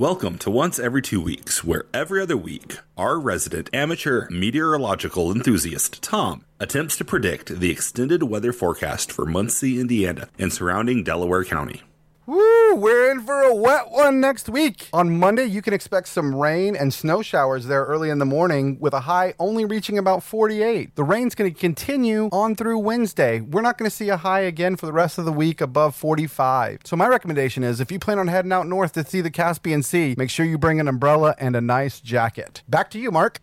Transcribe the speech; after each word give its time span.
Welcome 0.00 0.38
to 0.38 0.50
Once 0.52 0.78
Every 0.78 1.02
Two 1.02 1.20
Weeks, 1.20 1.64
where 1.64 1.86
every 1.92 2.22
other 2.22 2.36
week, 2.36 2.78
our 2.96 3.18
resident 3.18 3.68
amateur 3.72 4.30
meteorological 4.30 5.32
enthusiast, 5.32 6.02
Thom, 6.02 6.44
attempts 6.60 6.96
to 6.98 7.04
predict 7.04 7.58
the 7.58 7.72
extended 7.72 8.22
weather 8.22 8.52
forecast 8.52 9.10
for 9.10 9.26
Muncie, 9.26 9.80
Indiana, 9.80 10.28
and 10.38 10.52
surrounding 10.52 11.02
Delaware 11.02 11.42
County. 11.42 11.82
Woo! 12.28 12.74
We're 12.74 13.10
in 13.10 13.22
for 13.22 13.40
a 13.40 13.54
wet 13.54 13.90
one 13.90 14.20
next 14.20 14.50
week. 14.50 14.90
On 14.92 15.18
Monday, 15.18 15.46
you 15.46 15.62
can 15.62 15.72
expect 15.72 16.08
some 16.08 16.34
rain 16.34 16.76
and 16.76 16.92
snow 16.92 17.22
showers 17.22 17.64
there 17.64 17.86
early 17.86 18.10
in 18.10 18.18
the 18.18 18.26
morning 18.26 18.76
with 18.78 18.92
a 18.92 19.00
high 19.00 19.32
only 19.38 19.64
reaching 19.64 19.96
about 19.96 20.22
48. 20.22 20.94
The 20.94 21.04
rain's 21.04 21.34
going 21.34 21.50
to 21.50 21.58
continue 21.58 22.28
on 22.30 22.54
through 22.54 22.80
Wednesday. 22.80 23.40
We're 23.40 23.62
not 23.62 23.78
going 23.78 23.90
to 23.90 23.96
see 23.96 24.10
a 24.10 24.18
high 24.18 24.40
again 24.40 24.76
for 24.76 24.84
the 24.84 24.92
rest 24.92 25.16
of 25.16 25.24
the 25.24 25.32
week 25.32 25.62
above 25.62 25.96
45. 25.96 26.80
So, 26.84 26.96
my 26.96 27.08
recommendation 27.08 27.64
is 27.64 27.80
if 27.80 27.90
you 27.90 27.98
plan 27.98 28.18
on 28.18 28.28
heading 28.28 28.52
out 28.52 28.66
north 28.66 28.92
to 28.92 29.06
see 29.06 29.22
the 29.22 29.30
Caspian 29.30 29.82
Sea, 29.82 30.14
make 30.18 30.28
sure 30.28 30.44
you 30.44 30.58
bring 30.58 30.80
an 30.80 30.86
umbrella 30.86 31.34
and 31.38 31.56
a 31.56 31.62
nice 31.62 31.98
jacket. 31.98 32.62
Back 32.68 32.90
to 32.90 32.98
you, 32.98 33.10
Mark. 33.10 33.40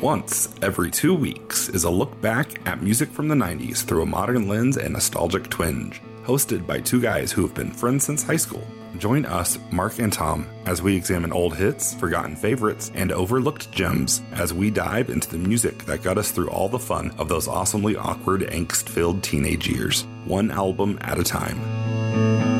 Once 0.00 0.48
every 0.62 0.90
two 0.90 1.14
weeks 1.14 1.68
is 1.68 1.84
a 1.84 1.90
look 1.90 2.18
back 2.22 2.66
at 2.66 2.82
music 2.82 3.10
from 3.10 3.28
the 3.28 3.34
90s 3.34 3.84
through 3.84 4.02
a 4.02 4.06
modern 4.06 4.48
lens 4.48 4.78
and 4.78 4.94
nostalgic 4.94 5.50
twinge. 5.50 6.00
Hosted 6.24 6.66
by 6.66 6.80
two 6.80 7.02
guys 7.02 7.30
who 7.30 7.42
have 7.42 7.54
been 7.54 7.70
friends 7.70 8.04
since 8.04 8.22
high 8.22 8.36
school. 8.36 8.66
Join 8.96 9.26
us, 9.26 9.58
Mark 9.70 9.98
and 9.98 10.10
Thom, 10.12 10.46
as 10.64 10.80
we 10.80 10.96
examine 10.96 11.32
old 11.32 11.54
hits, 11.54 11.92
forgotten 11.92 12.34
favorites, 12.34 12.90
and 12.94 13.12
overlooked 13.12 13.70
gems 13.72 14.22
as 14.32 14.54
we 14.54 14.70
dive 14.70 15.10
into 15.10 15.28
the 15.28 15.36
music 15.36 15.84
that 15.84 16.02
got 16.02 16.16
us 16.16 16.30
through 16.30 16.48
all 16.48 16.70
the 16.70 16.78
fun 16.78 17.10
of 17.18 17.28
those 17.28 17.46
awesomely 17.46 17.94
awkward, 17.94 18.40
angst 18.40 18.88
filled 18.88 19.22
teenage 19.22 19.68
years, 19.68 20.06
one 20.24 20.50
album 20.50 20.98
at 21.02 21.18
a 21.18 21.24
time. 21.24 22.59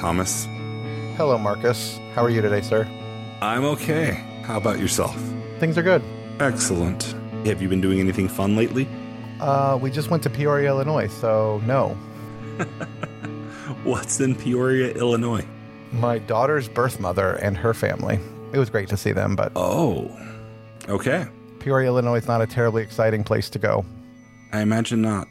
Thomas. 0.00 0.46
Hello, 1.16 1.36
Marcus. 1.36 1.98
How 2.14 2.24
are 2.24 2.30
you 2.30 2.40
today, 2.40 2.62
sir? 2.62 2.88
I'm 3.42 3.64
okay. 3.66 4.12
How 4.44 4.56
about 4.56 4.78
yourself? 4.80 5.14
Things 5.58 5.76
are 5.76 5.82
good. 5.82 6.02
Excellent. 6.40 7.14
Have 7.44 7.60
you 7.60 7.68
been 7.68 7.82
doing 7.82 8.00
anything 8.00 8.26
fun 8.28 8.56
lately? 8.56 8.88
Uh, 9.40 9.78
we 9.80 9.90
just 9.90 10.10
went 10.10 10.22
to 10.22 10.30
Peoria, 10.30 10.68
Illinois, 10.68 11.08
so 11.08 11.60
no. 11.66 11.88
What's 13.84 14.20
in 14.20 14.34
Peoria, 14.34 14.92
Illinois? 14.94 15.46
My 15.92 16.18
daughter's 16.18 16.68
birth 16.68 16.98
mother 17.00 17.34
and 17.36 17.56
her 17.58 17.74
family. 17.74 18.18
It 18.52 18.58
was 18.58 18.70
great 18.70 18.88
to 18.88 18.96
see 18.96 19.12
them, 19.12 19.36
but 19.36 19.52
Oh, 19.54 20.10
okay. 20.88 21.26
Peoria, 21.58 21.88
Illinois 21.88 22.16
is 22.16 22.26
not 22.26 22.40
a 22.40 22.46
terribly 22.46 22.82
exciting 22.82 23.22
place 23.22 23.50
to 23.50 23.58
go. 23.58 23.84
I 24.52 24.60
imagine 24.62 25.02
not. 25.02 25.28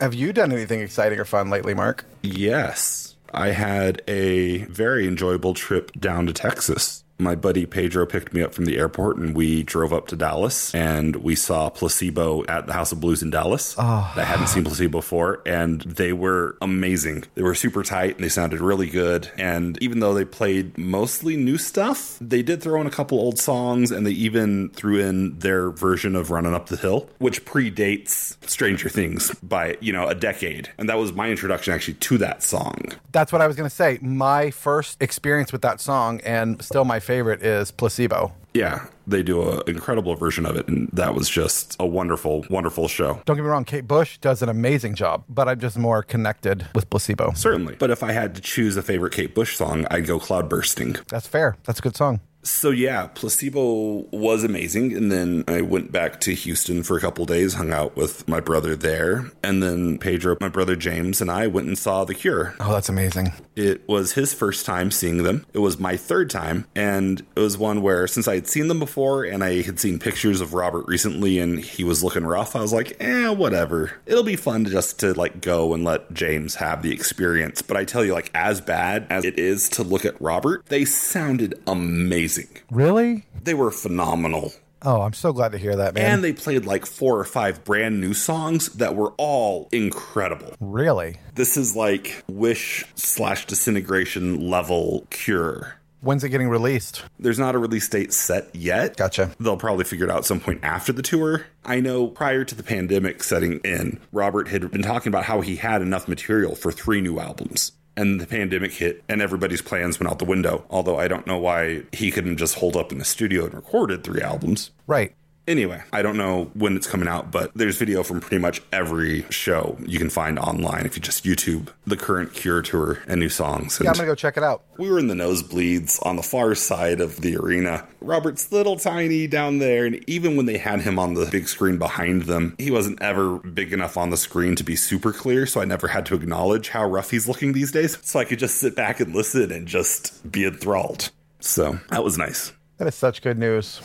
Have 0.00 0.14
you 0.14 0.32
done 0.32 0.52
anything 0.52 0.80
exciting 0.80 1.18
or 1.18 1.24
fun 1.24 1.50
lately, 1.50 1.74
Mark? 1.74 2.04
Yes, 2.22 3.11
I 3.32 3.48
had 3.48 4.02
a 4.06 4.64
very 4.64 5.06
enjoyable 5.06 5.54
trip 5.54 5.92
down 5.98 6.26
to 6.26 6.32
Texas. 6.32 7.01
My 7.18 7.34
buddy 7.34 7.66
Pedro 7.66 8.06
picked 8.06 8.32
me 8.32 8.42
up 8.42 8.54
from 8.54 8.64
the 8.64 8.78
airport 8.78 9.16
and 9.16 9.34
we 9.34 9.62
drove 9.62 9.92
up 9.92 10.08
to 10.08 10.16
Dallas 10.16 10.74
and 10.74 11.16
we 11.16 11.36
saw 11.36 11.70
Placebo 11.70 12.44
at 12.46 12.66
the 12.66 12.72
House 12.72 12.90
of 12.92 13.00
Blues 13.00 13.22
in 13.22 13.30
Dallas. 13.30 13.76
Oh. 13.78 14.12
I 14.16 14.24
hadn't 14.24 14.48
seen 14.48 14.64
Placebo 14.64 14.98
before 14.98 15.40
and 15.46 15.82
they 15.82 16.12
were 16.12 16.56
amazing. 16.60 17.24
They 17.34 17.42
were 17.42 17.54
super 17.54 17.82
tight 17.82 18.16
and 18.16 18.24
they 18.24 18.28
sounded 18.28 18.60
really 18.60 18.88
good. 18.88 19.30
And 19.38 19.80
even 19.82 20.00
though 20.00 20.14
they 20.14 20.24
played 20.24 20.76
mostly 20.76 21.36
new 21.36 21.58
stuff, 21.58 22.18
they 22.20 22.42
did 22.42 22.62
throw 22.62 22.80
in 22.80 22.86
a 22.86 22.90
couple 22.90 23.18
old 23.18 23.38
songs 23.38 23.90
and 23.90 24.06
they 24.06 24.10
even 24.12 24.70
threw 24.70 24.98
in 24.98 25.38
their 25.38 25.70
version 25.70 26.16
of 26.16 26.30
Running 26.30 26.54
Up 26.54 26.66
the 26.66 26.76
Hill, 26.76 27.08
which 27.18 27.44
predates 27.44 28.36
Stranger 28.48 28.88
Things 28.88 29.32
by, 29.42 29.76
you 29.80 29.92
know, 29.92 30.08
a 30.08 30.14
decade. 30.14 30.70
And 30.78 30.88
that 30.88 30.98
was 30.98 31.12
my 31.12 31.30
introduction 31.30 31.72
actually 31.72 31.94
to 31.94 32.18
that 32.18 32.42
song. 32.42 32.92
That's 33.12 33.32
what 33.32 33.40
I 33.40 33.46
was 33.46 33.56
going 33.56 33.68
to 33.68 33.74
say. 33.74 33.98
My 34.00 34.50
first 34.50 35.00
experience 35.00 35.52
with 35.52 35.62
that 35.62 35.80
song, 35.80 36.20
and 36.22 36.62
still 36.62 36.84
my 36.84 36.98
favorite, 37.02 37.42
is 37.42 37.70
Placebo. 37.70 38.32
Yeah, 38.54 38.86
they 39.06 39.22
do 39.22 39.50
an 39.50 39.62
incredible 39.66 40.14
version 40.14 40.44
of 40.44 40.56
it, 40.56 40.68
and 40.68 40.88
that 40.92 41.14
was 41.14 41.28
just 41.28 41.76
a 41.80 41.86
wonderful, 41.86 42.44
wonderful 42.50 42.86
show. 42.86 43.20
Don't 43.24 43.36
get 43.36 43.42
me 43.42 43.48
wrong, 43.48 43.64
Kate 43.64 43.86
Bush 43.88 44.18
does 44.18 44.42
an 44.42 44.48
amazing 44.48 44.94
job, 44.94 45.24
but 45.28 45.48
I'm 45.48 45.58
just 45.58 45.78
more 45.78 46.02
connected 46.02 46.66
with 46.74 46.90
Placebo. 46.90 47.32
Certainly. 47.34 47.76
But 47.78 47.90
if 47.90 48.02
I 48.02 48.12
had 48.12 48.34
to 48.34 48.42
choose 48.42 48.76
a 48.76 48.82
favorite 48.82 49.12
Kate 49.12 49.34
Bush 49.34 49.56
song, 49.56 49.86
I'd 49.90 50.06
go 50.06 50.18
Cloud 50.18 50.48
Bursting. 50.48 50.96
That's 51.08 51.26
fair. 51.26 51.56
That's 51.64 51.78
a 51.78 51.82
good 51.82 51.96
song. 51.96 52.20
So 52.44 52.70
yeah, 52.70 53.06
Placebo 53.06 54.06
was 54.10 54.42
amazing, 54.42 54.96
and 54.96 55.12
then 55.12 55.44
I 55.46 55.60
went 55.60 55.92
back 55.92 56.20
to 56.22 56.34
Houston 56.34 56.82
for 56.82 56.96
a 56.96 57.00
couple 57.00 57.24
days, 57.24 57.54
hung 57.54 57.72
out 57.72 57.96
with 57.96 58.26
my 58.26 58.40
brother 58.40 58.74
there, 58.74 59.30
and 59.44 59.62
then 59.62 59.98
Pedro, 59.98 60.36
my 60.40 60.48
brother 60.48 60.74
James, 60.74 61.20
and 61.20 61.30
I 61.30 61.46
went 61.46 61.68
and 61.68 61.78
saw 61.78 62.04
The 62.04 62.14
Cure. 62.14 62.54
Oh, 62.58 62.72
that's 62.72 62.88
amazing. 62.88 63.32
It 63.54 63.88
was 63.88 64.12
his 64.12 64.34
first 64.34 64.66
time 64.66 64.90
seeing 64.90 65.22
them. 65.22 65.46
It 65.52 65.60
was 65.60 65.78
my 65.78 65.96
third 65.96 66.30
time, 66.30 66.66
and 66.74 67.24
it 67.36 67.40
was 67.40 67.56
one 67.56 67.80
where 67.80 68.08
since 68.08 68.26
I 68.26 68.34
had 68.34 68.48
seen 68.48 68.66
them 68.66 68.80
before 68.80 69.24
and 69.24 69.44
I 69.44 69.62
had 69.62 69.78
seen 69.78 69.98
pictures 70.00 70.40
of 70.40 70.52
Robert 70.54 70.86
recently 70.88 71.38
and 71.38 71.60
he 71.60 71.84
was 71.84 72.02
looking 72.02 72.24
rough, 72.24 72.56
I 72.56 72.60
was 72.60 72.72
like, 72.72 72.96
eh, 72.98 73.28
whatever. 73.28 73.92
It'll 74.06 74.24
be 74.24 74.36
fun 74.36 74.64
to 74.64 74.70
just 74.70 74.98
to 75.00 75.14
like 75.14 75.40
go 75.40 75.74
and 75.74 75.84
let 75.84 76.12
James 76.12 76.56
have 76.56 76.82
the 76.82 76.92
experience. 76.92 77.62
But 77.62 77.76
I 77.76 77.84
tell 77.84 78.04
you, 78.04 78.14
like 78.14 78.30
as 78.34 78.60
bad 78.60 79.06
as 79.10 79.24
it 79.24 79.38
is 79.38 79.68
to 79.70 79.84
look 79.84 80.04
at 80.04 80.20
Robert, 80.20 80.66
they 80.66 80.84
sounded 80.84 81.54
amazing. 81.66 82.31
Really? 82.70 83.26
They 83.42 83.54
were 83.54 83.70
phenomenal. 83.70 84.52
Oh, 84.84 85.02
I'm 85.02 85.12
so 85.12 85.32
glad 85.32 85.52
to 85.52 85.58
hear 85.58 85.76
that, 85.76 85.94
man. 85.94 86.14
And 86.14 86.24
they 86.24 86.32
played 86.32 86.66
like 86.66 86.86
four 86.86 87.18
or 87.18 87.24
five 87.24 87.62
brand 87.64 88.00
new 88.00 88.14
songs 88.14 88.70
that 88.74 88.96
were 88.96 89.12
all 89.16 89.68
incredible. 89.72 90.54
really? 90.60 91.18
This 91.34 91.56
is 91.56 91.76
like 91.76 92.24
Wish 92.28 92.84
slash 92.96 93.46
disintegration 93.46 94.50
level 94.50 95.06
cure. 95.10 95.78
When's 96.00 96.24
it 96.24 96.30
getting 96.30 96.48
released? 96.48 97.04
There's 97.20 97.38
not 97.38 97.54
a 97.54 97.58
release 97.58 97.88
date 97.88 98.12
set 98.12 98.52
yet. 98.56 98.96
Gotcha. 98.96 99.30
They'll 99.38 99.56
probably 99.56 99.84
figure 99.84 100.04
it 100.06 100.10
out 100.10 100.26
some 100.26 100.40
point 100.40 100.58
after 100.64 100.92
the 100.92 101.00
tour. 101.02 101.46
I 101.64 101.78
know 101.78 102.08
prior 102.08 102.44
to 102.44 102.54
the 102.56 102.64
pandemic 102.64 103.22
setting 103.22 103.60
in, 103.60 104.00
Robert 104.10 104.48
had 104.48 104.68
been 104.72 104.82
talking 104.82 105.10
about 105.10 105.26
how 105.26 105.42
he 105.42 105.54
had 105.54 105.80
enough 105.80 106.08
material 106.08 106.56
for 106.56 106.72
three 106.72 107.00
new 107.00 107.20
albums. 107.20 107.70
And 107.96 108.20
the 108.20 108.26
pandemic 108.26 108.72
hit, 108.72 109.04
and 109.08 109.20
everybody's 109.20 109.60
plans 109.60 110.00
went 110.00 110.10
out 110.10 110.18
the 110.18 110.24
window. 110.24 110.64
Although 110.70 110.98
I 110.98 111.08
don't 111.08 111.26
know 111.26 111.38
why 111.38 111.82
he 111.92 112.10
couldn't 112.10 112.38
just 112.38 112.54
hold 112.56 112.76
up 112.76 112.90
in 112.90 112.98
the 112.98 113.04
studio 113.04 113.44
and 113.44 113.54
recorded 113.54 114.02
three 114.02 114.22
albums. 114.22 114.70
Right. 114.86 115.14
Anyway, 115.48 115.82
I 115.92 116.02
don't 116.02 116.16
know 116.16 116.50
when 116.54 116.76
it's 116.76 116.86
coming 116.86 117.08
out, 117.08 117.32
but 117.32 117.50
there's 117.54 117.76
video 117.76 118.04
from 118.04 118.20
pretty 118.20 118.38
much 118.38 118.62
every 118.72 119.24
show 119.30 119.76
you 119.84 119.98
can 119.98 120.08
find 120.08 120.38
online 120.38 120.86
if 120.86 120.94
you 120.96 121.02
just 121.02 121.24
YouTube 121.24 121.68
the 121.84 121.96
current 121.96 122.32
Cure 122.32 122.62
tour 122.62 123.00
and 123.08 123.18
new 123.18 123.28
songs. 123.28 123.78
And 123.78 123.86
Yeah, 123.86 123.90
I'm 123.90 123.96
to 123.96 124.04
go 124.04 124.14
check 124.14 124.36
it 124.36 124.44
out. 124.44 124.62
we 124.78 124.88
were 124.88 125.00
in 125.00 125.08
the 125.08 125.14
nosebleeds 125.14 126.04
on 126.06 126.14
the 126.14 126.22
far 126.22 126.54
side 126.54 127.00
of 127.00 127.20
the 127.22 127.36
arena. 127.36 127.86
Robert's 128.00 128.52
little 128.52 128.76
tiny 128.76 129.26
down 129.26 129.58
there, 129.58 129.84
and 129.84 130.08
even 130.08 130.36
when 130.36 130.46
they 130.46 130.58
had 130.58 130.82
him 130.82 130.98
on 130.98 131.14
the 131.14 131.26
big 131.26 131.48
screen 131.48 131.76
behind 131.76 132.22
them, 132.22 132.54
he 132.58 132.70
wasn't 132.70 133.02
ever 133.02 133.38
big 133.38 133.72
enough 133.72 133.96
on 133.96 134.10
the 134.10 134.16
screen 134.16 134.54
to 134.56 134.62
be 134.62 134.76
super 134.76 135.12
clear, 135.12 135.44
so 135.46 135.60
I 135.60 135.64
never 135.64 135.88
had 135.88 136.06
to 136.06 136.14
acknowledge 136.14 136.68
how 136.68 136.84
rough 136.86 137.10
he's 137.10 137.26
looking 137.26 137.52
these 137.52 137.72
days. 137.72 137.98
So 138.02 138.20
I 138.20 138.24
could 138.24 138.38
just 138.38 138.56
sit 138.56 138.76
back 138.76 139.00
and 139.00 139.12
listen 139.14 139.50
and 139.50 139.66
just 139.66 140.30
be 140.30 140.44
enthralled. 140.44 141.10
So 141.40 141.80
that 141.90 142.04
was 142.04 142.16
nice. 142.16 142.52
That 142.78 142.86
is 142.86 142.94
such 142.94 143.22
good 143.22 143.38
news. 143.38 143.80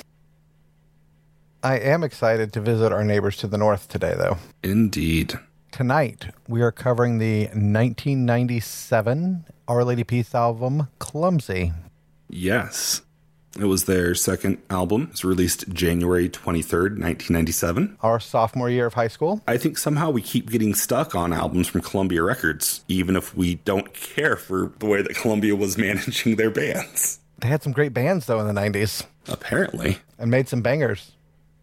I 1.63 1.78
am 1.79 2.03
excited 2.03 2.53
to 2.53 2.62
visit 2.62 2.91
our 2.91 3.03
neighbors 3.03 3.38
to 3.38 3.47
the 3.47 3.57
north 3.57 3.88
today, 3.90 4.13
though. 4.18 4.38
Indeed. 4.63 5.40
Tonight, 5.72 6.28
we 6.47 6.62
are 6.62 6.72
covering 6.72 7.18
the 7.18 7.45
1997 7.47 9.45
Our 9.68 9.84
Lady 9.84 10.03
Peace 10.03 10.34
album, 10.34 10.88
Clumsy. 11.00 11.74
Yes. 12.30 13.01
It 13.59 13.65
was 13.65 13.86
their 13.86 14.13
second 14.13 14.59
album. 14.69 15.04
It 15.04 15.09
was 15.12 15.24
released 15.25 15.68
January 15.69 16.30
23rd, 16.30 17.00
1997. 17.00 17.98
Our 18.01 18.19
sophomore 18.19 18.69
year 18.69 18.86
of 18.86 18.94
high 18.94 19.07
school. 19.07 19.42
I 19.48 19.57
think 19.57 19.77
somehow 19.80 20.12
we 20.12 20.21
keep 20.21 20.51
getting 20.51 20.75
stuck 20.75 21.15
on 21.15 21.33
albums 21.33 21.68
from 21.68 21.81
Columbia 21.81 22.21
Records, 22.24 22.83
even 22.88 23.15
if 23.15 23.36
we 23.36 23.56
don't 23.56 23.94
care 23.94 24.36
for 24.36 24.71
the 24.80 24.86
way 24.86 25.01
that 25.01 25.15
Columbia 25.15 25.56
was 25.56 25.77
managing 25.77 26.36
their 26.36 26.51
bands. 26.51 27.19
They 27.39 27.48
had 27.48 27.63
some 27.63 27.74
great 27.74 27.94
bands, 27.94 28.25
though, 28.27 28.39
in 28.39 28.48
the 28.53 28.60
90s 28.60 29.06
Apparently. 29.27 29.98
and 30.19 30.30
made 30.31 30.48
some 30.48 30.62
bangers. 30.62 31.12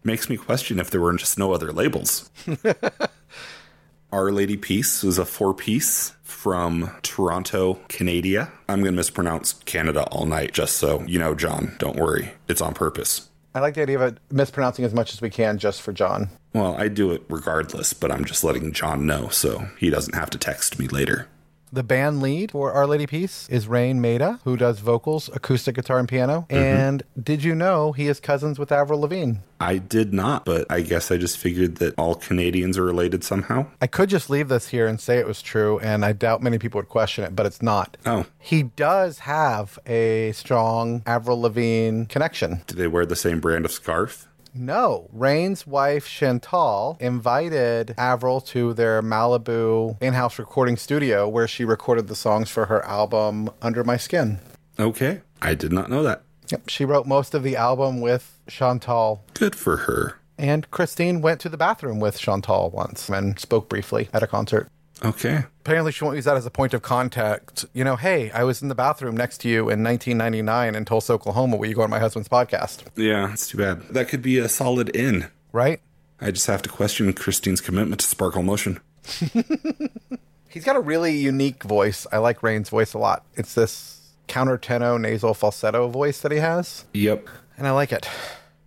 Makes 0.05 0.29
me 0.29 0.37
question 0.37 0.79
if 0.79 0.91
there 0.91 1.01
were 1.01 1.11
just 1.17 1.39
no 1.39 1.51
other 1.51 1.73
labels. 1.73 2.29
Our 4.11 4.31
Lady 4.31 4.55
Peace 4.55 5.01
was 5.01 5.17
a 5.17 5.25
four 5.25 5.51
piece 5.55 6.13
from 6.21 6.91
Toronto, 7.01 7.79
Canada. 7.87 8.51
I'm 8.69 8.81
going 8.81 8.93
to 8.93 8.95
mispronounce 8.95 9.53
Canada 9.53 10.03
all 10.11 10.27
night, 10.27 10.53
just 10.53 10.77
so 10.77 11.01
you 11.07 11.17
know, 11.17 11.33
John. 11.33 11.75
Don't 11.79 11.95
worry, 11.95 12.33
it's 12.47 12.61
on 12.61 12.75
purpose. 12.75 13.29
I 13.55 13.61
like 13.61 13.73
the 13.73 13.81
idea 13.81 13.99
of 13.99 14.19
mispronouncing 14.31 14.85
as 14.85 14.93
much 14.93 15.11
as 15.11 15.21
we 15.21 15.31
can 15.31 15.57
just 15.57 15.81
for 15.81 15.91
John. 15.91 16.29
Well, 16.53 16.75
I 16.75 16.87
do 16.87 17.11
it 17.11 17.23
regardless, 17.27 17.93
but 17.93 18.11
I'm 18.11 18.25
just 18.25 18.43
letting 18.43 18.73
John 18.73 19.07
know 19.07 19.29
so 19.29 19.67
he 19.79 19.89
doesn't 19.89 20.13
have 20.13 20.29
to 20.29 20.37
text 20.37 20.77
me 20.77 20.87
later. 20.87 21.27
The 21.75 21.83
band 21.83 22.21
lead 22.21 22.51
for 22.51 22.71
Our 22.71 22.87
Lady 22.87 23.05
Peace 23.05 23.49
is 23.49 23.67
Raine 23.67 23.99
Maida, 23.99 24.39
who 24.45 24.55
does 24.55 24.79
vocals, 24.79 25.29
acoustic 25.33 25.75
guitar, 25.75 25.99
and 25.99 26.07
piano. 26.07 26.45
Mm-hmm. 26.49 26.55
And 26.55 27.03
did 27.21 27.43
you 27.43 27.53
know 27.53 27.91
he 27.91 28.07
is 28.07 28.21
cousins 28.21 28.57
with 28.57 28.71
Avril 28.71 29.01
Lavigne? 29.01 29.39
I 29.59 29.79
did 29.79 30.13
not, 30.13 30.45
but 30.45 30.65
I 30.69 30.79
guess 30.79 31.11
I 31.11 31.17
just 31.17 31.37
figured 31.37 31.75
that 31.79 31.93
all 31.97 32.15
Canadians 32.15 32.77
are 32.77 32.85
related 32.85 33.25
somehow. 33.25 33.65
I 33.81 33.87
could 33.87 34.07
just 34.07 34.29
leave 34.29 34.47
this 34.47 34.69
here 34.69 34.87
and 34.87 35.01
say 35.01 35.17
it 35.17 35.27
was 35.27 35.41
true, 35.41 35.77
and 35.79 36.05
I 36.05 36.13
doubt 36.13 36.41
many 36.41 36.59
people 36.59 36.79
would 36.79 36.87
question 36.87 37.25
it, 37.25 37.35
but 37.35 37.45
it's 37.45 37.61
not. 37.61 37.97
Oh, 38.05 38.25
He 38.39 38.63
does 38.63 39.19
have 39.19 39.77
a 39.85 40.31
strong 40.31 41.03
Avril 41.05 41.41
Lavigne 41.41 42.05
connection. 42.05 42.61
do 42.67 42.75
they 42.75 42.87
wear 42.87 43.05
the 43.05 43.17
same 43.17 43.41
brand 43.41 43.65
of 43.65 43.71
scarf? 43.73 44.29
No. 44.55 45.09
Raine's 45.11 45.67
wife, 45.67 46.07
Chantal, 46.07 46.97
invited 46.99 47.93
Avril 47.97 48.39
to 48.41 48.73
their 48.73 49.01
Malibu 49.01 50.01
in 50.01 50.13
house 50.13 50.39
recording 50.39 50.77
studio 50.77 51.27
where 51.27 51.47
she 51.47 51.65
recorded 51.65 52.07
the 52.07 52.15
songs 52.15 52.49
for 52.49 52.67
her 52.67 52.83
album 52.85 53.49
Under 53.61 53.83
My 53.83 53.97
Skin. 53.97 54.39
Okay, 54.79 55.21
I 55.41 55.55
did 55.55 55.73
not 55.73 55.89
know 55.89 56.03
that. 56.03 56.23
Yep. 56.49 56.69
She 56.69 56.85
wrote 56.85 57.05
most 57.05 57.33
of 57.33 57.43
the 57.43 57.57
album 57.57 57.99
with 58.01 58.39
Chantal. 58.47 59.25
Good 59.33 59.55
for 59.55 59.77
her. 59.77 60.19
And 60.37 60.69
Christine 60.71 61.21
went 61.21 61.41
to 61.41 61.49
the 61.49 61.57
bathroom 61.57 61.99
with 61.99 62.19
Chantal 62.19 62.69
once 62.69 63.09
and 63.09 63.39
spoke 63.39 63.69
briefly 63.69 64.09
at 64.13 64.23
a 64.23 64.27
concert. 64.27 64.67
Okay. 65.03 65.43
Apparently, 65.61 65.91
she 65.91 66.03
won't 66.03 66.15
use 66.15 66.25
that 66.25 66.37
as 66.37 66.45
a 66.45 66.49
point 66.51 66.73
of 66.73 66.81
contact. 66.81 67.65
You 67.73 67.83
know, 67.83 67.95
hey, 67.97 68.31
I 68.31 68.43
was 68.43 68.61
in 68.61 68.69
the 68.69 68.75
bathroom 68.75 69.15
next 69.17 69.39
to 69.39 69.49
you 69.49 69.61
in 69.69 69.83
1999 69.83 70.73
in 70.75 70.85
Tulsa, 70.85 71.13
Oklahoma. 71.13 71.57
Will 71.57 71.67
you 71.67 71.75
go 71.75 71.81
on 71.81 71.89
my 71.89 71.99
husband's 71.99 72.29
podcast? 72.29 72.83
Yeah, 72.95 73.33
it's 73.33 73.47
too 73.49 73.57
bad. 73.57 73.81
That 73.89 74.07
could 74.07 74.21
be 74.21 74.37
a 74.39 74.47
solid 74.47 74.89
in. 74.95 75.27
Right? 75.51 75.81
I 76.21 76.31
just 76.31 76.47
have 76.47 76.61
to 76.61 76.69
question 76.69 77.11
Christine's 77.13 77.59
commitment 77.61 77.99
to 78.01 78.07
Sparkle 78.07 78.41
Motion. 78.43 78.79
He's 80.49 80.63
got 80.63 80.75
a 80.77 80.79
really 80.79 81.15
unique 81.17 81.63
voice. 81.63 82.07
I 82.11 82.17
like 82.19 82.41
Raine's 82.41 82.69
voice 82.69 82.93
a 82.93 82.97
lot. 82.97 83.25
It's 83.35 83.53
this 83.53 84.13
countertenor 84.29 84.99
nasal 84.99 85.33
falsetto 85.33 85.89
voice 85.89 86.21
that 86.21 86.31
he 86.31 86.37
has, 86.39 86.85
Yep. 86.93 87.27
and 87.57 87.67
I 87.67 87.71
like 87.71 87.91
it. 87.91 88.07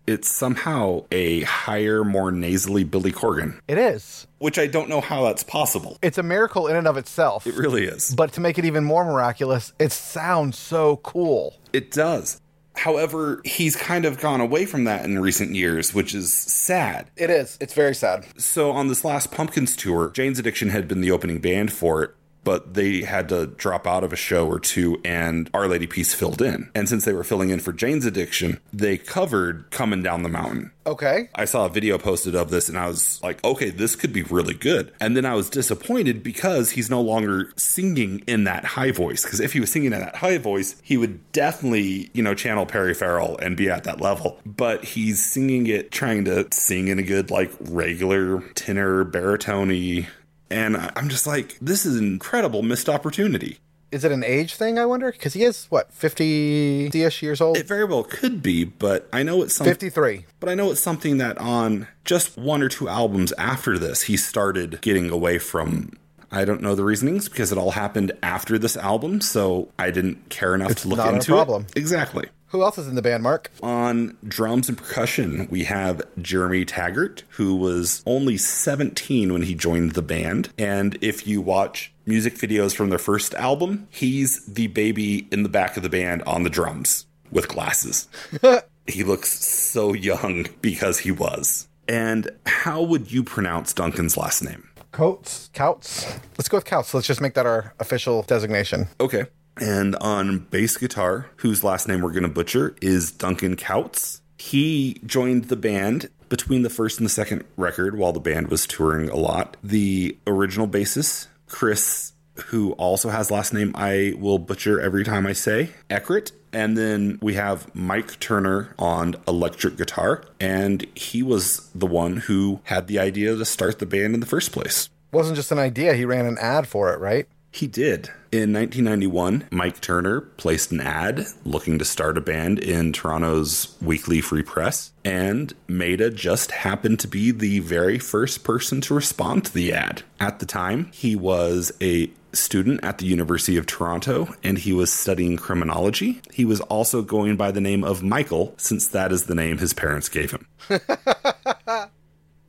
It's 0.08 0.34
somehow 0.34 1.04
a 1.12 1.42
higher, 1.42 2.02
more 2.02 2.32
nasally 2.32 2.82
Billy 2.82 3.12
Corgan, 3.12 3.60
It 3.68 3.76
is. 3.76 4.26
which 4.38 4.58
I 4.58 4.66
don't 4.66 4.88
know 4.88 5.02
how 5.02 5.24
that's 5.24 5.42
possible. 5.42 5.98
It's 6.00 6.16
a 6.16 6.22
miracle 6.22 6.66
in 6.66 6.76
and 6.76 6.86
of 6.88 6.96
itself. 6.96 7.46
It 7.46 7.54
really 7.56 7.84
is. 7.84 8.14
But 8.14 8.32
to 8.32 8.40
make 8.40 8.58
it 8.58 8.64
even 8.64 8.84
more 8.84 9.04
miraculous, 9.04 9.74
it 9.78 9.92
sounds 9.92 10.56
so 10.56 10.96
cool. 10.96 11.56
It 11.74 11.90
does. 11.90 12.40
However, 12.74 13.42
he's 13.44 13.76
kind 13.76 14.06
of 14.06 14.18
gone 14.18 14.40
away 14.40 14.64
from 14.64 14.84
that 14.84 15.04
in 15.04 15.18
recent 15.18 15.54
years, 15.54 15.92
which 15.92 16.14
is 16.14 16.32
sad. 16.32 17.10
It 17.16 17.28
is. 17.28 17.58
It's 17.60 17.74
very 17.74 17.94
sad. 17.94 18.24
So, 18.40 18.70
on 18.70 18.86
this 18.88 19.04
last 19.04 19.30
Pumpkins 19.32 19.74
tour, 19.76 20.10
Jane's 20.14 20.38
Addiction 20.38 20.70
had 20.70 20.88
been 20.88 21.00
the 21.02 21.10
opening 21.10 21.40
band 21.40 21.72
for 21.72 22.02
it, 22.04 22.14
but 22.48 22.72
they 22.72 23.02
had 23.02 23.28
to 23.28 23.46
drop 23.46 23.86
out 23.86 24.02
of 24.02 24.10
a 24.10 24.16
show 24.16 24.48
or 24.48 24.58
two, 24.58 24.98
and 25.04 25.50
Our 25.52 25.68
Lady 25.68 25.86
Peace 25.86 26.14
filled 26.14 26.40
in. 26.40 26.70
And 26.74 26.88
since 26.88 27.04
they 27.04 27.12
were 27.12 27.22
filling 27.22 27.50
in 27.50 27.60
for 27.60 27.74
Jane's 27.74 28.06
Addiction, 28.06 28.58
they 28.72 28.96
covered 28.96 29.70
Coming 29.70 30.02
Down 30.02 30.22
the 30.22 30.30
Mountain. 30.30 30.72
Okay. 30.86 31.28
I 31.34 31.44
saw 31.44 31.66
a 31.66 31.68
video 31.68 31.98
posted 31.98 32.34
of 32.34 32.48
this 32.48 32.70
and 32.70 32.78
I 32.78 32.88
was 32.88 33.22
like, 33.22 33.44
okay, 33.44 33.68
this 33.68 33.94
could 33.94 34.10
be 34.10 34.22
really 34.22 34.54
good. 34.54 34.90
And 34.98 35.14
then 35.14 35.26
I 35.26 35.34
was 35.34 35.50
disappointed 35.50 36.22
because 36.22 36.70
he's 36.70 36.88
no 36.88 37.02
longer 37.02 37.52
singing 37.56 38.24
in 38.26 38.44
that 38.44 38.64
high 38.64 38.92
voice. 38.92 39.22
Because 39.22 39.40
if 39.40 39.52
he 39.52 39.60
was 39.60 39.70
singing 39.70 39.92
in 39.92 40.00
that 40.00 40.16
high 40.16 40.38
voice, 40.38 40.80
he 40.82 40.96
would 40.96 41.30
definitely, 41.32 42.10
you 42.14 42.22
know, 42.22 42.32
channel 42.32 42.64
Perry 42.64 42.94
Farrell 42.94 43.36
and 43.36 43.54
be 43.54 43.68
at 43.68 43.84
that 43.84 44.00
level. 44.00 44.40
But 44.46 44.82
he's 44.82 45.22
singing 45.22 45.66
it, 45.66 45.90
trying 45.90 46.24
to 46.24 46.48
sing 46.50 46.88
in 46.88 46.98
a 46.98 47.02
good, 47.02 47.30
like, 47.30 47.52
regular 47.60 48.40
tenor, 48.54 49.04
baritone. 49.04 50.06
And 50.50 50.76
I'm 50.96 51.08
just 51.08 51.26
like, 51.26 51.58
this 51.60 51.84
is 51.84 51.96
an 51.96 52.06
incredible 52.06 52.62
missed 52.62 52.88
opportunity. 52.88 53.58
Is 53.90 54.04
it 54.04 54.12
an 54.12 54.22
age 54.22 54.54
thing, 54.54 54.78
I 54.78 54.84
wonder? 54.84 55.10
Because 55.10 55.32
he 55.32 55.44
is, 55.44 55.64
what, 55.70 55.90
50 55.92 56.90
ish 56.92 57.22
years 57.22 57.40
old? 57.40 57.56
It 57.56 57.66
very 57.66 57.84
well 57.84 58.04
could 58.04 58.42
be, 58.42 58.64
but 58.64 59.08
I 59.14 59.22
know 59.22 59.42
it's 59.42 59.54
something. 59.54 59.72
53. 59.72 60.26
But 60.40 60.50
I 60.50 60.54
know 60.54 60.70
it's 60.70 60.80
something 60.80 61.16
that 61.18 61.38
on 61.38 61.88
just 62.04 62.36
one 62.36 62.62
or 62.62 62.68
two 62.68 62.88
albums 62.88 63.32
after 63.38 63.78
this, 63.78 64.02
he 64.02 64.16
started 64.18 64.80
getting 64.82 65.10
away 65.10 65.38
from. 65.38 65.92
I 66.30 66.44
don't 66.44 66.60
know 66.60 66.74
the 66.74 66.84
reasonings 66.84 67.30
because 67.30 67.50
it 67.50 67.56
all 67.56 67.70
happened 67.70 68.12
after 68.22 68.58
this 68.58 68.76
album, 68.76 69.22
so 69.22 69.70
I 69.78 69.90
didn't 69.90 70.28
care 70.28 70.54
enough 70.54 70.74
to 70.74 70.88
look 70.88 70.98
not 70.98 71.08
a 71.08 71.14
into 71.14 71.32
problem. 71.32 71.62
it. 71.70 71.78
Exactly. 71.78 72.26
Who 72.48 72.62
else 72.62 72.78
is 72.78 72.88
in 72.88 72.94
the 72.94 73.02
band, 73.02 73.22
Mark? 73.22 73.50
On 73.62 74.16
drums 74.26 74.70
and 74.70 74.78
percussion, 74.78 75.48
we 75.50 75.64
have 75.64 76.00
Jeremy 76.20 76.64
Taggart, 76.64 77.24
who 77.30 77.54
was 77.54 78.02
only 78.06 78.38
17 78.38 79.32
when 79.32 79.42
he 79.42 79.54
joined 79.54 79.92
the 79.92 80.02
band. 80.02 80.48
And 80.56 80.96
if 81.02 81.26
you 81.26 81.42
watch 81.42 81.92
music 82.06 82.36
videos 82.36 82.74
from 82.74 82.88
their 82.88 82.98
first 82.98 83.34
album, 83.34 83.86
he's 83.90 84.44
the 84.46 84.68
baby 84.68 85.28
in 85.30 85.42
the 85.42 85.50
back 85.50 85.76
of 85.76 85.82
the 85.82 85.90
band 85.90 86.22
on 86.22 86.42
the 86.42 86.50
drums 86.50 87.04
with 87.30 87.48
glasses. 87.48 88.08
he 88.86 89.04
looks 89.04 89.30
so 89.30 89.92
young 89.92 90.46
because 90.62 91.00
he 91.00 91.10
was. 91.10 91.68
And 91.86 92.30
how 92.46 92.82
would 92.82 93.12
you 93.12 93.22
pronounce 93.24 93.74
Duncan's 93.74 94.16
last 94.16 94.42
name? 94.42 94.68
Coates. 94.90 95.50
Couts. 95.52 96.06
Let's 96.38 96.48
go 96.48 96.56
with 96.56 96.64
Couts. 96.64 96.94
Let's 96.94 97.06
just 97.06 97.20
make 97.20 97.34
that 97.34 97.44
our 97.46 97.74
official 97.78 98.22
designation. 98.22 98.88
Okay. 99.00 99.26
And 99.60 99.96
on 99.96 100.40
bass 100.50 100.76
guitar, 100.76 101.26
whose 101.36 101.64
last 101.64 101.88
name 101.88 102.00
we're 102.00 102.12
going 102.12 102.22
to 102.22 102.28
butcher, 102.28 102.76
is 102.80 103.10
Duncan 103.10 103.56
Coutts. 103.56 104.20
He 104.38 105.00
joined 105.04 105.46
the 105.46 105.56
band 105.56 106.10
between 106.28 106.62
the 106.62 106.70
first 106.70 106.98
and 106.98 107.06
the 107.06 107.10
second 107.10 107.44
record 107.56 107.96
while 107.96 108.12
the 108.12 108.20
band 108.20 108.48
was 108.48 108.66
touring 108.66 109.08
a 109.08 109.16
lot. 109.16 109.56
The 109.62 110.16
original 110.26 110.68
bassist, 110.68 111.26
Chris, 111.46 112.12
who 112.46 112.72
also 112.72 113.08
has 113.08 113.30
last 113.30 113.52
name 113.52 113.72
I 113.74 114.14
will 114.18 114.38
butcher 114.38 114.80
every 114.80 115.04
time 115.04 115.26
I 115.26 115.32
say, 115.32 115.70
Eckert. 115.90 116.32
And 116.52 116.78
then 116.78 117.18
we 117.20 117.34
have 117.34 117.74
Mike 117.74 118.18
Turner 118.20 118.74
on 118.78 119.16
electric 119.26 119.76
guitar, 119.76 120.24
and 120.40 120.86
he 120.94 121.22
was 121.22 121.68
the 121.74 121.86
one 121.86 122.16
who 122.16 122.60
had 122.64 122.86
the 122.86 122.98
idea 122.98 123.36
to 123.36 123.44
start 123.44 123.80
the 123.80 123.86
band 123.86 124.14
in 124.14 124.20
the 124.20 124.26
first 124.26 124.50
place. 124.52 124.88
Wasn't 125.12 125.36
just 125.36 125.52
an 125.52 125.58
idea. 125.58 125.94
He 125.94 126.04
ran 126.04 126.26
an 126.26 126.38
ad 126.40 126.66
for 126.66 126.92
it, 126.92 127.00
right? 127.00 127.26
He 127.58 127.66
did. 127.66 128.10
In 128.30 128.52
1991, 128.52 129.48
Mike 129.50 129.80
Turner 129.80 130.20
placed 130.20 130.70
an 130.70 130.80
ad 130.80 131.26
looking 131.44 131.76
to 131.80 131.84
start 131.84 132.16
a 132.16 132.20
band 132.20 132.60
in 132.60 132.92
Toronto's 132.92 133.76
weekly 133.82 134.20
free 134.20 134.44
press, 134.44 134.92
and 135.04 135.52
Maida 135.66 136.08
just 136.08 136.52
happened 136.52 137.00
to 137.00 137.08
be 137.08 137.32
the 137.32 137.58
very 137.58 137.98
first 137.98 138.44
person 138.44 138.80
to 138.82 138.94
respond 138.94 139.46
to 139.46 139.52
the 139.52 139.72
ad. 139.72 140.02
At 140.20 140.38
the 140.38 140.46
time, 140.46 140.92
he 140.92 141.16
was 141.16 141.72
a 141.80 142.12
student 142.32 142.78
at 142.84 142.98
the 142.98 143.06
University 143.06 143.56
of 143.56 143.66
Toronto 143.66 144.32
and 144.44 144.58
he 144.58 144.72
was 144.72 144.92
studying 144.92 145.36
criminology. 145.36 146.20
He 146.32 146.44
was 146.44 146.60
also 146.60 147.02
going 147.02 147.36
by 147.36 147.50
the 147.50 147.60
name 147.60 147.82
of 147.82 148.04
Michael, 148.04 148.54
since 148.56 148.86
that 148.86 149.10
is 149.10 149.24
the 149.24 149.34
name 149.34 149.58
his 149.58 149.72
parents 149.72 150.08
gave 150.08 150.30
him. 150.30 150.46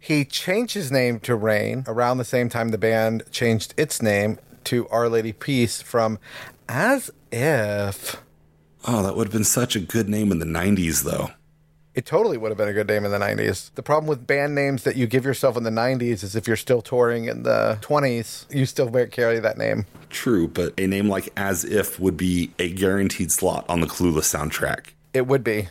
He 0.02 0.26
changed 0.26 0.74
his 0.74 0.92
name 0.92 1.20
to 1.20 1.36
Raine 1.36 1.84
around 1.86 2.18
the 2.18 2.26
same 2.26 2.50
time 2.50 2.70
the 2.70 2.80
band 2.80 3.22
changed 3.32 3.76
its 3.78 4.02
name 4.02 4.40
to 4.70 4.88
Our 4.90 5.10
Lady 5.10 5.34
Peace 5.34 5.82
from 5.82 6.20
As 6.68 7.10
If. 7.32 8.22
Oh, 8.88 9.02
that 9.02 9.16
would 9.16 9.26
have 9.26 9.34
been 9.34 9.44
such 9.44 9.76
a 9.76 9.80
good 9.80 10.08
name 10.08 10.32
in 10.32 10.38
the 10.38 10.46
90s, 10.46 11.04
though. 11.04 11.32
It 11.96 12.06
totally 12.06 12.38
would 12.38 12.52
have 12.52 12.58
been 12.60 12.68
a 12.68 12.74
good 12.74 12.88
name 12.88 13.04
in 13.04 13.10
the 13.10 13.18
90s. 13.18 13.74
The 13.74 13.82
problem 13.82 14.08
with 14.08 14.28
band 14.28 14.54
names 14.54 14.84
that 14.84 14.96
you 14.96 15.08
give 15.08 15.26
yourself 15.26 15.58
in 15.58 15.64
the 15.64 15.72
90s 15.72 16.24
is 16.24 16.36
if 16.36 16.48
you're 16.48 16.56
still 16.56 16.84
touring 16.84 17.26
in 17.26 17.42
the 17.42 17.80
20s, 17.82 18.46
you 18.56 18.68
still 18.68 18.92
carry 19.08 19.40
that 19.40 19.58
name. 19.58 19.88
True, 20.12 20.48
but 20.48 20.80
a 20.80 20.86
name 20.86 21.10
like 21.10 21.30
As 21.36 21.66
If 21.66 22.00
would 22.00 22.16
be 22.16 22.52
a 22.60 22.72
guaranteed 22.72 23.32
slot 23.32 23.66
on 23.68 23.82
the 23.82 23.88
Clueless 23.88 24.32
soundtrack. 24.32 24.92
It 25.16 25.26
would 25.26 25.44
be. 25.44 25.70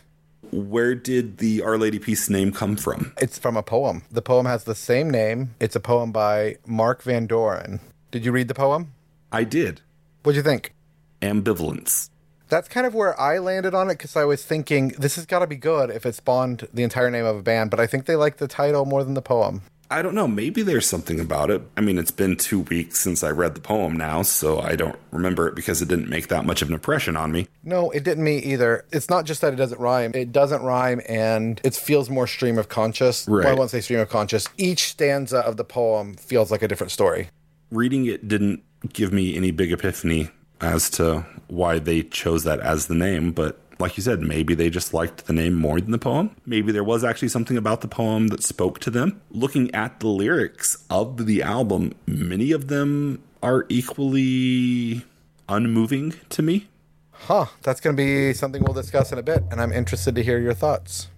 Where 0.51 0.97
did 0.97 1.39
the 1.39 1.63
Our 1.63 1.79
Lady 1.79 2.01
Peace 2.01 2.29
name 2.29 2.51
come 2.51 2.77
from? 2.77 3.13
It's 3.21 3.39
from 3.39 3.57
a 3.57 3.63
poem. 3.63 4.03
The 4.11 4.23
poem 4.23 4.47
has 4.47 4.65
the 4.65 4.75
same 4.75 5.09
name. 5.09 5.55
It's 5.61 5.77
a 5.77 5.81
poem 5.81 6.11
by 6.11 6.57
Mark 6.67 7.03
Van 7.03 7.29
Doren. 7.29 7.79
Did 8.11 8.25
you 8.25 8.33
read 8.33 8.49
the 8.49 8.55
poem? 8.55 8.93
I 9.31 9.45
did. 9.45 9.83
What'd 10.23 10.37
you 10.37 10.43
think? 10.43 10.75
Ambivalence. 11.21 12.09
That's 12.49 12.69
kind 12.69 12.87
of 12.87 12.95
where 12.95 13.19
I 13.21 13.39
landed 13.39 13.75
on 13.75 13.91
it 13.91 13.95
because 13.95 14.17
I 14.17 14.25
was 14.25 14.43
thinking 14.43 14.89
this 14.99 15.17
has 15.17 15.27
got 15.27 15.41
to 15.41 15.47
be 15.47 15.57
good 15.57 15.91
if 15.91 16.07
it 16.07 16.15
spawned 16.15 16.67
the 16.73 16.83
entire 16.83 17.11
name 17.11 17.27
of 17.27 17.37
a 17.37 17.43
band, 17.43 17.71
but 17.71 17.81
I 17.81 17.87
think 17.87 18.07
they 18.07 18.17
like 18.17 18.39
the 18.39 18.49
title 18.49 18.87
more 18.87 19.05
than 19.05 19.13
the 19.13 19.21
poem. 19.21 19.63
I 19.91 20.03
don't 20.03 20.15
know. 20.15 20.29
Maybe 20.29 20.63
there's 20.63 20.87
something 20.87 21.19
about 21.19 21.51
it. 21.51 21.63
I 21.77 21.81
mean, 21.81 21.99
it's 21.99 22.11
been 22.11 22.37
two 22.37 22.61
weeks 22.61 22.99
since 22.99 23.23
I 23.23 23.31
read 23.31 23.55
the 23.55 23.61
poem 23.61 23.97
now, 23.97 24.21
so 24.21 24.61
I 24.61 24.77
don't 24.77 24.99
remember 25.11 25.49
it 25.49 25.55
because 25.55 25.81
it 25.81 25.89
didn't 25.89 26.11
make 26.11 26.29
that 26.29 26.45
much 26.45 26.61
of 26.61 26.69
an 26.69 26.75
impression 26.75 27.17
on 27.17 27.33
me. 27.33 27.49
No, 27.65 27.91
it 27.91 28.05
didn't 28.05 28.25
me 28.25 28.37
either. 28.39 28.85
It's 28.93 29.09
not 29.09 29.25
just 29.25 29.41
that 29.41 29.55
it 29.55 29.57
doesn't 29.57 29.81
rhyme. 29.81 30.13
It 30.15 30.31
doesn't 30.31 30.63
rhyme 30.63 31.01
and 31.09 31.59
it 31.65 31.75
feels 31.75 32.11
more 32.11 32.27
stream 32.27 32.59
of 32.59 32.69
conscious. 32.69 33.27
Well, 33.27 33.47
I 33.47 33.55
won't 33.55 33.71
say 33.71 33.81
stream 33.81 34.01
of 34.01 34.11
conscious. 34.11 34.47
Each 34.59 34.89
stanza 34.91 35.39
of 35.39 35.57
the 35.57 35.65
poem 35.65 36.17
feels 36.17 36.51
like 36.51 36.61
a 36.63 36.69
different 36.69 36.91
story. 36.91 37.31
Reading 37.71 38.07
it 38.07 38.29
didn't 38.29 38.63
give 38.93 39.13
me 39.13 39.37
any 39.37 39.51
big 39.51 39.73
epiphany 39.73 40.31
as 40.61 40.91
to 40.91 41.27
why 41.49 41.79
they 41.79 42.03
chose 42.03 42.45
that 42.45 42.61
as 42.61 42.87
the 42.87 42.95
name, 42.95 43.33
but 43.33 43.61
like 43.79 43.97
you 43.97 44.03
said, 44.03 44.21
maybe 44.21 44.55
they 44.55 44.71
just 44.71 44.93
liked 44.93 45.27
the 45.27 45.33
name 45.33 45.55
more 45.55 45.81
than 45.81 45.93
the 45.93 45.99
poem. 45.99 46.35
Maybe 46.45 46.73
there 46.73 46.85
was 46.85 47.05
actually 47.05 47.29
something 47.29 47.57
about 47.57 47.81
the 47.81 47.89
poem 47.89 48.29
that 48.29 48.43
spoke 48.43 48.81
to 48.81 48.91
them. 48.91 49.21
Looking 49.31 49.73
at 49.75 50.01
the 50.01 50.09
lyrics 50.09 50.85
of 50.91 51.27
the 51.27 51.43
album, 51.43 51.93
many 52.07 52.51
of 52.51 52.69
them 52.69 53.23
are 53.43 53.67
equally 53.69 55.05
unmoving 55.49 56.15
to 56.31 56.43
me. 56.43 56.69
Huh. 57.13 57.47
That's 57.63 57.81
going 57.81 57.97
to 57.97 58.03
be 58.03 58.33
something 58.33 58.63
we'll 58.63 58.75
discuss 58.75 59.13
in 59.13 59.19
a 59.19 59.23
bit, 59.23 59.45
and 59.51 59.61
I'm 59.61 59.73
interested 59.73 60.15
to 60.17 60.23
hear 60.23 60.39
your 60.39 60.55
thoughts. 60.55 61.09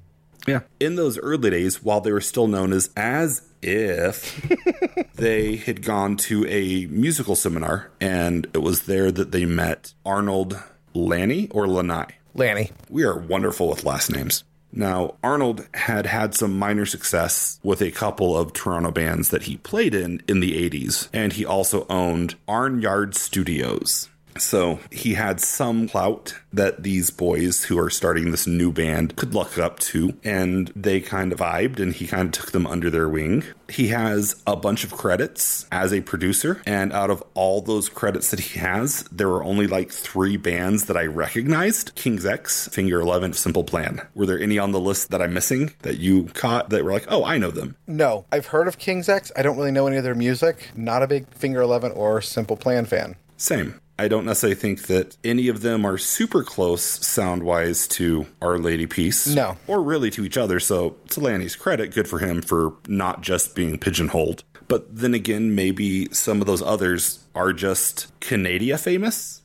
Yeah. 0.47 0.61
In 0.79 0.97
those 0.97 1.19
early 1.19 1.51
days, 1.51 1.83
while 1.83 2.01
they 2.01 2.13
were 2.13 2.21
still 2.21 2.47
known 2.47 2.73
as 2.73 2.91
As 2.97 3.43
If, 3.63 5.11
they 5.15 5.57
had 5.57 5.83
gone 5.83 6.17
to 6.19 6.47
a 6.47 6.87
musical 6.87 7.37
seminar, 7.37 7.91
and 8.01 8.47
it 8.55 8.63
was 8.63 8.83
there 8.83 9.11
that 9.13 9.33
they 9.33 9.45
met 9.45 9.95
Arnold 10.05 10.61
Lanni 10.95 11.49
or 11.51 11.67
Lanai. 11.67 12.07
Lanni. 12.35 12.71
We 12.89 13.05
are 13.05 13.19
wonderful 13.19 13.69
with 13.69 13.85
last 13.85 14.11
names. 14.11 14.45
Now, 14.73 15.17
Arnold 15.23 15.67
had 15.75 16.07
had 16.07 16.35
some 16.35 16.59
minor 16.59 16.87
success 16.87 17.59
with 17.63 17.83
a 17.83 17.91
couple 17.91 18.39
of 18.39 18.53
Toronto 18.53 18.93
bands 18.93 19.31
that 19.31 19.43
he 19.43 19.57
played 19.57 19.95
in 19.95 20.23
in 20.29 20.41
the 20.41 20.71
80s, 20.71 21.09
and 21.13 21.33
he 21.33 21.45
also 21.45 21.87
owned 21.91 22.37
Arnyard 22.47 23.17
Studios. 23.17 24.09
So 24.39 24.81
he 24.91 25.15
had 25.15 25.41
some 25.41 25.89
clout 25.89 26.35
that 26.53 26.83
these 26.83 27.11
boys 27.11 27.65
who 27.65 27.79
are 27.79 27.91
starting 27.91 28.31
this 28.31 28.47
new 28.47 28.73
band 28.73 29.17
could 29.17 29.35
look 29.35 29.59
up 29.59 29.79
to, 29.81 30.17
and 30.25 30.73
they 30.75 31.01
kind 31.01 31.33
of 31.33 31.39
vibed, 31.39 31.79
and 31.79 31.93
he 31.93 32.07
kind 32.07 32.27
of 32.27 32.33
took 32.33 32.53
them 32.53 32.67
under 32.67 32.91
their 32.91 33.09
wing. 33.09 33.45
He 33.69 33.89
has 33.89 34.43
a 34.47 34.57
bunch 34.57 34.83
of 34.83 34.93
credits 34.93 35.67
as 35.71 35.93
a 35.93 36.01
producer, 36.01 36.61
and 36.67 36.93
out 36.93 37.11
of 37.11 37.23
all 37.35 37.61
those 37.61 37.89
credits 37.89 38.31
that 38.31 38.41
he 38.41 38.59
has, 38.59 39.05
there 39.13 39.29
were 39.29 39.45
only 39.45 39.67
like 39.67 39.93
three 39.93 40.37
bands 40.37 40.87
that 40.87 40.97
I 40.97 41.07
recognized 41.07 41.95
King's 41.95 42.27
X, 42.27 42.69
Finger 42.69 43.01
11, 43.01 43.35
Simple 43.35 43.65
Plan. 43.65 44.03
Were 44.15 44.27
there 44.27 44.41
any 44.41 44.59
on 44.59 44.73
the 44.73 44.81
list 44.81 45.11
that 45.11 45.23
I'm 45.23 45.35
missing 45.35 45.73
that 45.83 45.99
you 45.99 46.25
caught 46.35 46.71
that 46.71 46.85
were 46.85 46.93
like, 46.93 47.07
oh, 47.09 47.25
I 47.25 47.39
know 47.39 47.51
them? 47.51 47.77
No. 47.87 48.25
I've 48.33 48.47
heard 48.47 48.67
of 48.67 48.79
King's 48.79 49.09
X. 49.09 49.31
I 49.37 49.43
don't 49.43 49.57
really 49.57 49.71
know 49.71 49.87
any 49.87 49.97
of 49.97 50.05
their 50.05 50.15
music. 50.15 50.71
Not 50.75 51.03
a 51.03 51.07
big 51.07 51.29
Finger 51.35 51.61
11 51.61 51.93
or 51.93 52.21
Simple 52.21 52.57
Plan 52.57 52.87
fan. 52.87 53.17
Same. 53.37 53.81
I 54.01 54.09
don't 54.09 54.25
necessarily 54.25 54.55
think 54.55 54.87
that 54.87 55.19
any 55.23 55.49
of 55.49 55.61
them 55.61 55.85
are 55.85 55.99
super 55.99 56.43
close 56.43 56.83
sound 56.83 57.43
wise 57.43 57.87
to 57.89 58.27
Our 58.41 58.59
Lady 58.59 58.87
Peace. 58.87 59.27
No. 59.27 59.59
Or 59.67 59.83
really 59.83 60.09
to 60.13 60.25
each 60.25 60.39
other. 60.39 60.59
So, 60.59 60.97
to 61.11 61.21
Lanni's 61.21 61.55
credit, 61.55 61.93
good 61.93 62.09
for 62.09 62.19
him 62.19 62.41
for 62.41 62.73
not 62.89 63.21
just 63.21 63.55
being 63.55 63.77
pigeonholed. 63.79 64.43
But 64.69 64.97
then 64.97 65.13
again, 65.13 65.55
maybe 65.55 66.09
some 66.15 66.41
of 66.41 66.47
those 66.47 66.63
others 66.63 67.23
are 67.35 67.53
just 67.53 68.19
Canada 68.21 68.79
famous. 68.79 69.43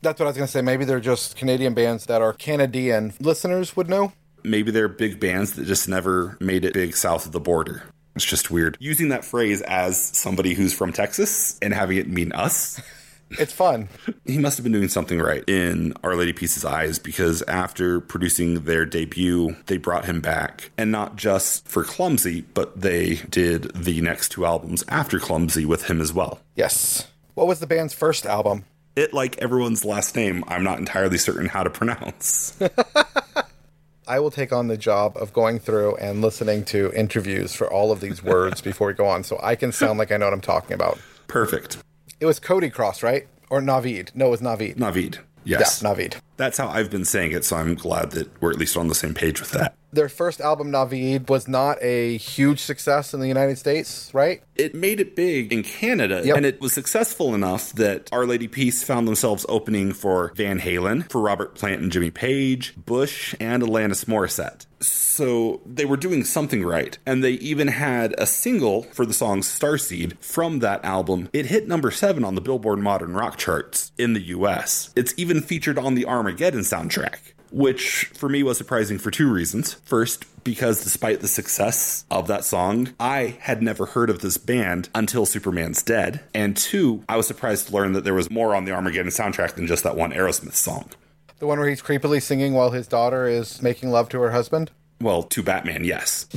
That's 0.00 0.18
what 0.18 0.26
I 0.26 0.30
was 0.30 0.36
going 0.36 0.48
to 0.48 0.52
say. 0.52 0.62
Maybe 0.62 0.84
they're 0.84 0.98
just 0.98 1.36
Canadian 1.36 1.72
bands 1.72 2.06
that 2.06 2.20
our 2.20 2.32
Canadian 2.32 3.12
listeners 3.20 3.76
would 3.76 3.88
know. 3.88 4.12
Maybe 4.42 4.72
they're 4.72 4.88
big 4.88 5.20
bands 5.20 5.52
that 5.52 5.64
just 5.64 5.88
never 5.88 6.36
made 6.40 6.64
it 6.64 6.74
big 6.74 6.96
south 6.96 7.24
of 7.24 7.30
the 7.30 7.38
border. 7.38 7.84
It's 8.16 8.24
just 8.24 8.50
weird. 8.50 8.76
Using 8.80 9.10
that 9.10 9.24
phrase 9.24 9.62
as 9.62 9.96
somebody 10.02 10.54
who's 10.54 10.74
from 10.74 10.92
Texas 10.92 11.56
and 11.62 11.72
having 11.72 11.98
it 11.98 12.08
mean 12.08 12.32
us. 12.32 12.80
It's 13.38 13.52
fun. 13.52 13.88
he 14.24 14.38
must 14.38 14.56
have 14.58 14.64
been 14.64 14.72
doing 14.72 14.88
something 14.88 15.20
right 15.20 15.44
in 15.48 15.94
Our 16.02 16.16
Lady 16.16 16.32
Peace's 16.32 16.64
eyes 16.64 16.98
because 16.98 17.42
after 17.42 18.00
producing 18.00 18.64
their 18.64 18.84
debut, 18.86 19.56
they 19.66 19.76
brought 19.76 20.04
him 20.04 20.20
back. 20.20 20.70
And 20.76 20.92
not 20.92 21.16
just 21.16 21.66
for 21.68 21.84
Clumsy, 21.84 22.42
but 22.54 22.80
they 22.80 23.16
did 23.30 23.74
the 23.74 24.00
next 24.00 24.30
two 24.30 24.44
albums 24.44 24.84
after 24.88 25.18
Clumsy 25.18 25.64
with 25.64 25.84
him 25.88 26.00
as 26.00 26.12
well. 26.12 26.40
Yes. 26.56 27.08
What 27.34 27.46
was 27.46 27.60
the 27.60 27.66
band's 27.66 27.94
first 27.94 28.26
album? 28.26 28.64
It, 28.94 29.14
like 29.14 29.38
everyone's 29.38 29.84
last 29.84 30.14
name, 30.14 30.44
I'm 30.48 30.64
not 30.64 30.78
entirely 30.78 31.16
certain 31.16 31.46
how 31.46 31.62
to 31.62 31.70
pronounce. 31.70 32.58
I 34.06 34.18
will 34.20 34.30
take 34.30 34.52
on 34.52 34.66
the 34.66 34.76
job 34.76 35.16
of 35.16 35.32
going 35.32 35.58
through 35.58 35.96
and 35.96 36.20
listening 36.20 36.64
to 36.66 36.92
interviews 36.92 37.54
for 37.54 37.72
all 37.72 37.92
of 37.92 38.00
these 38.00 38.22
words 38.22 38.60
before 38.62 38.88
we 38.88 38.94
go 38.94 39.06
on 39.06 39.24
so 39.24 39.38
I 39.42 39.54
can 39.54 39.72
sound 39.72 39.98
like 39.98 40.12
I 40.12 40.16
know 40.16 40.26
what 40.26 40.34
I'm 40.34 40.40
talking 40.40 40.74
about. 40.74 40.98
Perfect. 41.28 41.78
It 42.22 42.26
was 42.26 42.38
Cody 42.38 42.70
Cross, 42.70 43.02
right? 43.02 43.26
Or 43.50 43.60
Naveed? 43.60 44.14
No, 44.14 44.28
it 44.28 44.30
was 44.30 44.40
Naveed. 44.40 44.76
Naveed. 44.76 45.18
Yes. 45.42 45.82
Yeah, 45.82 45.92
Naveed. 45.92 46.20
That's 46.36 46.56
how 46.56 46.68
I've 46.68 46.88
been 46.88 47.04
saying 47.04 47.32
it, 47.32 47.44
so 47.44 47.56
I'm 47.56 47.74
glad 47.74 48.12
that 48.12 48.30
we're 48.40 48.52
at 48.52 48.58
least 48.58 48.76
on 48.76 48.86
the 48.86 48.94
same 48.94 49.12
page 49.12 49.40
with 49.40 49.50
that. 49.50 49.74
Their 49.94 50.08
first 50.08 50.40
album, 50.40 50.72
Naveed, 50.72 51.28
was 51.28 51.46
not 51.46 51.76
a 51.82 52.16
huge 52.16 52.60
success 52.60 53.12
in 53.12 53.20
the 53.20 53.28
United 53.28 53.58
States, 53.58 54.10
right? 54.14 54.42
It 54.56 54.74
made 54.74 55.00
it 55.00 55.14
big 55.14 55.52
in 55.52 55.62
Canada, 55.62 56.22
Yep. 56.24 56.36
and 56.38 56.46
it 56.46 56.60
was 56.62 56.72
successful 56.72 57.34
enough 57.34 57.74
that 57.74 58.08
Our 58.10 58.24
Lady 58.24 58.48
Peace 58.48 58.82
found 58.82 59.06
themselves 59.06 59.44
opening 59.50 59.92
for 59.92 60.32
Van 60.34 60.60
Halen, 60.60 61.10
for 61.10 61.20
Robert 61.20 61.54
Plant 61.54 61.82
and 61.82 61.92
Jimmy 61.92 62.10
Page, 62.10 62.74
Bush, 62.76 63.34
and 63.38 63.62
Alanis 63.62 64.06
Morissette. 64.06 64.64
So 64.80 65.60
they 65.66 65.84
were 65.84 65.98
doing 65.98 66.24
something 66.24 66.64
right. 66.64 66.96
And 67.04 67.22
they 67.22 67.32
even 67.32 67.68
had 67.68 68.14
a 68.18 68.26
single 68.26 68.84
for 68.84 69.04
the 69.04 69.12
song 69.12 69.42
Starseed 69.42 70.16
from 70.20 70.60
that 70.60 70.82
album. 70.84 71.28
It 71.34 71.46
hit 71.46 71.68
number 71.68 71.90
seven 71.90 72.24
on 72.24 72.34
the 72.34 72.40
Billboard 72.40 72.78
Modern 72.78 73.12
Rock 73.12 73.36
charts 73.36 73.92
in 73.98 74.14
the 74.14 74.22
US. 74.28 74.90
It's 74.96 75.12
even 75.18 75.42
featured 75.42 75.78
on 75.78 75.94
the 75.94 76.06
Armageddon 76.06 76.60
soundtrack 76.60 77.18
which 77.52 78.10
for 78.14 78.28
me 78.28 78.42
was 78.42 78.58
surprising 78.58 78.98
for 78.98 79.10
two 79.10 79.30
reasons. 79.30 79.74
First, 79.84 80.24
because 80.44 80.82
despite 80.82 81.20
the 81.20 81.28
success 81.28 82.04
of 82.10 82.26
that 82.26 82.44
song, 82.44 82.94
I 82.98 83.36
had 83.40 83.62
never 83.62 83.86
heard 83.86 84.10
of 84.10 84.20
this 84.20 84.36
band 84.36 84.88
until 84.94 85.26
Superman's 85.26 85.82
Dead. 85.82 86.20
And 86.34 86.56
two, 86.56 87.04
I 87.08 87.16
was 87.16 87.26
surprised 87.26 87.68
to 87.68 87.74
learn 87.74 87.92
that 87.92 88.04
there 88.04 88.14
was 88.14 88.30
more 88.30 88.54
on 88.54 88.64
the 88.64 88.72
Armageddon 88.72 89.12
soundtrack 89.12 89.54
than 89.54 89.66
just 89.66 89.84
that 89.84 89.96
one 89.96 90.12
Aerosmith 90.12 90.54
song. 90.54 90.90
The 91.38 91.46
one 91.46 91.58
where 91.58 91.68
he's 91.68 91.82
creepily 91.82 92.22
singing 92.22 92.54
while 92.54 92.70
his 92.70 92.86
daughter 92.86 93.26
is 93.26 93.62
making 93.62 93.90
love 93.90 94.08
to 94.10 94.20
her 94.20 94.30
husband? 94.30 94.70
Well, 95.00 95.24
to 95.24 95.42
Batman, 95.42 95.84
yes. 95.84 96.28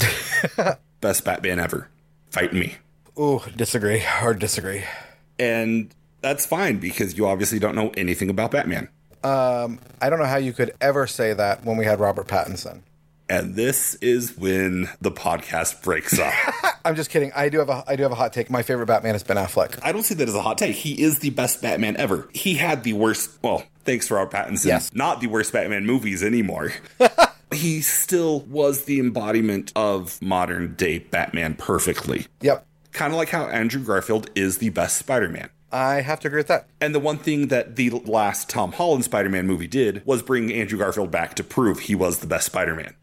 Best 1.01 1.23
Batman 1.23 1.59
ever. 1.59 1.89
Fight 2.31 2.53
me. 2.53 2.75
Ooh, 3.19 3.41
disagree. 3.55 3.99
Hard 3.99 4.39
disagree. 4.39 4.83
And 5.37 5.93
that's 6.21 6.45
fine 6.45 6.79
because 6.79 7.17
you 7.17 7.27
obviously 7.27 7.59
don't 7.59 7.75
know 7.75 7.91
anything 7.95 8.29
about 8.29 8.51
Batman. 8.51 8.89
Um, 9.25 9.79
I 10.01 10.09
don't 10.09 10.19
know 10.19 10.25
how 10.25 10.37
you 10.37 10.53
could 10.53 10.71
ever 10.79 11.07
say 11.07 11.33
that 11.33 11.65
when 11.65 11.77
we 11.77 11.85
had 11.85 11.99
Robert 11.99 12.27
Pattinson. 12.27 12.81
And 13.27 13.55
this 13.55 13.95
is 13.95 14.37
when 14.37 14.87
the 15.01 15.09
podcast 15.11 15.81
breaks 15.81 16.19
up. 16.19 16.31
I'm 16.85 16.95
just 16.95 17.09
kidding. 17.09 17.31
I 17.35 17.49
do 17.49 17.57
have 17.57 17.69
a 17.69 17.83
I 17.87 17.95
do 17.95 18.03
have 18.03 18.11
a 18.11 18.15
hot 18.15 18.33
take. 18.33 18.51
My 18.51 18.61
favorite 18.61 18.85
Batman 18.85 19.15
is 19.15 19.23
Ben 19.23 19.37
Affleck. 19.37 19.79
I 19.81 19.91
don't 19.91 20.03
see 20.03 20.13
that 20.13 20.29
as 20.29 20.35
a 20.35 20.41
hot 20.43 20.59
take. 20.59 20.75
He 20.75 21.01
is 21.01 21.19
the 21.19 21.31
best 21.31 21.59
Batman 21.59 21.97
ever. 21.97 22.29
He 22.33 22.53
had 22.53 22.83
the 22.83 22.93
worst, 22.93 23.31
well, 23.41 23.63
thanks 23.83 24.07
for 24.07 24.19
our 24.19 24.27
Pattinson, 24.27 24.65
Yes. 24.65 24.93
not 24.93 25.21
the 25.21 25.27
worst 25.27 25.51
Batman 25.53 25.87
movies 25.87 26.21
anymore. 26.21 26.71
he 27.51 27.81
still 27.81 28.41
was 28.41 28.85
the 28.85 28.99
embodiment 28.99 29.71
of 29.75 30.21
modern 30.21 30.75
day 30.75 30.99
Batman 30.99 31.55
perfectly. 31.55 32.27
Yep. 32.41 32.63
Kind 32.91 33.11
of 33.11 33.17
like 33.17 33.29
how 33.29 33.47
Andrew 33.47 33.83
Garfield 33.83 34.29
is 34.35 34.59
the 34.59 34.69
best 34.69 34.97
Spider 34.97 35.29
Man. 35.29 35.49
I 35.71 36.01
have 36.01 36.19
to 36.21 36.27
agree 36.27 36.39
with 36.39 36.47
that. 36.47 36.67
And 36.79 36.95
the 36.95 36.99
one 36.99 37.17
thing 37.17 37.47
that 37.47 37.75
the 37.75 37.89
last 37.89 38.49
Tom 38.49 38.71
Holland 38.71 39.03
Spider 39.03 39.29
Man 39.29 39.47
movie 39.47 39.67
did 39.67 40.05
was 40.05 40.21
bring 40.21 40.51
Andrew 40.51 40.79
Garfield 40.79 41.11
back 41.11 41.35
to 41.35 41.43
prove 41.43 41.79
he 41.79 41.95
was 41.95 42.19
the 42.19 42.27
best 42.27 42.45
Spider 42.45 42.75
Man. 42.75 42.95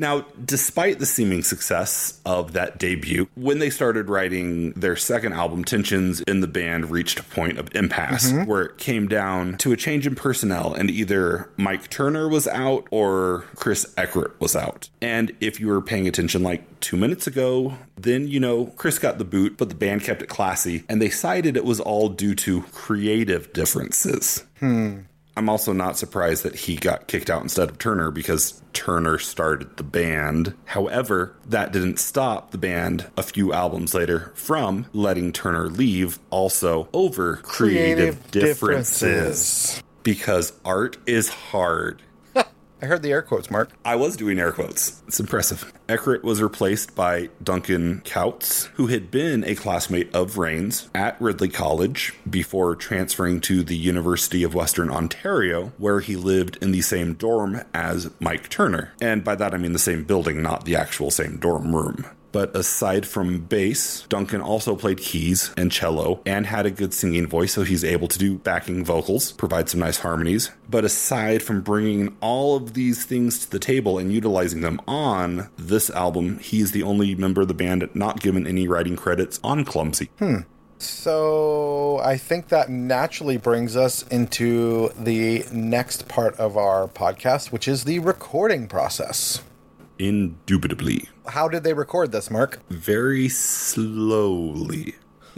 Now, 0.00 0.24
despite 0.42 0.98
the 0.98 1.04
seeming 1.04 1.42
success 1.42 2.22
of 2.24 2.54
that 2.54 2.78
debut, 2.78 3.28
when 3.34 3.58
they 3.58 3.68
started 3.68 4.08
writing 4.08 4.72
their 4.72 4.96
second 4.96 5.34
album, 5.34 5.62
tensions 5.62 6.22
in 6.22 6.40
the 6.40 6.46
band 6.46 6.90
reached 6.90 7.20
a 7.20 7.22
point 7.22 7.58
of 7.58 7.68
impasse 7.76 8.32
mm-hmm. 8.32 8.46
where 8.46 8.62
it 8.62 8.78
came 8.78 9.08
down 9.08 9.58
to 9.58 9.72
a 9.72 9.76
change 9.76 10.06
in 10.06 10.14
personnel, 10.14 10.72
and 10.72 10.90
either 10.90 11.50
Mike 11.58 11.90
Turner 11.90 12.30
was 12.30 12.48
out 12.48 12.88
or 12.90 13.44
Chris 13.56 13.92
Eckert 13.98 14.40
was 14.40 14.56
out. 14.56 14.88
And 15.02 15.36
if 15.38 15.60
you 15.60 15.68
were 15.68 15.82
paying 15.82 16.08
attention 16.08 16.42
like 16.42 16.80
two 16.80 16.96
minutes 16.96 17.26
ago, 17.26 17.74
then 17.98 18.26
you 18.26 18.40
know 18.40 18.66
Chris 18.76 18.98
got 18.98 19.18
the 19.18 19.24
boot, 19.24 19.58
but 19.58 19.68
the 19.68 19.74
band 19.74 20.02
kept 20.02 20.22
it 20.22 20.30
classy, 20.30 20.82
and 20.88 21.02
they 21.02 21.10
cited 21.10 21.58
it 21.58 21.64
was 21.66 21.78
all 21.78 22.08
due 22.08 22.34
to 22.36 22.62
creative 22.72 23.52
differences. 23.52 24.46
Hmm. 24.60 25.00
I'm 25.40 25.48
also 25.48 25.72
not 25.72 25.96
surprised 25.96 26.42
that 26.42 26.54
he 26.54 26.76
got 26.76 27.06
kicked 27.06 27.30
out 27.30 27.40
instead 27.40 27.70
of 27.70 27.78
Turner 27.78 28.10
because 28.10 28.60
Turner 28.74 29.16
started 29.16 29.78
the 29.78 29.82
band. 29.82 30.52
However, 30.66 31.34
that 31.46 31.72
didn't 31.72 31.98
stop 31.98 32.50
the 32.50 32.58
band 32.58 33.06
a 33.16 33.22
few 33.22 33.50
albums 33.50 33.94
later 33.94 34.32
from 34.34 34.84
letting 34.92 35.32
Turner 35.32 35.70
leave 35.70 36.18
also 36.28 36.90
over 36.92 37.36
creative, 37.36 38.30
differences. 38.30 39.82
Because 40.02 40.52
art 40.62 40.98
is 41.06 41.30
hard. 41.30 42.02
I 42.82 42.86
heard 42.86 43.02
the 43.02 43.12
air 43.12 43.20
quotes, 43.20 43.50
Mark. 43.50 43.70
I 43.84 43.96
was 43.96 44.16
doing 44.16 44.38
air 44.38 44.52
quotes. 44.52 45.02
It's 45.06 45.20
impressive. 45.20 45.70
Eckert 45.88 46.24
was 46.24 46.40
replaced 46.40 46.94
by 46.94 47.28
Duncan 47.42 48.00
Coutts, 48.04 48.66
who 48.74 48.86
had 48.86 49.10
been 49.10 49.44
a 49.44 49.54
classmate 49.54 50.14
of 50.14 50.38
Raine's 50.38 50.88
at 50.94 51.20
Ridley 51.20 51.48
College 51.48 52.14
before 52.28 52.74
transferring 52.74 53.42
to 53.42 53.62
the 53.62 53.76
University 53.76 54.42
of 54.42 54.54
Western 54.54 54.90
Ontario, 54.90 55.72
where 55.76 56.00
he 56.00 56.16
lived 56.16 56.56
in 56.62 56.70
the 56.70 56.80
same 56.80 57.14
dorm 57.14 57.62
as 57.74 58.10
Mike 58.18 58.48
Turner. 58.48 58.92
And 59.00 59.22
by 59.22 59.34
that 59.34 59.52
I 59.52 59.58
mean 59.58 59.74
the 59.74 59.78
same 59.78 60.04
building, 60.04 60.42
not 60.42 60.64
the 60.64 60.76
actual 60.76 61.10
same 61.10 61.36
dorm 61.36 61.76
room. 61.76 62.06
But 62.32 62.54
aside 62.54 63.06
from 63.06 63.40
bass, 63.40 64.06
Duncan 64.08 64.40
also 64.40 64.76
played 64.76 64.98
keys 64.98 65.52
and 65.56 65.72
cello 65.72 66.20
and 66.24 66.46
had 66.46 66.66
a 66.66 66.70
good 66.70 66.94
singing 66.94 67.26
voice, 67.26 67.54
so 67.54 67.62
he's 67.62 67.84
able 67.84 68.08
to 68.08 68.18
do 68.18 68.38
backing 68.38 68.84
vocals, 68.84 69.32
provide 69.32 69.68
some 69.68 69.80
nice 69.80 69.98
harmonies. 69.98 70.50
But 70.68 70.84
aside 70.84 71.42
from 71.42 71.62
bringing 71.62 72.16
all 72.20 72.56
of 72.56 72.74
these 72.74 73.04
things 73.04 73.40
to 73.40 73.50
the 73.50 73.58
table 73.58 73.98
and 73.98 74.12
utilizing 74.12 74.60
them 74.60 74.80
on 74.86 75.50
this 75.56 75.90
album, 75.90 76.38
he 76.38 76.60
is 76.60 76.72
the 76.72 76.82
only 76.82 77.14
member 77.14 77.40
of 77.40 77.48
the 77.48 77.54
band 77.54 77.88
not 77.94 78.20
given 78.20 78.46
any 78.46 78.68
writing 78.68 78.96
credits 78.96 79.40
on 79.42 79.64
Clumsy. 79.64 80.10
Hmm. 80.18 80.40
So 80.78 82.00
I 82.02 82.16
think 82.16 82.48
that 82.48 82.70
naturally 82.70 83.36
brings 83.36 83.76
us 83.76 84.06
into 84.08 84.90
the 84.98 85.44
next 85.52 86.08
part 86.08 86.34
of 86.36 86.56
our 86.56 86.88
podcast, 86.88 87.52
which 87.52 87.68
is 87.68 87.84
the 87.84 87.98
recording 87.98 88.66
process. 88.66 89.42
Indubitably. 90.00 91.08
How 91.28 91.46
did 91.46 91.62
they 91.62 91.74
record 91.74 92.10
this, 92.10 92.30
Mark? 92.30 92.60
Very 92.70 93.28
slowly. 93.28 94.94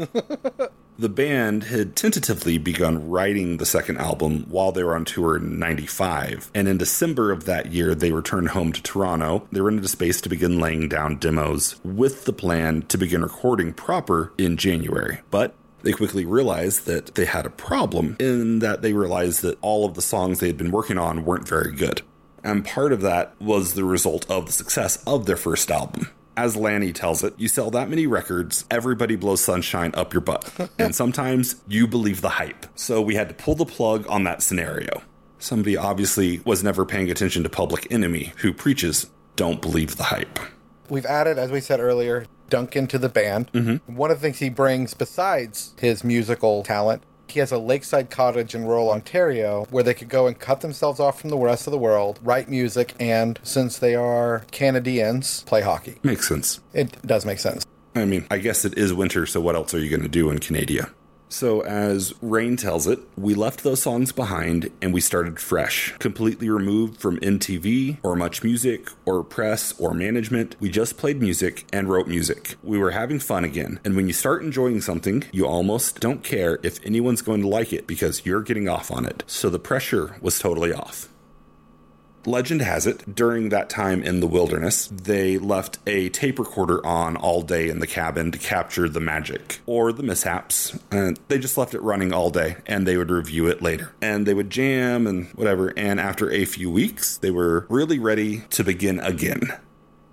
the 0.98 1.08
band 1.08 1.64
had 1.64 1.96
tentatively 1.96 2.58
begun 2.58 3.10
writing 3.10 3.56
the 3.56 3.66
second 3.66 3.98
album 3.98 4.46
while 4.48 4.70
they 4.70 4.84
were 4.84 4.94
on 4.94 5.04
tour 5.04 5.36
in 5.36 5.58
95. 5.58 6.50
And 6.54 6.68
in 6.68 6.78
December 6.78 7.32
of 7.32 7.44
that 7.46 7.72
year, 7.72 7.94
they 7.94 8.12
returned 8.12 8.50
home 8.50 8.72
to 8.72 8.82
Toronto. 8.82 9.48
They 9.50 9.60
rented 9.60 9.84
a 9.84 9.88
space 9.88 10.20
to 10.20 10.28
begin 10.28 10.60
laying 10.60 10.88
down 10.88 11.18
demos 11.18 11.80
with 11.84 12.24
the 12.24 12.32
plan 12.32 12.82
to 12.82 12.96
begin 12.96 13.22
recording 13.22 13.72
proper 13.72 14.32
in 14.38 14.56
January. 14.56 15.20
But 15.30 15.56
they 15.82 15.92
quickly 15.92 16.24
realized 16.24 16.86
that 16.86 17.14
they 17.16 17.24
had 17.24 17.46
a 17.46 17.50
problem 17.50 18.16
in 18.20 18.60
that 18.60 18.82
they 18.82 18.92
realized 18.92 19.42
that 19.42 19.58
all 19.60 19.84
of 19.84 19.94
the 19.94 20.02
songs 20.02 20.38
they 20.38 20.46
had 20.46 20.56
been 20.56 20.70
working 20.70 20.98
on 20.98 21.24
weren't 21.24 21.48
very 21.48 21.72
good. 21.72 22.02
And 22.44 22.64
part 22.64 22.92
of 22.92 23.00
that 23.02 23.34
was 23.40 23.74
the 23.74 23.84
result 23.84 24.28
of 24.30 24.46
the 24.46 24.52
success 24.52 25.02
of 25.06 25.26
their 25.26 25.36
first 25.36 25.70
album. 25.70 26.08
As 26.36 26.56
Lanni 26.56 26.92
tells 26.92 27.22
it, 27.22 27.34
you 27.36 27.46
sell 27.46 27.70
that 27.72 27.90
many 27.90 28.06
records, 28.06 28.64
everybody 28.70 29.16
blows 29.16 29.42
sunshine 29.42 29.92
up 29.94 30.14
your 30.14 30.22
butt. 30.22 30.50
and 30.78 30.94
sometimes 30.94 31.56
you 31.68 31.86
believe 31.86 32.20
the 32.20 32.30
hype. 32.30 32.66
So 32.74 33.02
we 33.02 33.14
had 33.14 33.28
to 33.28 33.34
pull 33.34 33.54
the 33.54 33.66
plug 33.66 34.06
on 34.08 34.24
that 34.24 34.42
scenario. 34.42 35.02
Somebody 35.38 35.76
obviously 35.76 36.40
was 36.44 36.62
never 36.64 36.86
paying 36.86 37.10
attention 37.10 37.42
to 37.42 37.48
Public 37.48 37.90
Enemy, 37.90 38.32
who 38.38 38.52
preaches, 38.52 39.10
don't 39.36 39.60
believe 39.60 39.96
the 39.96 40.04
hype. 40.04 40.38
We've 40.88 41.06
added, 41.06 41.38
as 41.38 41.50
we 41.50 41.60
said 41.60 41.80
earlier, 41.80 42.26
Duncan 42.48 42.86
to 42.88 42.98
the 42.98 43.08
band. 43.08 43.50
Mm-hmm. 43.52 43.96
One 43.96 44.10
of 44.10 44.20
the 44.20 44.22
things 44.22 44.38
he 44.38 44.50
brings, 44.50 44.94
besides 44.94 45.74
his 45.80 46.04
musical 46.04 46.62
talent, 46.62 47.02
he 47.32 47.40
has 47.40 47.52
a 47.52 47.58
lakeside 47.58 48.10
cottage 48.10 48.54
in 48.54 48.64
rural 48.64 48.90
Ontario 48.90 49.66
where 49.70 49.82
they 49.82 49.94
could 49.94 50.08
go 50.08 50.26
and 50.26 50.38
cut 50.38 50.60
themselves 50.60 51.00
off 51.00 51.20
from 51.20 51.30
the 51.30 51.36
rest 51.36 51.66
of 51.66 51.70
the 51.70 51.78
world, 51.78 52.20
write 52.22 52.48
music, 52.48 52.94
and 53.00 53.38
since 53.42 53.78
they 53.78 53.94
are 53.94 54.44
Canadians, 54.52 55.42
play 55.44 55.62
hockey. 55.62 55.96
Makes 56.02 56.28
sense. 56.28 56.60
It 56.72 57.00
does 57.06 57.24
make 57.24 57.38
sense. 57.38 57.64
I 57.94 58.04
mean, 58.04 58.26
I 58.30 58.38
guess 58.38 58.64
it 58.64 58.78
is 58.78 58.94
winter, 58.94 59.26
so 59.26 59.40
what 59.40 59.54
else 59.54 59.74
are 59.74 59.78
you 59.78 59.90
going 59.90 60.02
to 60.02 60.08
do 60.08 60.30
in 60.30 60.38
Canada? 60.38 60.90
So, 61.32 61.62
as 61.62 62.12
Raine 62.20 62.58
tells 62.58 62.86
it, 62.86 63.00
we 63.16 63.34
left 63.34 63.62
those 63.62 63.80
songs 63.80 64.12
behind 64.12 64.70
and 64.82 64.92
we 64.92 65.00
started 65.00 65.40
fresh, 65.40 65.96
completely 65.98 66.50
removed 66.50 67.00
from 67.00 67.18
MTV 67.20 67.96
or 68.02 68.14
much 68.14 68.44
music 68.44 68.90
or 69.06 69.24
press 69.24 69.72
or 69.80 69.94
management. 69.94 70.56
We 70.60 70.68
just 70.68 70.98
played 70.98 71.22
music 71.22 71.64
and 71.72 71.88
wrote 71.88 72.06
music. 72.06 72.56
We 72.62 72.76
were 72.76 72.90
having 72.90 73.18
fun 73.18 73.44
again. 73.44 73.80
And 73.82 73.96
when 73.96 74.08
you 74.08 74.12
start 74.12 74.42
enjoying 74.42 74.82
something, 74.82 75.24
you 75.32 75.46
almost 75.46 76.00
don't 76.00 76.22
care 76.22 76.58
if 76.62 76.84
anyone's 76.84 77.22
going 77.22 77.40
to 77.40 77.48
like 77.48 77.72
it 77.72 77.86
because 77.86 78.26
you're 78.26 78.42
getting 78.42 78.68
off 78.68 78.90
on 78.90 79.06
it. 79.06 79.24
So 79.26 79.48
the 79.48 79.58
pressure 79.58 80.16
was 80.20 80.38
totally 80.38 80.74
off. 80.74 81.08
Legend 82.26 82.62
has 82.62 82.86
it, 82.86 83.14
during 83.14 83.48
that 83.48 83.68
time 83.68 84.02
in 84.02 84.20
the 84.20 84.26
wilderness, 84.26 84.86
they 84.86 85.38
left 85.38 85.78
a 85.86 86.08
tape 86.10 86.38
recorder 86.38 86.84
on 86.86 87.16
all 87.16 87.42
day 87.42 87.68
in 87.68 87.80
the 87.80 87.86
cabin 87.86 88.30
to 88.32 88.38
capture 88.38 88.88
the 88.88 89.00
magic 89.00 89.60
or 89.66 89.92
the 89.92 90.02
mishaps. 90.02 90.78
And 90.90 91.18
they 91.28 91.38
just 91.38 91.58
left 91.58 91.74
it 91.74 91.82
running 91.82 92.12
all 92.12 92.30
day 92.30 92.56
and 92.66 92.86
they 92.86 92.96
would 92.96 93.10
review 93.10 93.48
it 93.48 93.62
later. 93.62 93.92
And 94.00 94.26
they 94.26 94.34
would 94.34 94.50
jam 94.50 95.06
and 95.06 95.28
whatever. 95.30 95.72
And 95.76 95.98
after 95.98 96.30
a 96.30 96.44
few 96.44 96.70
weeks, 96.70 97.16
they 97.16 97.30
were 97.30 97.66
really 97.68 97.98
ready 97.98 98.42
to 98.50 98.62
begin 98.64 99.00
again. 99.00 99.52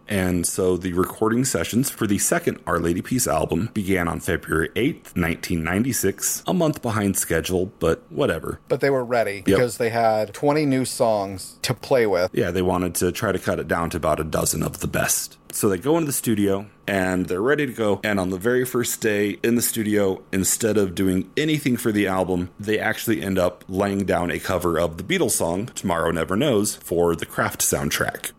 And 0.10 0.46
so 0.46 0.75
the 0.75 0.94
recording 0.94 1.46
sessions 1.46 1.92
for 1.92 2.08
the 2.08 2.18
second 2.18 2.60
Our 2.66 2.80
Lady 2.80 3.01
Peace 3.01 3.28
album 3.28 3.70
began 3.74 4.08
on 4.08 4.20
February 4.20 4.70
8th, 4.70 5.16
1996, 5.16 6.44
a 6.48 6.54
month 6.54 6.82
behind 6.82 7.16
schedule, 7.16 7.72
but 7.80 8.04
whatever. 8.10 8.60
But 8.68 8.82
they 8.82 8.89
were 8.89 9.06
ready 9.06 9.42
because 9.42 9.78
they 9.78 9.92
had 9.92 10.34
20 10.34 10.66
new 10.66 10.84
songs 10.84 11.60
to 11.62 11.75
play 11.75 12.08
with. 12.08 12.32
Yeah, 12.34 12.50
they 12.50 12.63
wanted 12.63 12.96
to 12.96 13.12
try 13.12 13.32
to 13.32 13.39
cut 13.39 13.60
it 13.60 13.67
down 13.67 13.91
to 13.91 13.98
about 13.98 14.19
a 14.19 14.24
dozen 14.24 14.63
of 14.63 14.80
the 14.80 14.88
best. 14.88 15.38
So 15.52 15.69
they 15.69 15.78
go 15.78 15.95
into 15.95 16.08
the 16.08 16.13
studio 16.13 16.67
and 16.88 17.28
they're 17.28 17.41
ready 17.41 17.67
to 17.67 17.74
go. 17.74 18.00
And 18.04 18.19
on 18.19 18.30
the 18.30 18.38
very 18.38 18.65
first 18.65 19.02
day 19.02 19.38
in 19.43 19.56
the 19.56 19.62
studio, 19.62 20.24
instead 20.32 20.78
of 20.78 20.95
doing 20.95 21.30
anything 21.38 21.78
for 21.78 21.91
the 21.91 22.08
album, 22.08 22.50
they 22.60 22.80
actually 22.80 23.22
end 23.22 23.38
up 23.38 23.63
laying 23.67 24.06
down 24.06 24.32
a 24.32 24.39
cover 24.39 24.80
of 24.80 24.98
the 24.98 25.04
Beatles 25.04 25.32
song, 25.32 25.67
Tomorrow 25.67 26.12
Never 26.12 26.36
Knows, 26.36 26.76
for 26.76 27.15
the 27.15 27.26
Craft 27.26 27.62
soundtrack. 27.62 28.32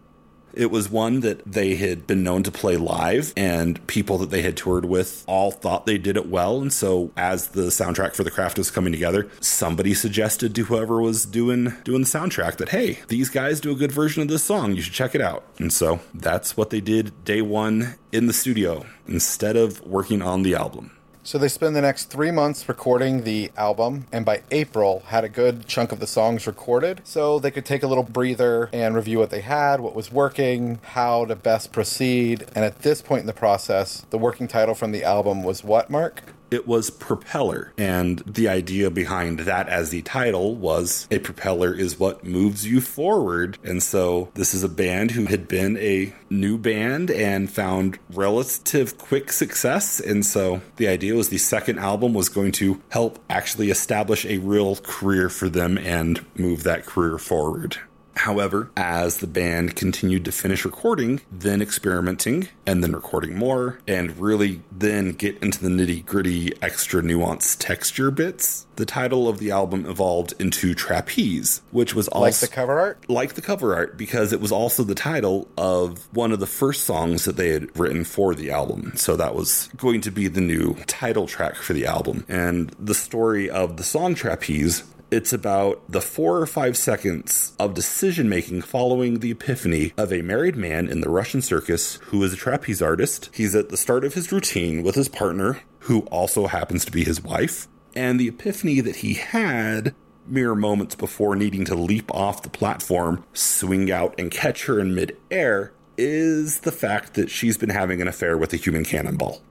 It 0.52 0.70
was 0.70 0.90
one 0.90 1.20
that 1.20 1.44
they 1.44 1.76
had 1.76 2.06
been 2.06 2.22
known 2.22 2.42
to 2.44 2.50
play 2.50 2.76
live, 2.76 3.32
and 3.36 3.84
people 3.86 4.18
that 4.18 4.30
they 4.30 4.42
had 4.42 4.56
toured 4.56 4.84
with 4.84 5.24
all 5.26 5.50
thought 5.50 5.86
they 5.86 5.98
did 5.98 6.16
it 6.16 6.28
well. 6.28 6.60
And 6.60 6.72
so, 6.72 7.10
as 7.16 7.48
the 7.48 7.62
soundtrack 7.62 8.14
for 8.14 8.24
the 8.24 8.30
craft 8.30 8.58
was 8.58 8.70
coming 8.70 8.92
together, 8.92 9.28
somebody 9.40 9.94
suggested 9.94 10.54
to 10.54 10.64
whoever 10.64 11.00
was 11.00 11.24
doing 11.24 11.74
doing 11.84 12.02
the 12.02 12.06
soundtrack 12.06 12.56
that 12.56 12.70
hey, 12.70 12.98
these 13.08 13.28
guys 13.28 13.60
do 13.60 13.72
a 13.72 13.76
good 13.76 13.92
version 13.92 14.22
of 14.22 14.28
this 14.28 14.44
song. 14.44 14.74
You 14.74 14.82
should 14.82 14.92
check 14.92 15.14
it 15.14 15.20
out. 15.20 15.44
And 15.58 15.72
so 15.72 16.00
that's 16.14 16.56
what 16.56 16.70
they 16.70 16.80
did 16.80 17.24
day 17.24 17.42
one 17.42 17.94
in 18.12 18.26
the 18.26 18.32
studio 18.32 18.84
instead 19.06 19.56
of 19.56 19.80
working 19.86 20.22
on 20.22 20.42
the 20.42 20.54
album. 20.54 20.92
So 21.22 21.37
they 21.37 21.48
spend 21.48 21.76
the 21.76 21.83
next 21.83 22.06
three 22.06 22.30
months 22.30 22.66
recording 22.66 23.24
the 23.24 23.50
album, 23.56 24.06
and 24.11 24.24
by 24.24 24.42
April 24.50 25.02
had 25.09 25.22
a 25.22 25.28
good 25.28 25.66
chunk 25.66 25.92
of 25.92 26.00
the 26.00 26.06
songs 26.06 26.46
recorded, 26.46 27.02
so 27.04 27.38
they 27.38 27.50
could 27.50 27.66
take 27.66 27.83
a 27.83 27.87
little 27.87 28.02
breather 28.04 28.70
and 28.72 28.96
review 28.96 29.18
what 29.18 29.28
they 29.28 29.42
had, 29.42 29.80
what 29.80 29.94
was 29.94 30.11
working, 30.11 30.80
how 30.83 31.26
to 31.26 31.37
best 31.37 31.72
proceed. 31.72 32.46
And 32.54 32.64
at 32.64 32.80
this 32.80 33.02
point 33.02 33.20
in 33.20 33.26
the 33.26 33.35
process, 33.35 34.06
the 34.09 34.18
working 34.18 34.48
title 34.48 34.74
from 34.74 34.92
the 34.92 35.04
album 35.04 35.44
was 35.44 35.62
what, 35.62 35.90
Mark? 35.90 36.35
It 36.50 36.66
was 36.66 36.90
Propeller. 36.90 37.72
And 37.78 38.18
the 38.20 38.48
idea 38.48 38.90
behind 38.90 39.40
that 39.40 39.68
as 39.68 39.90
the 39.90 40.02
title 40.02 40.54
was 40.54 41.06
a 41.10 41.18
propeller 41.18 41.74
is 41.74 41.98
what 41.98 42.24
moves 42.24 42.66
you 42.66 42.80
forward. 42.80 43.58
And 43.62 43.82
so 43.82 44.30
this 44.34 44.54
is 44.54 44.62
a 44.62 44.68
band 44.68 45.12
who 45.12 45.26
had 45.26 45.48
been 45.48 45.76
a 45.78 46.14
new 46.28 46.58
band 46.58 47.10
and 47.10 47.50
found 47.50 47.98
relative 48.10 48.98
quick 48.98 49.32
success. 49.32 50.00
And 50.00 50.24
so 50.24 50.60
the 50.76 50.88
idea 50.88 51.14
was 51.14 51.28
the 51.28 51.38
second 51.38 51.78
album 51.78 52.14
was 52.14 52.28
going 52.28 52.52
to 52.52 52.80
help 52.90 53.18
actually 53.28 53.70
establish 53.70 54.24
a 54.24 54.38
real 54.38 54.76
career 54.76 55.28
for 55.28 55.48
them 55.48 55.78
and 55.78 56.24
move 56.36 56.62
that 56.64 56.86
career 56.86 57.18
forward. 57.18 57.78
However, 58.20 58.70
as 58.76 59.16
the 59.16 59.26
band 59.26 59.76
continued 59.76 60.26
to 60.26 60.33
finish 60.33 60.66
recording, 60.66 61.22
then 61.33 61.62
experimenting, 61.62 62.48
and 62.66 62.85
then 62.85 62.92
recording 62.92 63.35
more, 63.35 63.78
and 63.88 64.14
really 64.18 64.61
then 64.70 65.12
get 65.12 65.42
into 65.42 65.59
the 65.62 65.70
nitty 65.70 66.04
gritty, 66.04 66.52
extra 66.61 67.00
nuanced 67.00 67.56
texture 67.61 68.11
bits, 68.11 68.66
the 68.76 68.85
title 68.85 69.26
of 69.26 69.38
the 69.38 69.50
album 69.50 69.87
evolved 69.87 70.35
into 70.38 70.74
Trapeze, 70.74 71.62
which 71.70 71.94
was 71.94 72.09
also 72.09 72.26
like 72.26 72.35
the 72.37 72.54
cover 72.54 72.78
art? 72.78 73.09
Like 73.09 73.35
the 73.37 73.40
cover 73.40 73.74
art, 73.74 73.96
because 73.96 74.35
it 74.35 74.40
was 74.42 74.52
also 74.52 74.85
the 74.85 74.94
title 74.94 75.48
of 75.56 76.06
one 76.14 76.30
of 76.30 76.40
the 76.40 76.46
first 76.46 76.85
songs 76.85 77.24
that 77.24 77.38
they 77.38 77.48
had 77.48 77.74
written 77.78 78.04
for 78.04 78.35
the 78.35 78.50
album. 78.50 78.92
So 78.96 79.16
that 79.16 79.35
was 79.35 79.70
going 79.78 80.02
to 80.02 80.11
be 80.11 80.28
the 80.28 80.42
new 80.42 80.74
title 80.87 81.26
track 81.26 81.56
for 81.56 81.72
the 81.72 81.87
album. 81.87 82.26
And 82.28 82.68
the 82.78 82.94
story 82.94 83.48
of 83.48 83.78
the 83.78 83.83
song 83.83 84.14
Trapeze 84.14 84.85
it's 85.11 85.33
about 85.33 85.83
the 85.90 86.01
four 86.01 86.38
or 86.38 86.46
five 86.46 86.77
seconds 86.77 87.53
of 87.59 87.75
decision 87.75 88.29
making 88.29 88.62
following 88.62 89.18
the 89.18 89.33
epiphany 89.33 89.92
of 89.96 90.12
a 90.12 90.23
married 90.23 90.57
man 90.57 90.88
in 90.88 91.01
the 91.01 91.11
Russian 91.11 91.42
circus 91.42 91.96
who 92.05 92.23
is 92.23 92.33
a 92.33 92.37
trapeze 92.37 92.81
artist. 92.81 93.31
He's 93.35 93.55
at 93.55 93.70
the 93.70 93.77
start 93.77 94.05
of 94.05 94.14
his 94.14 94.31
routine 94.31 94.83
with 94.83 94.94
his 94.94 95.09
partner, 95.09 95.61
who 95.81 96.01
also 96.03 96.46
happens 96.46 96.85
to 96.85 96.92
be 96.92 97.05
his 97.05 97.23
wife. 97.23 97.66
And 97.94 98.20
the 98.20 98.29
epiphany 98.29 98.81
that 98.81 98.96
he 98.96 99.14
had 99.14 99.94
mere 100.27 100.55
moments 100.55 100.94
before 100.94 101.35
needing 101.35 101.64
to 101.64 101.75
leap 101.75 102.14
off 102.14 102.42
the 102.42 102.51
platform, 102.51 103.25
swing 103.33 103.90
out, 103.90 104.14
and 104.18 104.31
catch 104.31 104.66
her 104.66 104.79
in 104.79 104.94
midair 104.94 105.73
is 105.99 106.61
the 106.61 106.73
fact 106.73 107.14
that 107.14 107.31
she's 107.31 107.59
been 107.59 107.70
having 107.70 108.01
an 108.01 108.09
affair 108.09 108.38
with 108.38 108.53
a 108.53 108.57
human 108.57 108.85
cannonball. 108.85 109.42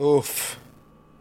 Oof. 0.00 0.58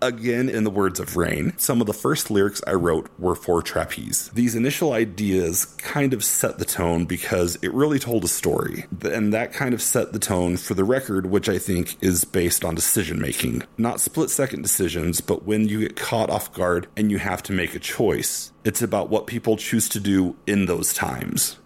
Again, 0.02 0.48
in 0.48 0.64
the 0.64 0.70
words 0.70 1.00
of 1.00 1.18
Raine, 1.18 1.58
some 1.58 1.82
of 1.82 1.88
the 1.88 1.94
first 1.94 2.30
lyrics 2.30 2.62
I 2.68 2.74
wrote 2.74 3.10
were 3.18 3.34
for 3.34 3.64
trapeze. 3.64 4.30
These 4.30 4.54
initial 4.54 4.94
ideas 4.94 5.66
kind 5.66 6.14
of 6.14 6.24
set 6.24 6.60
the 6.60 6.66
tone 6.66 7.06
because 7.06 7.58
it 7.64 7.74
really 7.74 7.98
told 7.98 8.24
a 8.24 8.28
story, 8.28 8.86
and 9.02 9.34
that 9.34 9.54
kind 9.54 9.74
of 9.74 9.82
set 9.82 10.14
the 10.14 10.20
tone 10.20 10.58
for 10.58 10.76
the 10.76 10.84
record, 10.84 11.26
which 11.26 11.50
I 11.50 11.58
think 11.58 11.98
is 12.00 12.26
based 12.26 12.64
on 12.64 12.76
decision 12.76 13.20
making. 13.20 13.64
Not 13.78 14.00
split 14.00 14.30
second 14.30 14.62
decisions, 14.62 15.20
but 15.20 15.46
when 15.46 15.68
you 15.68 15.80
get 15.80 15.96
caught 15.96 16.30
off 16.30 16.54
guard 16.54 16.88
and 16.96 17.10
you 17.10 17.18
have 17.18 17.42
to 17.44 17.52
make 17.54 17.74
a 17.74 17.80
choice. 17.80 18.52
It's 18.64 18.82
about 18.84 19.10
what 19.10 19.28
people 19.28 19.58
choose 19.58 19.90
to 19.90 20.00
do 20.00 20.36
in 20.46 20.68
those 20.68 20.94
times. 20.94 21.58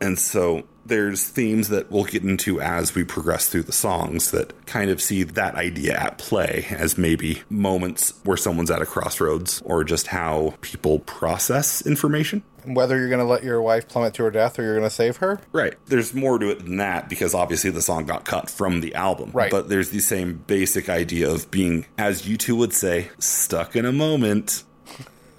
And 0.00 0.18
so 0.18 0.64
there's 0.86 1.24
themes 1.24 1.68
that 1.68 1.90
we'll 1.90 2.04
get 2.04 2.22
into 2.22 2.60
as 2.60 2.94
we 2.94 3.04
progress 3.04 3.48
through 3.48 3.62
the 3.62 3.72
songs 3.72 4.30
that 4.32 4.66
kind 4.66 4.90
of 4.90 5.00
see 5.00 5.22
that 5.22 5.54
idea 5.54 5.94
at 5.94 6.18
play 6.18 6.66
as 6.70 6.98
maybe 6.98 7.42
moments 7.48 8.14
where 8.24 8.36
someone's 8.36 8.70
at 8.70 8.82
a 8.82 8.86
crossroads 8.86 9.62
or 9.64 9.84
just 9.84 10.08
how 10.08 10.54
people 10.62 10.98
process 11.00 11.86
information. 11.86 12.42
Whether 12.64 12.98
you're 12.98 13.08
going 13.08 13.20
to 13.20 13.26
let 13.26 13.42
your 13.42 13.62
wife 13.62 13.88
plummet 13.88 14.14
to 14.14 14.24
her 14.24 14.30
death 14.30 14.58
or 14.58 14.62
you're 14.62 14.76
going 14.76 14.88
to 14.88 14.94
save 14.94 15.18
her? 15.18 15.40
Right. 15.52 15.74
There's 15.86 16.12
more 16.12 16.38
to 16.38 16.50
it 16.50 16.64
than 16.64 16.76
that 16.76 17.08
because 17.08 17.34
obviously 17.34 17.70
the 17.70 17.80
song 17.80 18.04
got 18.04 18.24
cut 18.24 18.50
from 18.50 18.80
the 18.80 18.94
album. 18.94 19.30
Right. 19.32 19.50
But 19.50 19.68
there's 19.68 19.90
the 19.90 20.00
same 20.00 20.44
basic 20.46 20.88
idea 20.88 21.30
of 21.30 21.50
being, 21.50 21.86
as 21.96 22.28
you 22.28 22.36
two 22.36 22.56
would 22.56 22.74
say, 22.74 23.10
stuck 23.18 23.76
in 23.76 23.86
a 23.86 23.92
moment. 23.92 24.64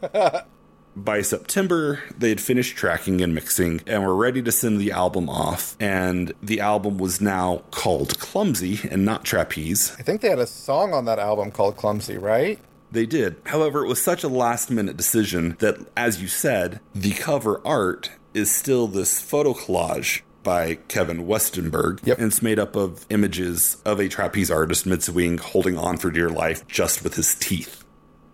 By 0.95 1.21
September, 1.21 2.03
they 2.17 2.29
had 2.29 2.41
finished 2.41 2.75
tracking 2.75 3.21
and 3.21 3.33
mixing 3.33 3.81
and 3.87 4.03
were 4.03 4.15
ready 4.15 4.41
to 4.41 4.51
send 4.51 4.79
the 4.79 4.91
album 4.91 5.29
off. 5.29 5.75
And 5.79 6.33
the 6.43 6.59
album 6.59 6.97
was 6.97 7.21
now 7.21 7.63
called 7.71 8.19
Clumsy 8.19 8.79
and 8.89 9.05
not 9.05 9.23
Trapeze. 9.23 9.95
I 9.97 10.03
think 10.03 10.21
they 10.21 10.29
had 10.29 10.39
a 10.39 10.47
song 10.47 10.93
on 10.93 11.05
that 11.05 11.19
album 11.19 11.51
called 11.51 11.77
Clumsy, 11.77 12.17
right? 12.17 12.59
They 12.91 13.05
did. 13.05 13.37
However, 13.45 13.85
it 13.85 13.87
was 13.87 14.03
such 14.03 14.23
a 14.23 14.27
last 14.27 14.69
minute 14.69 14.97
decision 14.97 15.55
that, 15.59 15.77
as 15.95 16.21
you 16.21 16.27
said, 16.27 16.81
the 16.93 17.11
cover 17.11 17.61
art 17.65 18.11
is 18.33 18.51
still 18.51 18.87
this 18.87 19.21
photo 19.21 19.53
collage 19.53 20.21
by 20.43 20.75
Kevin 20.87 21.25
Westenberg. 21.25 22.05
Yep. 22.05 22.17
And 22.17 22.27
it's 22.27 22.41
made 22.41 22.59
up 22.59 22.75
of 22.75 23.05
images 23.09 23.77
of 23.85 23.99
a 23.99 24.09
trapeze 24.09 24.51
artist 24.51 24.85
mid 24.85 25.03
swing 25.03 25.37
holding 25.37 25.77
on 25.77 25.97
for 25.97 26.11
dear 26.11 26.29
life 26.29 26.67
just 26.67 27.03
with 27.03 27.15
his 27.15 27.35
teeth. 27.35 27.80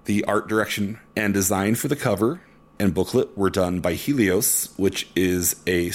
The 0.08 0.24
art 0.24 0.48
direction 0.48 1.02
and 1.17 1.34
design 1.34 1.76
for 1.76 1.89
the 1.89 1.98
cover 1.98 2.39
and 2.80 2.93
booklet 2.93 3.38
were 3.38 3.50
done 3.50 3.82
by 3.82 3.96
Helios, 3.96 4.70
which 4.78 5.10
is 5.17 5.58
a 5.67 5.91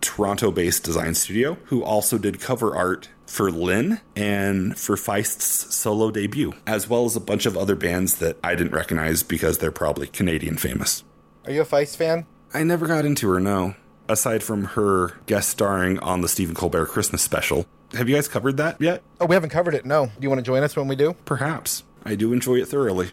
Toronto 0.00 0.52
based 0.52 0.84
design 0.84 1.14
studio 1.14 1.58
who 1.64 1.82
also 1.82 2.16
did 2.16 2.40
cover 2.40 2.76
art 2.76 3.08
for 3.26 3.50
Lynn 3.50 4.00
and 4.14 4.78
for 4.78 4.94
Feist's 4.94 5.74
solo 5.74 6.12
debut, 6.12 6.54
as 6.64 6.88
well 6.88 7.06
as 7.06 7.16
a 7.16 7.20
bunch 7.20 7.44
of 7.44 7.56
other 7.56 7.74
bands 7.74 8.18
that 8.18 8.38
I 8.44 8.54
didn't 8.54 8.72
recognize 8.72 9.24
because 9.24 9.58
they're 9.58 9.72
probably 9.72 10.06
Canadian 10.06 10.58
famous. 10.58 11.02
Are 11.44 11.50
you 11.50 11.62
a 11.62 11.66
Feist 11.66 11.96
fan? 11.96 12.24
I 12.54 12.62
never 12.62 12.86
got 12.86 13.04
into 13.04 13.28
her, 13.30 13.40
no. 13.40 13.74
Aside 14.08 14.44
from 14.44 14.62
her 14.62 15.18
guest 15.26 15.48
starring 15.48 15.98
on 15.98 16.20
the 16.20 16.28
Stephen 16.28 16.54
Colbert 16.54 16.86
Christmas 16.86 17.22
special. 17.22 17.66
Have 17.94 18.08
you 18.08 18.14
guys 18.14 18.28
covered 18.28 18.58
that 18.58 18.80
yet? 18.80 19.02
Oh, 19.20 19.26
we 19.26 19.34
haven't 19.34 19.50
covered 19.50 19.74
it. 19.74 19.84
No. 19.84 20.06
Do 20.06 20.12
you 20.20 20.28
want 20.28 20.38
to 20.38 20.44
join 20.44 20.62
us 20.62 20.76
when 20.76 20.86
we 20.86 20.94
do? 20.94 21.16
Perhaps. 21.24 21.82
I 22.04 22.14
do 22.14 22.32
enjoy 22.32 22.60
it 22.60 22.68
thoroughly. 22.68 23.10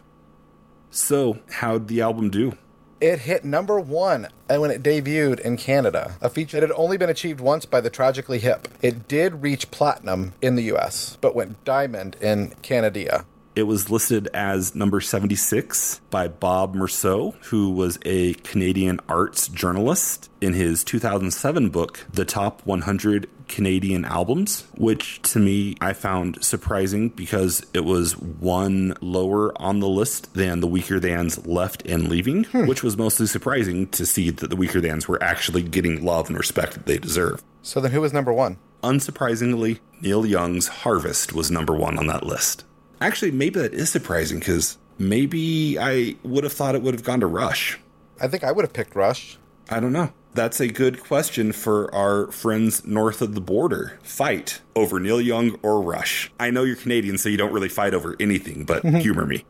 So, 0.94 1.40
how'd 1.50 1.88
the 1.88 2.00
album 2.02 2.30
do? 2.30 2.56
It 3.00 3.18
hit 3.18 3.44
number 3.44 3.80
one 3.80 4.28
when 4.48 4.70
it 4.70 4.80
debuted 4.80 5.40
in 5.40 5.56
Canada, 5.56 6.14
a 6.20 6.30
feature 6.30 6.60
that 6.60 6.68
had 6.68 6.76
only 6.78 6.96
been 6.96 7.10
achieved 7.10 7.40
once 7.40 7.66
by 7.66 7.80
the 7.80 7.90
Tragically 7.90 8.38
Hip. 8.38 8.68
It 8.80 9.08
did 9.08 9.42
reach 9.42 9.72
platinum 9.72 10.34
in 10.40 10.54
the 10.54 10.72
US, 10.72 11.18
but 11.20 11.34
went 11.34 11.64
diamond 11.64 12.16
in 12.20 12.54
Canada. 12.62 13.24
It 13.56 13.64
was 13.64 13.88
listed 13.88 14.28
as 14.34 14.74
number 14.74 15.00
76 15.00 16.00
by 16.10 16.26
Bob 16.26 16.74
Mersereau, 16.74 17.34
who 17.44 17.70
was 17.70 18.00
a 18.04 18.34
Canadian 18.34 18.98
arts 19.08 19.46
journalist, 19.46 20.28
in 20.40 20.54
his 20.54 20.82
2007 20.82 21.70
book, 21.70 22.04
The 22.12 22.24
Top 22.24 22.66
100 22.66 23.30
Canadian 23.46 24.04
Albums, 24.04 24.64
which 24.76 25.22
to 25.22 25.38
me 25.38 25.76
I 25.80 25.92
found 25.92 26.42
surprising 26.44 27.10
because 27.10 27.64
it 27.72 27.84
was 27.84 28.16
one 28.16 28.96
lower 29.00 29.52
on 29.62 29.78
the 29.78 29.88
list 29.88 30.34
than 30.34 30.58
the 30.58 30.66
Weakerthans 30.68 31.46
Left 31.46 31.86
and 31.86 32.08
Leaving, 32.08 32.44
hmm. 32.44 32.66
which 32.66 32.82
was 32.82 32.96
mostly 32.96 33.26
surprising 33.26 33.86
to 33.90 34.04
see 34.04 34.30
that 34.30 34.50
the 34.50 34.56
Weakerthans 34.56 35.06
were 35.06 35.22
actually 35.22 35.62
getting 35.62 36.04
love 36.04 36.28
and 36.28 36.36
respect 36.36 36.72
that 36.72 36.86
they 36.86 36.98
deserve. 36.98 37.42
So 37.62 37.80
then 37.80 37.92
who 37.92 38.00
was 38.00 38.12
number 38.12 38.32
one? 38.32 38.58
Unsurprisingly, 38.82 39.78
Neil 40.00 40.26
Young's 40.26 40.66
Harvest 40.68 41.32
was 41.32 41.50
number 41.50 41.74
one 41.74 41.98
on 41.98 42.08
that 42.08 42.26
list. 42.26 42.64
Actually, 43.00 43.32
maybe 43.32 43.60
that 43.60 43.74
is 43.74 43.90
surprising 43.90 44.38
because 44.38 44.78
maybe 44.98 45.78
I 45.78 46.16
would 46.22 46.44
have 46.44 46.52
thought 46.52 46.74
it 46.74 46.82
would 46.82 46.94
have 46.94 47.04
gone 47.04 47.20
to 47.20 47.26
Rush. 47.26 47.78
I 48.20 48.28
think 48.28 48.44
I 48.44 48.52
would 48.52 48.64
have 48.64 48.72
picked 48.72 48.94
Rush. 48.94 49.38
I 49.70 49.80
don't 49.80 49.92
know. 49.92 50.12
That's 50.34 50.60
a 50.60 50.68
good 50.68 51.02
question 51.02 51.52
for 51.52 51.94
our 51.94 52.30
friends 52.32 52.84
north 52.84 53.22
of 53.22 53.34
the 53.34 53.40
border. 53.40 53.98
Fight 54.02 54.60
over 54.74 54.98
Neil 54.98 55.20
Young 55.20 55.58
or 55.62 55.80
Rush. 55.80 56.32
I 56.40 56.50
know 56.50 56.64
you're 56.64 56.76
Canadian, 56.76 57.18
so 57.18 57.28
you 57.28 57.36
don't 57.36 57.52
really 57.52 57.68
fight 57.68 57.94
over 57.94 58.16
anything, 58.18 58.64
but 58.64 58.84
humor 58.84 59.26
me. 59.26 59.44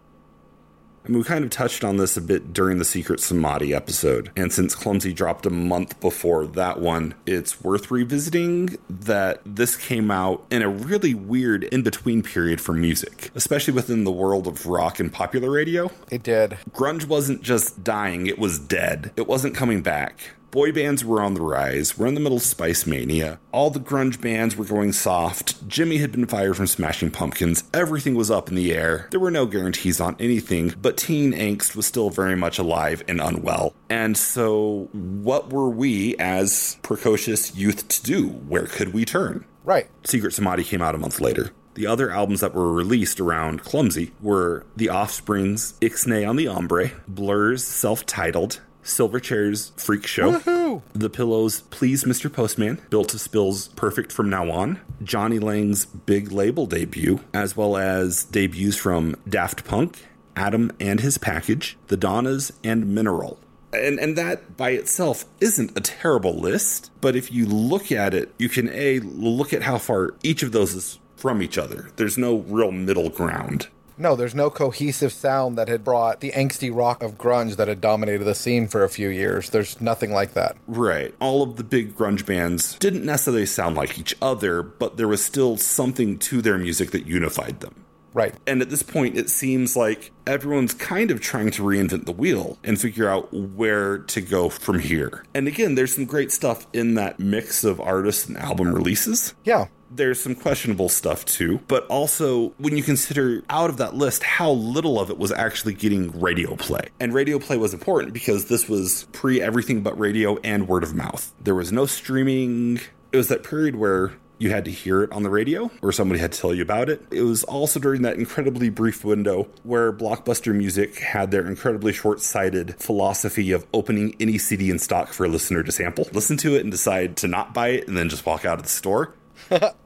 I 1.04 1.08
mean, 1.08 1.18
we 1.18 1.24
kind 1.24 1.44
of 1.44 1.50
touched 1.50 1.84
on 1.84 1.98
this 1.98 2.16
a 2.16 2.22
bit 2.22 2.54
during 2.54 2.78
the 2.78 2.84
Secret 2.84 3.20
Samadhi 3.20 3.74
episode, 3.74 4.30
and 4.36 4.50
since 4.50 4.74
Clumsy 4.74 5.12
dropped 5.12 5.44
a 5.44 5.50
month 5.50 6.00
before 6.00 6.46
that 6.46 6.80
one, 6.80 7.12
it's 7.26 7.62
worth 7.62 7.90
revisiting 7.90 8.78
that 8.88 9.42
this 9.44 9.76
came 9.76 10.10
out 10.10 10.46
in 10.50 10.62
a 10.62 10.68
really 10.68 11.12
weird 11.12 11.64
in 11.64 11.82
between 11.82 12.22
period 12.22 12.58
for 12.58 12.72
music, 12.72 13.30
especially 13.34 13.74
within 13.74 14.04
the 14.04 14.10
world 14.10 14.46
of 14.46 14.64
rock 14.64 14.98
and 14.98 15.12
popular 15.12 15.50
radio. 15.50 15.90
It 16.10 16.22
did. 16.22 16.56
Grunge 16.70 17.06
wasn't 17.06 17.42
just 17.42 17.84
dying, 17.84 18.26
it 18.26 18.38
was 18.38 18.58
dead. 18.58 19.12
It 19.16 19.26
wasn't 19.26 19.54
coming 19.54 19.82
back. 19.82 20.30
Boy 20.54 20.70
bands 20.70 21.04
were 21.04 21.20
on 21.20 21.34
the 21.34 21.42
rise. 21.42 21.98
We're 21.98 22.06
in 22.06 22.14
the 22.14 22.20
middle 22.20 22.36
of 22.36 22.44
Spice 22.44 22.86
Mania. 22.86 23.40
All 23.50 23.70
the 23.70 23.80
grunge 23.80 24.20
bands 24.20 24.54
were 24.54 24.64
going 24.64 24.92
soft. 24.92 25.66
Jimmy 25.66 25.96
had 25.96 26.12
been 26.12 26.28
fired 26.28 26.56
from 26.56 26.68
Smashing 26.68 27.10
Pumpkins. 27.10 27.64
Everything 27.74 28.14
was 28.14 28.30
up 28.30 28.48
in 28.48 28.54
the 28.54 28.72
air. 28.72 29.08
There 29.10 29.18
were 29.18 29.32
no 29.32 29.46
guarantees 29.46 30.00
on 30.00 30.14
anything, 30.20 30.72
but 30.80 30.96
teen 30.96 31.32
angst 31.32 31.74
was 31.74 31.86
still 31.86 32.08
very 32.08 32.36
much 32.36 32.60
alive 32.60 33.02
and 33.08 33.20
unwell. 33.20 33.74
And 33.90 34.16
so, 34.16 34.88
what 34.92 35.52
were 35.52 35.70
we 35.70 36.14
as 36.18 36.78
precocious 36.82 37.56
youth 37.56 37.88
to 37.88 38.02
do? 38.04 38.28
Where 38.28 38.66
could 38.66 38.94
we 38.94 39.04
turn? 39.04 39.44
Right. 39.64 39.88
Secret 40.04 40.34
Samadhi 40.34 40.62
came 40.62 40.82
out 40.82 40.94
a 40.94 40.98
month 40.98 41.20
later. 41.20 41.50
The 41.74 41.88
other 41.88 42.12
albums 42.12 42.38
that 42.42 42.54
were 42.54 42.72
released 42.72 43.18
around 43.18 43.64
Clumsy 43.64 44.12
were 44.20 44.64
The 44.76 44.90
Offspring's 44.90 45.72
Ixnay 45.80 46.28
on 46.28 46.36
the 46.36 46.44
Hombre, 46.44 46.92
Blur's 47.08 47.64
self 47.64 48.06
titled, 48.06 48.60
Silverchair's 48.84 49.72
Freak 49.76 50.06
Show, 50.06 50.38
Woohoo! 50.38 50.82
The 50.92 51.10
Pillow's 51.10 51.62
Please 51.62 52.04
Mr. 52.04 52.32
Postman, 52.32 52.80
Built 52.90 53.08
to 53.10 53.18
Spill's 53.18 53.68
Perfect 53.68 54.12
From 54.12 54.30
Now 54.30 54.50
On, 54.50 54.80
Jonny 55.02 55.38
Lang's 55.38 55.86
big 55.86 56.30
label 56.30 56.66
debut, 56.66 57.20
as 57.32 57.56
well 57.56 57.76
as 57.76 58.24
debuts 58.24 58.76
from 58.76 59.16
Daft 59.28 59.64
Punk, 59.64 60.06
Atom 60.36 60.70
and 60.78 61.00
His 61.00 61.18
Package, 61.18 61.76
The 61.88 61.96
Donnas, 61.96 62.52
and 62.62 62.94
Mineral. 62.94 63.38
And, 63.72 63.98
and 63.98 64.16
that 64.16 64.56
by 64.56 64.70
itself 64.70 65.24
isn't 65.40 65.76
a 65.76 65.80
terrible 65.80 66.34
list, 66.38 66.90
but 67.00 67.16
if 67.16 67.32
you 67.32 67.46
look 67.46 67.90
at 67.90 68.14
it, 68.14 68.32
you 68.38 68.48
can 68.48 68.68
A, 68.70 69.00
look 69.00 69.52
at 69.52 69.62
how 69.62 69.78
far 69.78 70.14
each 70.22 70.42
of 70.42 70.52
those 70.52 70.74
is 70.74 70.98
from 71.16 71.42
each 71.42 71.58
other. 71.58 71.90
There's 71.96 72.18
no 72.18 72.36
real 72.36 72.70
middle 72.70 73.08
ground. 73.08 73.68
No, 73.96 74.16
there's 74.16 74.34
no 74.34 74.50
cohesive 74.50 75.12
sound 75.12 75.56
that 75.56 75.68
had 75.68 75.84
brought 75.84 76.20
the 76.20 76.32
angsty 76.32 76.74
rock 76.74 77.02
of 77.02 77.16
grunge 77.16 77.56
that 77.56 77.68
had 77.68 77.80
dominated 77.80 78.24
the 78.24 78.34
scene 78.34 78.66
for 78.66 78.82
a 78.82 78.88
few 78.88 79.08
years. 79.08 79.50
There's 79.50 79.80
nothing 79.80 80.12
like 80.12 80.34
that. 80.34 80.56
Right. 80.66 81.14
All 81.20 81.42
of 81.42 81.56
the 81.56 81.64
big 81.64 81.96
grunge 81.96 82.26
bands 82.26 82.76
didn't 82.78 83.04
necessarily 83.04 83.46
sound 83.46 83.76
like 83.76 83.98
each 83.98 84.14
other, 84.20 84.62
but 84.62 84.96
there 84.96 85.08
was 85.08 85.24
still 85.24 85.56
something 85.56 86.18
to 86.20 86.42
their 86.42 86.58
music 86.58 86.90
that 86.90 87.06
unified 87.06 87.60
them. 87.60 87.84
Right. 88.14 88.34
And 88.46 88.62
at 88.62 88.70
this 88.70 88.82
point, 88.82 89.18
it 89.18 89.28
seems 89.28 89.76
like 89.76 90.12
everyone's 90.24 90.72
kind 90.72 91.10
of 91.10 91.20
trying 91.20 91.50
to 91.50 91.62
reinvent 91.62 92.06
the 92.06 92.12
wheel 92.12 92.58
and 92.62 92.80
figure 92.80 93.08
out 93.08 93.32
where 93.32 93.98
to 93.98 94.20
go 94.20 94.48
from 94.48 94.78
here. 94.78 95.24
And 95.34 95.48
again, 95.48 95.74
there's 95.74 95.94
some 95.94 96.04
great 96.04 96.30
stuff 96.30 96.66
in 96.72 96.94
that 96.94 97.18
mix 97.18 97.64
of 97.64 97.80
artists 97.80 98.26
and 98.26 98.38
album 98.38 98.72
releases. 98.72 99.34
Yeah. 99.44 99.66
There's 99.94 100.20
some 100.20 100.34
questionable 100.34 100.88
stuff 100.88 101.24
too, 101.24 101.60
but 101.68 101.86
also 101.86 102.48
when 102.58 102.76
you 102.76 102.82
consider 102.82 103.42
out 103.48 103.70
of 103.70 103.76
that 103.76 103.94
list 103.94 104.22
how 104.22 104.50
little 104.50 104.98
of 104.98 105.10
it 105.10 105.18
was 105.18 105.32
actually 105.32 105.74
getting 105.74 106.20
radio 106.20 106.56
play. 106.56 106.88
And 107.00 107.14
radio 107.14 107.38
play 107.38 107.56
was 107.56 107.72
important 107.72 108.12
because 108.12 108.46
this 108.46 108.68
was 108.68 109.06
pre 109.12 109.40
everything 109.40 109.82
but 109.82 109.98
radio 109.98 110.36
and 110.42 110.68
word 110.68 110.82
of 110.82 110.94
mouth. 110.94 111.32
There 111.40 111.54
was 111.54 111.72
no 111.72 111.86
streaming. 111.86 112.80
It 113.12 113.16
was 113.16 113.28
that 113.28 113.44
period 113.44 113.76
where 113.76 114.12
you 114.38 114.50
had 114.50 114.64
to 114.64 114.70
hear 114.70 115.02
it 115.02 115.12
on 115.12 115.22
the 115.22 115.30
radio 115.30 115.70
or 115.82 115.92
somebody 115.92 116.20
had 116.20 116.32
to 116.32 116.40
tell 116.40 116.54
you 116.54 116.62
about 116.62 116.88
it. 116.88 117.02
It 117.10 117.22
was 117.22 117.44
also 117.44 117.78
during 117.78 118.02
that 118.02 118.18
incredibly 118.18 118.68
brief 118.68 119.04
window 119.04 119.48
where 119.62 119.92
Blockbuster 119.92 120.54
Music 120.54 120.98
had 120.98 121.30
their 121.30 121.46
incredibly 121.46 121.92
short 121.92 122.20
sighted 122.20 122.74
philosophy 122.76 123.52
of 123.52 123.66
opening 123.72 124.16
any 124.20 124.38
CD 124.38 124.70
in 124.70 124.78
stock 124.78 125.08
for 125.08 125.24
a 125.24 125.28
listener 125.28 125.62
to 125.62 125.72
sample, 125.72 126.08
listen 126.12 126.36
to 126.38 126.56
it, 126.56 126.62
and 126.62 126.70
decide 126.70 127.16
to 127.18 127.28
not 127.28 127.54
buy 127.54 127.68
it 127.68 127.88
and 127.88 127.96
then 127.96 128.08
just 128.08 128.26
walk 128.26 128.44
out 128.44 128.58
of 128.58 128.64
the 128.64 128.68
store. 128.68 129.14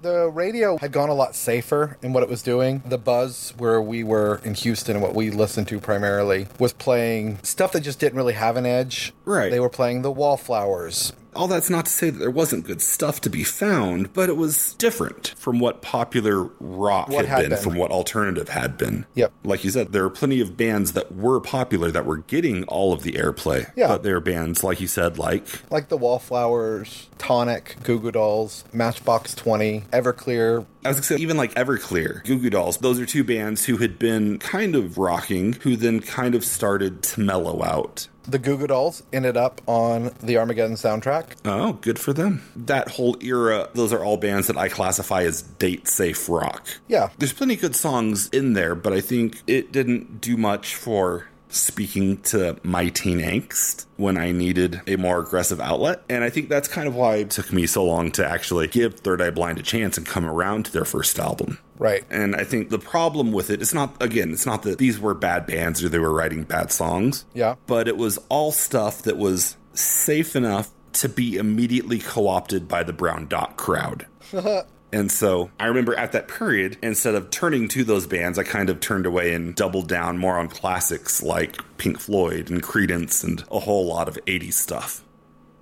The 0.00 0.28
radio 0.28 0.76
had 0.78 0.92
gone 0.92 1.08
a 1.08 1.14
lot 1.14 1.34
safer 1.34 1.96
in 2.02 2.12
what 2.12 2.22
it 2.22 2.28
was 2.28 2.42
doing. 2.42 2.82
The 2.86 2.98
buzz 2.98 3.52
where 3.58 3.82
we 3.82 4.04
were 4.04 4.40
in 4.44 4.54
Houston 4.54 4.96
and 4.96 5.02
what 5.02 5.14
we 5.14 5.30
listened 5.30 5.66
to 5.68 5.80
primarily 5.80 6.46
was 6.58 6.72
playing 6.72 7.38
stuff 7.42 7.72
that 7.72 7.80
just 7.80 7.98
didn't 7.98 8.16
really 8.16 8.34
have 8.34 8.56
an 8.56 8.64
edge. 8.64 9.12
Right. 9.24 9.50
They 9.50 9.60
were 9.60 9.68
playing 9.68 10.02
the 10.02 10.12
Wallflowers. 10.12 11.12
All 11.34 11.48
that's 11.48 11.70
not 11.70 11.86
to 11.86 11.90
say 11.90 12.10
that 12.10 12.18
there 12.18 12.30
wasn't 12.30 12.66
good 12.66 12.80
stuff 12.82 13.20
to 13.22 13.30
be 13.30 13.44
found, 13.44 14.12
but 14.12 14.28
it 14.28 14.36
was 14.36 14.74
different 14.74 15.34
from 15.36 15.58
what 15.60 15.82
popular 15.82 16.44
rock 16.60 17.08
What 17.08 17.26
had, 17.26 17.28
had 17.28 17.40
been, 17.42 17.50
been. 17.50 17.58
from 17.62 17.76
what 17.76 17.90
alternative 17.90 18.48
had 18.48 18.76
been. 18.76 19.06
Yep. 19.14 19.32
Like 19.44 19.64
you 19.64 19.70
said, 19.70 19.92
there 19.92 20.04
are 20.04 20.10
plenty 20.10 20.40
of 20.40 20.56
bands 20.56 20.92
that 20.92 21.14
were 21.14 21.40
popular 21.40 21.90
that 21.90 22.04
were 22.06 22.18
getting 22.18 22.64
all 22.64 22.92
of 22.92 23.02
the 23.02 23.12
airplay. 23.12 23.70
Yeah. 23.76 23.88
But 23.88 24.02
there 24.02 24.16
are 24.16 24.20
bands, 24.20 24.64
like 24.64 24.80
you 24.80 24.86
said, 24.88 25.18
like 25.18 25.46
Like 25.70 25.88
the 25.88 25.96
Wallflowers, 25.96 27.08
Tonic, 27.18 27.76
Goo 27.82 27.98
Goo 28.00 28.10
Dolls, 28.12 28.64
Matchbox 28.72 29.34
20, 29.34 29.82
Everclear, 29.92 30.66
I 30.84 30.88
was 30.88 30.96
gonna 30.98 31.04
say, 31.04 31.16
even 31.16 31.36
like 31.36 31.54
Everclear, 31.54 32.24
Goo 32.24 32.38
Goo 32.38 32.50
Dolls, 32.50 32.78
those 32.78 32.98
are 33.00 33.06
two 33.06 33.24
bands 33.24 33.64
who 33.66 33.76
had 33.78 33.98
been 33.98 34.38
kind 34.38 34.74
of 34.74 34.96
rocking, 34.98 35.54
who 35.54 35.76
then 35.76 36.00
kind 36.00 36.34
of 36.34 36.44
started 36.44 37.02
to 37.02 37.20
mellow 37.20 37.62
out. 37.64 38.08
The 38.28 38.38
Goo 38.38 38.58
Goo 38.58 38.66
Dolls 38.66 39.02
ended 39.10 39.38
up 39.38 39.62
on 39.66 40.14
the 40.22 40.36
Armageddon 40.36 40.76
soundtrack. 40.76 41.36
Oh, 41.46 41.72
good 41.72 41.98
for 41.98 42.12
them. 42.12 42.42
That 42.54 42.90
whole 42.90 43.16
era, 43.22 43.70
those 43.72 43.90
are 43.90 44.04
all 44.04 44.18
bands 44.18 44.48
that 44.48 44.56
I 44.58 44.68
classify 44.68 45.22
as 45.22 45.40
date 45.40 45.88
safe 45.88 46.28
rock. 46.28 46.66
Yeah. 46.88 47.08
There's 47.16 47.32
plenty 47.32 47.54
of 47.54 47.62
good 47.62 47.74
songs 47.74 48.28
in 48.28 48.52
there, 48.52 48.74
but 48.74 48.92
I 48.92 49.00
think 49.00 49.42
it 49.46 49.72
didn't 49.72 50.20
do 50.20 50.36
much 50.36 50.74
for 50.74 51.26
speaking 51.48 52.18
to 52.18 52.58
my 52.62 52.88
teen 52.88 53.18
angst 53.18 53.86
when 53.96 54.16
I 54.16 54.32
needed 54.32 54.80
a 54.86 54.96
more 54.96 55.20
aggressive 55.20 55.60
outlet. 55.60 56.02
And 56.08 56.24
I 56.24 56.30
think 56.30 56.48
that's 56.48 56.68
kind 56.68 56.86
of 56.86 56.94
why 56.94 57.16
it 57.16 57.30
took 57.30 57.52
me 57.52 57.66
so 57.66 57.84
long 57.84 58.10
to 58.12 58.26
actually 58.26 58.66
give 58.66 59.00
Third 59.00 59.22
Eye 59.22 59.30
Blind 59.30 59.58
a 59.58 59.62
chance 59.62 59.96
and 59.96 60.06
come 60.06 60.24
around 60.24 60.66
to 60.66 60.72
their 60.72 60.84
first 60.84 61.18
album. 61.18 61.58
Right. 61.78 62.04
And 62.10 62.34
I 62.34 62.44
think 62.44 62.70
the 62.70 62.78
problem 62.78 63.32
with 63.32 63.50
it, 63.50 63.62
it's 63.62 63.74
not, 63.74 64.00
again, 64.02 64.32
it's 64.32 64.46
not 64.46 64.62
that 64.62 64.78
these 64.78 64.98
were 64.98 65.14
bad 65.14 65.46
bands 65.46 65.82
or 65.82 65.88
they 65.88 65.98
were 65.98 66.12
writing 66.12 66.44
bad 66.44 66.72
songs. 66.72 67.24
Yeah. 67.34 67.54
But 67.66 67.88
it 67.88 67.96
was 67.96 68.18
all 68.28 68.52
stuff 68.52 69.02
that 69.02 69.16
was 69.16 69.56
safe 69.74 70.34
enough 70.36 70.70
to 70.94 71.08
be 71.08 71.36
immediately 71.36 71.98
co 71.98 72.28
opted 72.28 72.66
by 72.68 72.82
the 72.82 72.92
Brown 72.92 73.26
Dot 73.26 73.56
crowd. 73.56 74.06
And 74.92 75.12
so 75.12 75.50
I 75.60 75.66
remember 75.66 75.94
at 75.94 76.12
that 76.12 76.28
period, 76.28 76.78
instead 76.82 77.14
of 77.14 77.30
turning 77.30 77.68
to 77.68 77.84
those 77.84 78.06
bands, 78.06 78.38
I 78.38 78.42
kind 78.42 78.70
of 78.70 78.80
turned 78.80 79.06
away 79.06 79.34
and 79.34 79.54
doubled 79.54 79.88
down 79.88 80.18
more 80.18 80.38
on 80.38 80.48
classics 80.48 81.22
like 81.22 81.58
Pink 81.76 81.98
Floyd 81.98 82.50
and 82.50 82.62
Creedence 82.62 83.22
and 83.22 83.44
a 83.50 83.58
whole 83.58 83.86
lot 83.86 84.08
of 84.08 84.18
80s 84.26 84.54
stuff. 84.54 85.04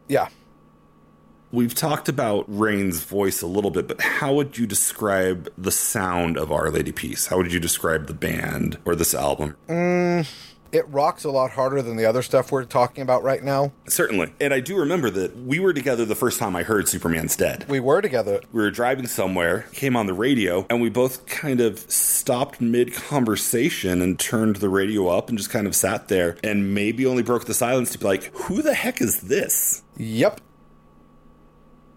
Yeah. 0.08 0.28
We've 1.50 1.74
talked 1.74 2.08
about 2.08 2.44
Raine's 2.48 3.04
voice 3.04 3.40
a 3.42 3.46
little 3.46 3.70
bit, 3.70 3.88
but 3.88 4.00
how 4.00 4.34
would 4.34 4.58
you 4.58 4.66
describe 4.66 5.48
the 5.56 5.70
sound 5.70 6.36
of 6.36 6.52
Our 6.52 6.70
Lady 6.70 6.92
Peace? 6.92 7.26
How 7.26 7.36
would 7.38 7.52
you 7.52 7.60
describe 7.60 8.06
the 8.06 8.14
band 8.14 8.78
or 8.84 8.94
this 8.94 9.14
album? 9.14 9.56
Mm, 9.68 10.28
It 10.72 10.88
rocks 10.88 11.24
a 11.24 11.31
lot 11.31 11.52
harder 11.52 11.83
than 11.83 11.96
the 11.96 12.05
other 12.07 12.22
stuff 12.22 12.52
we're 12.52 12.64
talking 12.64 13.02
about 13.02 13.22
right 13.22 13.42
now. 13.42 13.72
Certainly. 13.88 14.33
And 14.40 14.52
I 14.52 14.61
do 14.61 14.76
remember 14.76 15.11
that 15.11 15.37
we 15.37 15.61
were 15.61 15.72
together 15.72 16.05
the 16.05 16.14
first 16.14 16.38
time 16.38 16.57
I 16.57 16.62
heard 16.62 16.88
Superman's 16.88 17.37
Dead. 17.37 17.64
We 17.68 17.81
were 17.81 18.00
together. 18.00 18.40
we 18.52 18.62
were 18.62 18.70
driving 18.70 19.07
somewhere, 19.07 19.66
came 19.72 19.96
on 19.96 20.07
the 20.07 20.14
radio, 20.14 20.66
and 20.68 20.81
we 20.81 20.88
both 20.88 21.26
kind 21.26 21.61
of 21.61 21.79
stopped 21.90 22.61
mid 22.61 22.94
conversation 22.94 24.02
and 24.02 24.18
turned 24.18 24.57
the 24.57 24.68
radio 24.68 25.09
up 25.09 25.29
and 25.29 25.38
just 25.38 25.50
kind 25.50 25.66
of 25.66 25.74
sat 25.74 26.09
there 26.09 26.37
and 26.42 26.74
maybe 26.74 27.07
only 27.07 27.22
broke 27.22 27.46
the 27.46 27.55
silence 27.55 27.90
to 27.92 27.98
be 27.98 28.05
like, 28.05 28.24
who 28.35 28.62
the 28.62 28.74
heck 28.74 29.00
is 29.00 29.22
this? 29.22 29.83
Yep. 29.96 30.40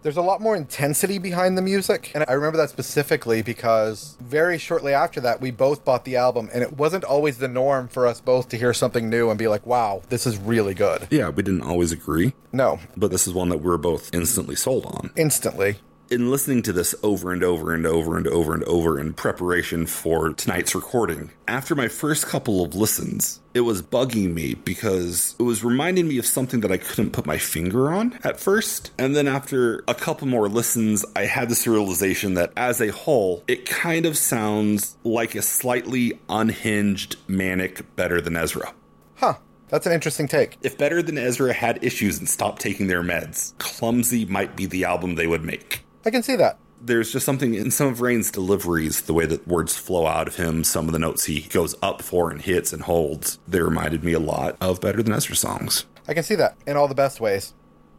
There's 0.02 0.16
a 0.16 0.22
lot 0.22 0.40
more 0.40 0.56
intensity 0.56 1.18
behind 1.18 1.58
the 1.58 1.62
music, 1.62 2.12
and 2.14 2.24
I 2.26 2.32
remember 2.32 2.56
that 2.56 2.70
specifically 2.70 3.42
because 3.42 4.16
very 4.18 4.56
shortly 4.56 4.94
after 4.94 5.20
that, 5.20 5.42
we 5.42 5.50
both 5.50 5.84
bought 5.84 6.06
the 6.06 6.16
album, 6.16 6.48
and 6.54 6.62
it 6.62 6.72
wasn't 6.78 7.04
always 7.04 7.36
the 7.36 7.48
norm 7.48 7.86
for 7.86 8.06
us 8.06 8.18
both 8.18 8.48
to 8.48 8.56
hear 8.56 8.72
something 8.72 9.10
new 9.10 9.28
and 9.28 9.38
be 9.38 9.46
like, 9.46 9.66
wow, 9.66 10.00
this 10.08 10.26
is 10.26 10.38
really 10.38 10.72
good. 10.72 11.06
Yeah, 11.10 11.28
we 11.28 11.42
didn't 11.42 11.62
always 11.64 11.92
agree, 11.92 12.32
No, 12.50 12.78
but 12.96 13.10
this 13.10 13.26
is 13.26 13.34
one 13.34 13.50
that 13.50 13.58
we 13.58 13.66
were 13.68 13.76
both 13.76 14.14
instantly 14.14 14.56
sold 14.56 14.86
on. 14.86 15.10
instantly. 15.16 15.76
In 16.10 16.28
listening 16.28 16.60
to 16.62 16.72
this 16.72 16.92
over 17.04 17.32
and 17.32 17.44
over 17.44 17.72
and 17.72 17.86
over 17.86 18.16
and 18.16 18.26
over 18.26 18.52
and 18.52 18.64
over 18.64 18.98
in 18.98 19.14
preparation 19.14 19.86
for 19.86 20.32
tonight's 20.32 20.74
recording, 20.74 21.30
after 21.46 21.76
my 21.76 21.86
first 21.86 22.26
couple 22.26 22.64
of 22.64 22.74
listens, 22.74 23.38
it 23.54 23.60
was 23.60 23.80
bugging 23.80 24.34
me 24.34 24.54
because 24.54 25.36
it 25.38 25.44
was 25.44 25.62
reminding 25.62 26.08
me 26.08 26.18
of 26.18 26.26
something 26.26 26.60
that 26.60 26.72
I 26.72 26.78
couldn't 26.78 27.12
put 27.12 27.26
my 27.26 27.38
finger 27.38 27.92
on 27.92 28.18
at 28.24 28.40
first. 28.40 28.90
And 28.98 29.14
then 29.14 29.28
after 29.28 29.84
a 29.86 29.94
couple 29.94 30.26
more 30.26 30.48
listens, 30.48 31.04
I 31.14 31.26
had 31.26 31.48
this 31.48 31.66
realization 31.66 32.34
that 32.34 32.52
as 32.56 32.80
a 32.80 32.90
whole, 32.90 33.44
it 33.46 33.64
kind 33.64 34.04
of 34.04 34.18
sounds 34.18 34.96
like 35.04 35.36
a 35.36 35.42
slightly 35.42 36.18
unhinged 36.28 37.16
manic 37.28 37.94
better 37.94 38.20
than 38.20 38.36
Ezra. 38.36 38.74
Huh. 39.14 39.34
That's 39.68 39.86
an 39.86 39.92
interesting 39.92 40.26
take. 40.26 40.58
If 40.62 40.76
Better 40.76 41.00
Than 41.00 41.16
Ezra 41.16 41.52
had 41.52 41.84
issues 41.84 42.18
and 42.18 42.28
stopped 42.28 42.60
taking 42.60 42.88
their 42.88 43.04
meds, 43.04 43.56
Clumsy 43.58 44.24
might 44.24 44.56
be 44.56 44.66
the 44.66 44.82
album 44.82 45.14
they 45.14 45.28
would 45.28 45.44
make 45.44 45.84
I 46.04 46.10
can 46.10 46.22
see 46.22 46.36
that. 46.36 46.58
there's 46.80 47.12
just 47.12 47.26
something 47.26 47.54
in 47.54 47.70
some 47.70 47.88
of 47.88 48.00
Raine's 48.00 48.30
deliveries, 48.30 49.02
the 49.02 49.12
way 49.12 49.26
that 49.26 49.46
words 49.46 49.76
flow 49.76 50.06
out 50.06 50.28
of 50.28 50.36
him, 50.36 50.64
some 50.64 50.86
of 50.86 50.92
the 50.92 50.98
notes 50.98 51.24
he 51.24 51.42
goes 51.42 51.74
up 51.82 52.02
for 52.02 52.30
and 52.30 52.40
hits 52.40 52.72
and 52.72 52.82
holds, 52.82 53.38
they 53.46 53.60
reminded 53.60 54.02
me 54.02 54.12
a 54.12 54.18
lot 54.20 54.56
of 54.60 54.80
Better 54.80 55.02
Than 55.02 55.12
Ezra 55.12 55.36
songs. 55.36 55.84
I 56.08 56.14
can 56.14 56.22
see 56.22 56.34
that 56.36 56.56
in 56.66 56.76
all 56.76 56.88
the 56.88 56.94
best 56.94 57.20
ways. 57.20 57.52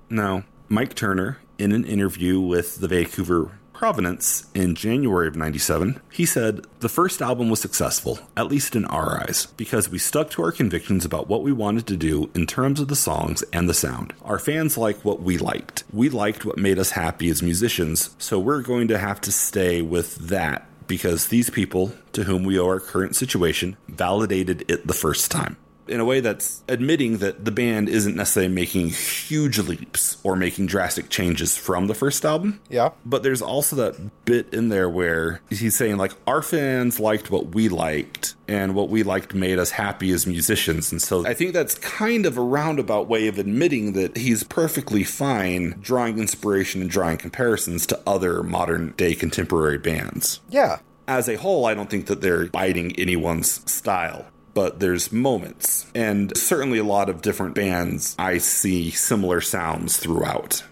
Now, 0.09 0.43
Mike 0.67 0.95
Turner, 0.95 1.39
in 1.57 1.71
an 1.71 1.85
interview 1.85 2.39
with 2.39 2.79
the 2.79 2.87
Vancouver 2.87 3.59
Province 3.81 4.45
in 4.53 4.75
January 4.75 5.27
of 5.27 5.35
97, 5.35 5.99
he 6.11 6.23
said, 6.23 6.67
The 6.81 6.87
first 6.87 7.19
album 7.19 7.49
was 7.49 7.59
successful, 7.59 8.19
at 8.37 8.45
least 8.45 8.75
in 8.75 8.85
our 8.85 9.19
eyes, 9.19 9.47
because 9.57 9.89
we 9.89 9.97
stuck 9.97 10.29
to 10.29 10.43
our 10.43 10.51
convictions 10.51 11.03
about 11.03 11.27
what 11.27 11.41
we 11.41 11.51
wanted 11.51 11.87
to 11.87 11.97
do 11.97 12.29
in 12.35 12.45
terms 12.45 12.79
of 12.79 12.89
the 12.89 12.95
songs 12.95 13.43
and 13.51 13.67
the 13.67 13.73
sound. 13.73 14.13
Our 14.21 14.37
fans 14.37 14.77
liked 14.77 15.03
what 15.03 15.23
we 15.23 15.39
liked. 15.39 15.83
We 15.91 16.09
liked 16.09 16.45
what 16.45 16.59
made 16.59 16.77
us 16.77 16.91
happy 16.91 17.27
as 17.31 17.41
musicians, 17.41 18.15
so 18.19 18.37
we're 18.37 18.61
going 18.61 18.87
to 18.89 18.99
have 18.99 19.19
to 19.21 19.31
stay 19.31 19.81
with 19.81 20.15
that 20.27 20.67
because 20.85 21.29
these 21.29 21.49
people, 21.49 21.91
to 22.13 22.25
whom 22.25 22.43
we 22.43 22.59
owe 22.59 22.67
our 22.67 22.79
current 22.79 23.15
situation, 23.15 23.77
validated 23.87 24.63
it 24.69 24.85
the 24.85 24.93
first 24.93 25.31
time 25.31 25.57
in 25.91 25.99
a 25.99 26.06
way 26.06 26.19
that's 26.21 26.63
admitting 26.67 27.17
that 27.17 27.45
the 27.45 27.51
band 27.51 27.89
isn't 27.89 28.15
necessarily 28.15 28.51
making 28.54 28.89
huge 28.89 29.60
leaps 29.60 30.17
or 30.23 30.36
making 30.36 30.65
drastic 30.67 31.10
changes 31.10 31.58
from 31.58 31.88
the 31.88 31.93
first 31.93 32.25
album. 32.25 32.60
Yeah. 32.69 32.89
But 33.06 33.23
there's 33.23 33.41
also 33.41 33.75
that 33.75 34.25
bit 34.25 34.54
in 34.54 34.69
there 34.69 34.89
where 34.89 35.41
he's 35.49 35.75
saying, 35.75 35.97
like, 35.97 36.13
our 36.25 36.41
fans 36.41 36.99
liked 36.99 37.30
what 37.30 37.47
we 37.54 37.69
liked, 37.69 38.36
and 38.47 38.73
what 38.75 38.89
we 38.89 39.04
liked 39.04 39.34
made 39.34 39.60
us 39.60 39.71
happy 39.71 40.12
as 40.12 40.25
musicians. 40.25 40.91
And 40.91 41.01
so 41.01 41.25
I 41.25 41.34
think 41.34 41.54
that's 41.54 41.75
kind 41.75 42.25
of 42.25 42.38
a 42.38 42.41
roundabout 42.41 43.08
way 43.08 43.27
of 43.27 43.38
admitting 43.38 43.93
that 43.93 44.17
he's 44.17 44.43
perfectly 44.43 45.04
fine 45.04 45.75
drawing 45.82 46.19
inspiration 46.19 46.82
and 46.82 46.89
drawing 46.89 47.17
comparisons 47.17 47.86
to 47.88 47.99
other 48.08 48.43
modern 48.43 48.93
day 48.97 49.13
contemporary 49.15 49.77
bands 49.77 50.39
Yeah. 50.49 50.80
as 51.08 51.27
a 51.30 51.36
whole, 51.36 51.65
I 51.65 51.73
don't 51.73 51.89
think 51.89 52.08
that 52.08 52.21
they're 52.21 52.47
biting 52.47 52.97
anyone's 52.99 53.62
style. 53.71 54.25
But 54.53 54.79
there's 54.79 55.11
moments, 55.11 55.89
and 55.95 56.35
certainly 56.37 56.77
a 56.79 56.83
lot 56.83 57.09
of 57.09 57.21
different 57.21 57.55
bands, 57.55 58.15
I 58.19 58.37
see 58.37 58.91
similar 58.91 59.39
sounds 59.41 59.97
throughout. 59.97 60.63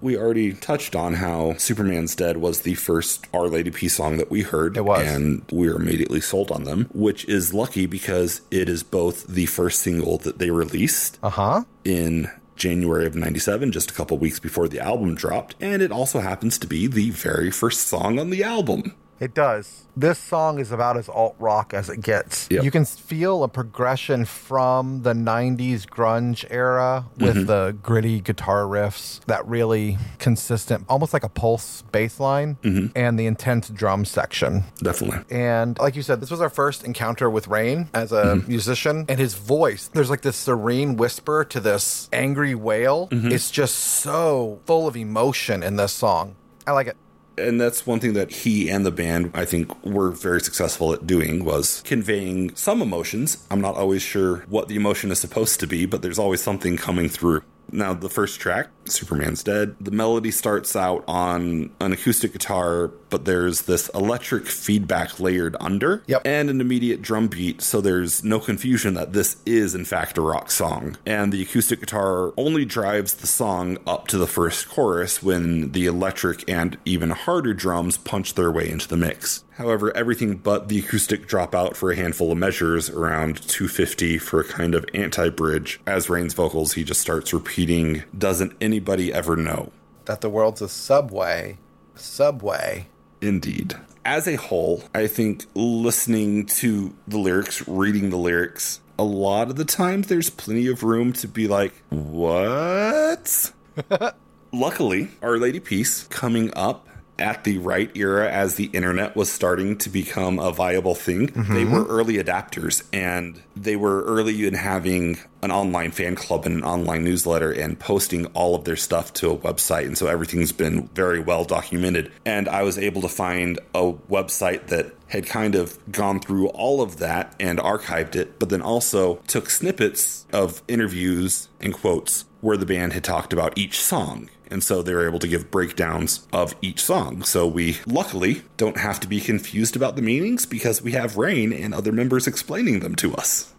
We 0.00 0.16
already 0.16 0.52
touched 0.52 0.94
on 0.94 1.14
how 1.14 1.54
Superman's 1.56 2.14
Dead 2.14 2.36
was 2.36 2.60
the 2.60 2.74
first 2.74 3.26
Our 3.34 3.48
Lady 3.48 3.70
Peace 3.72 3.94
song 3.96 4.16
that 4.18 4.30
we 4.30 4.42
heard. 4.42 4.76
It 4.76 4.84
was. 4.84 5.06
And 5.06 5.44
we 5.50 5.68
were 5.68 5.74
immediately 5.76 6.20
sold 6.20 6.52
on 6.52 6.64
them, 6.64 6.88
which 6.94 7.24
is 7.26 7.52
lucky 7.52 7.86
because 7.86 8.42
it 8.50 8.68
is 8.68 8.82
both 8.84 9.26
the 9.26 9.46
first 9.46 9.80
single 9.80 10.18
that 10.18 10.38
they 10.38 10.50
released 10.50 11.18
Uh 11.22 11.30
huh. 11.30 11.64
in 11.84 12.30
January 12.54 13.06
of 13.06 13.14
97, 13.16 13.70
just 13.72 13.90
a 13.90 13.94
couple 13.94 14.18
weeks 14.18 14.38
before 14.40 14.68
the 14.68 14.80
album 14.80 15.14
dropped, 15.16 15.54
and 15.60 15.80
it 15.82 15.90
also 15.92 16.20
happens 16.20 16.58
to 16.58 16.66
be 16.66 16.86
the 16.88 17.10
very 17.10 17.50
first 17.52 17.86
song 17.86 18.18
on 18.18 18.30
the 18.30 18.42
album. 18.44 18.94
It 19.20 19.34
does. 19.34 19.86
This 19.96 20.18
song 20.18 20.60
is 20.60 20.70
about 20.70 20.96
as 20.96 21.08
alt 21.08 21.34
rock 21.38 21.74
as 21.74 21.88
it 21.88 22.00
gets. 22.00 22.46
Yep. 22.50 22.62
You 22.62 22.70
can 22.70 22.84
feel 22.84 23.42
a 23.42 23.48
progression 23.48 24.24
from 24.24 25.02
the 25.02 25.12
90s 25.12 25.86
grunge 25.86 26.44
era 26.50 27.06
with 27.18 27.36
mm-hmm. 27.36 27.46
the 27.46 27.76
gritty 27.82 28.20
guitar 28.20 28.62
riffs, 28.62 29.24
that 29.26 29.44
really 29.46 29.98
consistent, 30.18 30.84
almost 30.88 31.12
like 31.12 31.24
a 31.24 31.28
pulse 31.28 31.82
bass 31.90 32.20
line, 32.20 32.58
mm-hmm. 32.62 32.96
and 32.96 33.18
the 33.18 33.26
intense 33.26 33.68
drum 33.70 34.04
section. 34.04 34.64
Definitely. 34.80 35.24
And 35.36 35.76
like 35.78 35.96
you 35.96 36.02
said, 36.02 36.20
this 36.20 36.30
was 36.30 36.40
our 36.40 36.50
first 36.50 36.84
encounter 36.84 37.28
with 37.28 37.48
Raine 37.48 37.88
as 37.92 38.12
a 38.12 38.22
mm-hmm. 38.22 38.48
musician. 38.48 39.04
And 39.08 39.18
his 39.18 39.34
voice, 39.34 39.88
there's 39.88 40.10
like 40.10 40.22
this 40.22 40.36
serene 40.36 40.96
whisper 40.96 41.44
to 41.44 41.58
this 41.58 42.08
angry 42.12 42.54
wail. 42.54 43.08
It's 43.10 43.50
just 43.50 43.74
so 43.74 44.60
full 44.64 44.86
of 44.86 44.96
emotion 44.96 45.62
in 45.62 45.76
this 45.76 45.92
song. 45.92 46.36
I 46.66 46.72
like 46.72 46.86
it. 46.86 46.96
And 47.38 47.60
that's 47.60 47.86
one 47.86 48.00
thing 48.00 48.12
that 48.12 48.30
he 48.30 48.68
and 48.68 48.84
the 48.84 48.90
band 48.90 49.30
i 49.34 49.44
think 49.44 49.84
were 49.84 50.10
very 50.10 50.40
successful 50.40 50.92
at 50.92 51.06
doing 51.06 51.44
was 51.44 51.82
conveying 51.84 52.54
some 52.54 52.82
emotions. 52.82 53.46
I'm 53.50 53.60
not 53.60 53.76
always 53.76 54.02
sure 54.02 54.38
what 54.48 54.68
the 54.68 54.76
emotion 54.76 55.10
is 55.10 55.18
supposed 55.18 55.60
to 55.60 55.66
be 55.66 55.86
but 55.86 56.02
there's 56.02 56.18
always 56.18 56.42
something 56.42 56.76
coming 56.76 57.08
through. 57.08 57.42
Now 57.70 57.94
the 57.94 58.08
first 58.08 58.40
track 58.40 58.68
superman's 58.90 59.42
dead. 59.42 59.74
The 59.80 59.90
melody 59.90 60.30
starts 60.30 60.74
out 60.76 61.04
on 61.08 61.70
an 61.80 61.92
acoustic 61.92 62.32
guitar 62.32 62.90
but 63.10 63.24
there's 63.24 63.62
this 63.62 63.88
electric 63.94 64.46
feedback 64.46 65.18
layered 65.18 65.56
under 65.60 66.02
Yep. 66.08 66.22
and 66.26 66.50
an 66.50 66.60
immediate 66.60 67.00
drum 67.00 67.28
beat 67.28 67.62
so 67.62 67.80
there's 67.80 68.22
no 68.22 68.38
confusion 68.38 68.92
that 68.94 69.14
this 69.14 69.38
is 69.46 69.74
in 69.74 69.86
fact 69.86 70.18
a 70.18 70.20
rock 70.20 70.50
song. 70.50 70.96
And 71.06 71.32
the 71.32 71.40
acoustic 71.42 71.80
guitar 71.80 72.32
only 72.36 72.66
drives 72.66 73.14
the 73.14 73.26
song 73.26 73.78
up 73.86 74.08
to 74.08 74.18
the 74.18 74.26
first 74.26 74.68
chorus 74.68 75.22
when 75.22 75.72
the 75.72 75.86
electric 75.86 76.48
and 76.50 76.76
even 76.84 77.10
harder 77.10 77.54
drums 77.54 77.96
punch 77.96 78.34
their 78.34 78.50
way 78.50 78.68
into 78.70 78.86
the 78.88 78.96
mix. 78.98 79.42
However 79.56 79.96
everything 79.96 80.36
but 80.36 80.68
the 80.68 80.78
acoustic 80.78 81.26
drop 81.26 81.54
out 81.54 81.76
for 81.76 81.90
a 81.90 81.96
handful 81.96 82.30
of 82.30 82.38
measures 82.38 82.90
around 82.90 83.36
250 83.48 84.18
for 84.18 84.40
a 84.40 84.44
kind 84.44 84.74
of 84.74 84.84
anti-bridge. 84.94 85.80
As 85.86 86.10
Raine's 86.10 86.34
vocals 86.34 86.74
he 86.74 86.84
just 86.84 87.00
starts 87.00 87.32
repeating 87.32 88.02
doesn't 88.16 88.54
anybody 88.78 89.12
ever 89.12 89.34
know 89.34 89.72
that 90.04 90.20
the 90.20 90.30
world's 90.30 90.62
a 90.62 90.68
subway, 90.68 91.58
subway, 91.96 92.86
Indeed. 93.20 93.74
As 94.04 94.28
a 94.28 94.36
whole, 94.36 94.84
I 94.94 95.08
think 95.08 95.46
listening 95.54 96.46
to 96.46 96.94
the 97.08 97.18
lyrics, 97.18 97.66
reading 97.66 98.10
the 98.10 98.16
lyrics, 98.16 98.78
a 98.96 99.02
lot 99.02 99.50
of 99.50 99.56
the 99.56 99.64
times 99.64 100.06
there's 100.06 100.30
plenty 100.30 100.68
of 100.68 100.84
room 100.84 101.12
to 101.14 101.26
be 101.26 101.48
like, 101.48 101.72
what? 101.88 103.50
Luckily, 104.52 105.08
Our 105.20 105.38
Lady 105.38 105.58
Peace 105.58 106.04
coming 106.04 106.52
up 106.54 106.86
at 107.18 107.44
the 107.44 107.58
right 107.58 107.90
era 107.96 108.30
as 108.30 108.54
the 108.54 108.66
internet 108.66 109.16
was 109.16 109.30
starting 109.30 109.76
to 109.78 109.90
become 109.90 110.38
a 110.38 110.52
viable 110.52 110.94
thing. 110.94 111.26
They 111.26 111.32
mm-hmm. 111.32 111.72
were 111.72 111.86
early 111.86 112.14
adapters 112.14 112.82
and 112.92 113.42
they 113.56 113.76
were 113.76 114.02
early 114.04 114.46
in 114.46 114.54
having 114.54 115.18
an 115.42 115.50
online 115.50 115.90
fan 115.90 116.14
club 116.16 116.46
and 116.46 116.56
an 116.56 116.64
online 116.64 117.04
newsletter 117.04 117.52
and 117.52 117.78
posting 117.78 118.26
all 118.26 118.54
of 118.54 118.64
their 118.64 118.76
stuff 118.76 119.12
to 119.14 119.30
a 119.30 119.36
website. 119.36 119.86
And 119.86 119.96
so 119.96 120.06
everything's 120.06 120.52
been 120.52 120.88
very 120.88 121.20
well 121.20 121.44
documented. 121.44 122.10
And 122.24 122.48
I 122.48 122.62
was 122.62 122.78
able 122.78 123.02
to 123.02 123.08
find 123.08 123.58
a 123.74 123.92
website 123.92 124.68
that 124.68 124.94
had 125.08 125.26
kind 125.26 125.54
of 125.54 125.78
gone 125.90 126.20
through 126.20 126.48
all 126.48 126.82
of 126.82 126.98
that 126.98 127.34
and 127.40 127.58
archived 127.58 128.14
it, 128.14 128.38
but 128.38 128.48
then 128.48 128.62
also 128.62 129.16
took 129.26 129.50
snippets 129.50 130.26
of 130.32 130.62
interviews 130.68 131.48
and 131.60 131.72
quotes 131.72 132.24
where 132.40 132.56
the 132.56 132.66
band 132.66 132.92
had 132.92 133.04
talked 133.04 133.32
about 133.32 133.56
each 133.58 133.80
song. 133.80 134.28
And 134.50 134.62
so 134.62 134.82
they're 134.82 135.06
able 135.06 135.18
to 135.18 135.28
give 135.28 135.50
breakdowns 135.50 136.26
of 136.32 136.54
each 136.62 136.80
song. 136.80 137.22
So 137.22 137.46
we 137.46 137.78
luckily 137.86 138.42
don't 138.56 138.78
have 138.78 139.00
to 139.00 139.08
be 139.08 139.20
confused 139.20 139.76
about 139.76 139.96
the 139.96 140.02
meanings 140.02 140.46
because 140.46 140.82
we 140.82 140.92
have 140.92 141.16
Raine 141.16 141.52
and 141.52 141.74
other 141.74 141.92
members 141.92 142.26
explaining 142.26 142.80
them 142.80 142.94
to 142.96 143.14
us. 143.14 143.52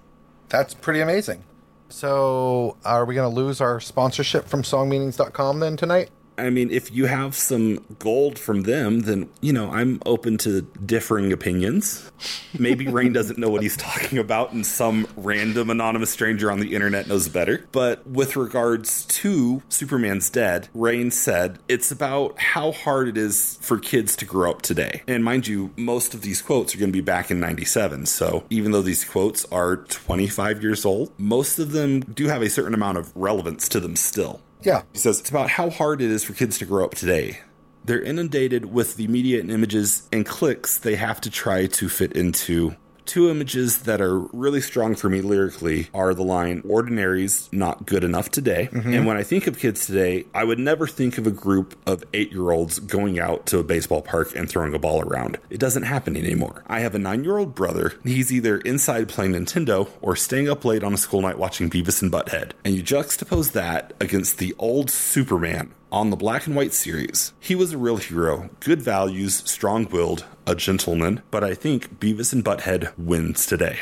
That's 0.50 0.74
pretty 0.74 1.00
amazing. 1.00 1.44
So, 1.92 2.78
are 2.86 3.04
we 3.04 3.16
going 3.16 3.30
to 3.30 3.36
lose 3.36 3.62
our 3.62 3.80
sponsorship 3.80 4.48
from 4.48 4.62
songmeanings.com 4.62 5.60
then 5.60 5.76
tonight? 5.76 6.12
I 6.40 6.50
mean, 6.50 6.72
if 6.72 6.92
you 6.92 7.06
have 7.06 7.36
some 7.36 7.86
gold 8.00 8.40
from 8.40 8.64
them, 8.64 9.02
then, 9.02 9.30
you 9.42 9.54
know, 9.54 9.72
I'm 9.72 10.02
open 10.06 10.38
to 10.40 10.62
differing 10.86 11.32
opinions. 11.32 12.12
Maybe 12.58 12.88
Raine 12.92 13.14
doesn't 13.14 13.38
know 13.38 13.50
what 13.50 13.62
he's 13.62 13.78
talking 13.78 14.18
about 14.18 14.52
and 14.52 14.66
some 14.66 15.08
random 15.16 15.70
anonymous 15.70 16.10
stranger 16.10 16.52
on 16.52 16.60
the 16.60 16.74
internet 16.76 17.08
knows 17.08 17.28
better. 17.30 17.66
But 17.72 18.06
with 18.08 18.36
regards 18.36 19.06
to 19.06 19.62
Superman's 19.70 20.30
Dead, 20.30 20.70
Raine 20.74 21.12
said 21.12 21.60
it's 21.68 21.92
about 21.92 22.40
how 22.40 22.72
hard 22.72 23.08
it 23.08 23.18
is 23.18 23.58
for 23.62 23.78
kids 23.78 24.16
to 24.18 24.26
grow 24.26 24.52
up 24.52 24.62
today. 24.62 25.04
And 25.08 25.24
mind 25.24 25.48
you, 25.48 25.72
most 25.78 26.14
of 26.14 26.22
these 26.22 26.42
quotes 26.42 26.74
are 26.74 26.78
going 26.78 26.92
to 26.92 26.98
be 26.98 27.02
back 27.02 27.32
in 27.32 27.40
97. 27.40 28.06
So 28.06 28.44
even 28.50 28.72
though 28.72 28.82
these 28.82 29.04
quotes 29.04 29.46
are 29.46 29.78
25 29.78 30.62
years 30.62 30.86
old, 30.86 31.12
most 31.18 31.60
of 31.60 31.72
them 31.72 32.02
do 32.02 32.28
have 32.28 32.42
a 32.42 32.50
certain 32.50 32.74
amount 32.74 32.98
of 32.98 33.12
relevance 33.16 33.68
to 33.70 33.80
them 33.80 33.96
still. 33.96 34.42
Yeah. 34.62 34.84
He 34.92 35.00
says 35.00 35.20
it's 35.20 35.30
about 35.30 35.50
how 35.50 35.70
hard 35.70 36.02
it 36.02 36.10
is 36.10 36.24
for 36.24 36.34
kids 36.34 36.58
to 36.60 36.66
grow 36.66 36.86
up 36.86 36.96
today. 36.96 37.40
They're 37.86 38.02
inundated 38.02 38.66
with 38.66 38.98
the 38.98 39.08
media 39.08 39.40
and 39.40 39.50
images 39.50 40.08
and 40.12 40.26
clicks 40.26 40.78
they 40.78 40.96
have 40.96 41.22
to 41.22 41.30
try 41.30 41.66
to 41.68 41.90
fit 41.90 42.14
into. 42.14 42.76
Two 43.10 43.32
images 43.32 43.80
that 43.80 44.02
are 44.02 44.20
really 44.20 44.62
strong 44.62 44.94
for 44.94 45.10
me 45.10 45.22
lyrically 45.22 45.88
are 45.96 46.14
the 46.14 46.22
line 46.22 46.62
Ordinary's 46.64 47.50
not 47.52 47.88
good 47.88 48.04
enough 48.04 48.30
today. 48.30 48.70
Mm-hmm. 48.72 48.94
And 48.94 49.08
when 49.08 49.18
I 49.18 49.24
think 49.24 49.48
of 49.48 49.58
kids 49.58 49.88
today, 49.88 50.28
I 50.32 50.44
would 50.44 50.60
never 50.60 50.86
think 50.86 51.18
of 51.18 51.26
a 51.26 51.32
group 51.32 51.76
of 51.88 52.04
eight 52.14 52.32
year 52.32 52.52
olds 52.52 52.78
going 52.78 53.20
out 53.20 53.48
to 53.48 53.58
a 53.58 53.64
baseball 53.64 54.04
park 54.04 54.36
and 54.36 54.48
throwing 54.48 54.76
a 54.76 54.80
ball 54.80 55.02
around. 55.02 55.40
It 55.50 55.60
doesn't 55.60 55.84
happen 55.84 56.16
anymore. 56.16 56.64
I 56.68 56.82
have 56.82 56.94
a 56.94 57.00
nine 57.00 57.24
year 57.24 57.40
old 57.40 57.56
brother. 57.56 57.94
He's 58.04 58.32
either 58.32 58.60
inside 58.60 59.10
playing 59.10 59.32
Nintendo 59.32 59.90
or 60.04 60.16
staying 60.16 60.48
up 60.48 60.64
late 60.64 60.84
on 60.84 60.94
a 60.94 60.98
school 60.98 61.22
night 61.22 61.40
watching 61.40 61.68
Beavis 61.68 62.04
and 62.04 62.12
Butthead. 62.12 62.52
And 62.64 62.76
you 62.76 62.84
juxtapose 62.84 63.54
that 63.54 63.92
against 64.00 64.38
the 64.38 64.54
old 64.60 64.92
Superman 64.92 65.74
on 65.92 66.10
the 66.10 66.16
black 66.16 66.46
and 66.46 66.56
white 66.56 66.74
series. 66.74 67.34
He 67.40 67.56
was 67.56 67.74
a 67.74 67.78
real 67.78 67.98
hero, 67.98 68.50
good 68.60 68.82
values, 68.82 69.42
strong 69.50 69.90
willed, 69.90 70.26
a 70.50 70.56
gentleman, 70.56 71.22
but 71.30 71.44
I 71.44 71.54
think 71.54 72.00
Beavis 72.00 72.34
and 72.34 72.44
Butthead 72.44 72.98
wins 72.98 73.46
today. 73.46 73.80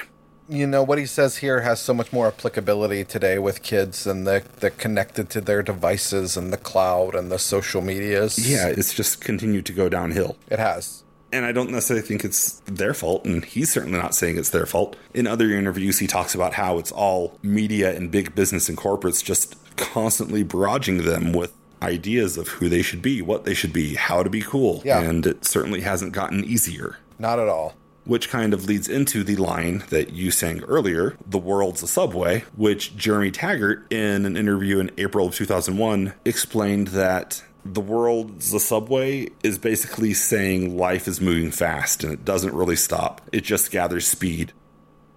You 0.49 0.67
know, 0.67 0.83
what 0.83 0.97
he 0.97 1.05
says 1.05 1.37
here 1.37 1.61
has 1.61 1.79
so 1.79 1.93
much 1.93 2.13
more 2.13 2.27
applicability 2.27 3.03
today 3.03 3.37
with 3.37 3.63
kids 3.63 4.07
and 4.07 4.25
they're, 4.25 4.43
they're 4.59 4.69
connected 4.69 5.29
to 5.31 5.41
their 5.41 5.61
devices 5.61 6.37
and 6.37 6.53
the 6.53 6.57
cloud 6.57 7.15
and 7.15 7.31
the 7.31 7.39
social 7.39 7.81
medias. 7.81 8.49
Yeah, 8.49 8.67
it's 8.67 8.93
just 8.93 9.21
continued 9.21 9.65
to 9.65 9.73
go 9.73 9.89
downhill. 9.89 10.37
It 10.49 10.59
has. 10.59 11.03
And 11.33 11.45
I 11.45 11.51
don't 11.51 11.71
necessarily 11.71 12.05
think 12.05 12.23
it's 12.23 12.61
their 12.61 12.93
fault, 12.93 13.25
and 13.25 13.43
he's 13.43 13.71
certainly 13.71 13.99
not 13.99 14.15
saying 14.15 14.37
it's 14.37 14.51
their 14.51 14.65
fault. 14.65 14.95
In 15.13 15.27
other 15.27 15.51
interviews, 15.51 15.99
he 15.99 16.07
talks 16.07 16.33
about 16.33 16.53
how 16.53 16.77
it's 16.77 16.91
all 16.91 17.37
media 17.43 17.93
and 17.93 18.09
big 18.09 18.33
business 18.33 18.69
and 18.69 18.77
corporates 18.77 19.21
just 19.21 19.57
constantly 19.75 20.45
barraging 20.45 21.03
them 21.03 21.33
with 21.33 21.53
ideas 21.81 22.37
of 22.37 22.47
who 22.47 22.69
they 22.69 22.81
should 22.81 23.01
be, 23.01 23.21
what 23.21 23.45
they 23.45 23.53
should 23.53 23.73
be, 23.73 23.95
how 23.95 24.23
to 24.23 24.29
be 24.29 24.41
cool. 24.41 24.81
Yeah. 24.85 25.01
And 25.01 25.25
it 25.25 25.45
certainly 25.45 25.81
hasn't 25.81 26.13
gotten 26.13 26.43
easier. 26.43 26.97
Not 27.19 27.39
at 27.39 27.47
all. 27.47 27.75
Which 28.05 28.29
kind 28.29 28.53
of 28.53 28.65
leads 28.65 28.87
into 28.87 29.23
the 29.23 29.35
line 29.35 29.83
that 29.89 30.13
you 30.13 30.31
sang 30.31 30.63
earlier, 30.63 31.17
The 31.25 31.37
World's 31.37 31.83
a 31.83 31.87
Subway, 31.87 32.45
which 32.55 32.95
Jeremy 32.95 33.31
Taggart, 33.31 33.91
in 33.91 34.25
an 34.25 34.37
interview 34.37 34.79
in 34.79 34.91
April 34.97 35.27
of 35.27 35.35
2001, 35.35 36.13
explained 36.23 36.87
that 36.89 37.43
the 37.73 37.81
world's 37.81 38.53
a 38.53 38.59
subway 38.61 39.27
is 39.43 39.57
basically 39.57 40.13
saying 40.13 40.77
life 40.77 41.05
is 41.05 41.19
moving 41.19 41.51
fast 41.51 42.03
and 42.03 42.13
it 42.13 42.23
doesn't 42.23 42.53
really 42.53 42.75
stop. 42.75 43.21
It 43.33 43.43
just 43.43 43.71
gathers 43.71 44.07
speed. 44.07 44.53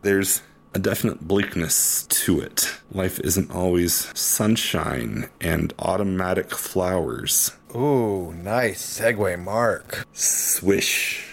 There's 0.03 0.42
a 0.74 0.78
definite 0.78 1.26
bleakness 1.26 2.06
to 2.09 2.40
it. 2.40 2.76
Life 2.92 3.18
isn't 3.20 3.50
always 3.50 4.16
sunshine 4.18 5.28
and 5.40 5.72
automatic 5.78 6.52
flowers. 6.52 7.52
Ooh, 7.74 8.33
nice 8.33 9.00
segue, 9.00 9.42
Mark. 9.42 10.06
Swish. 10.12 11.26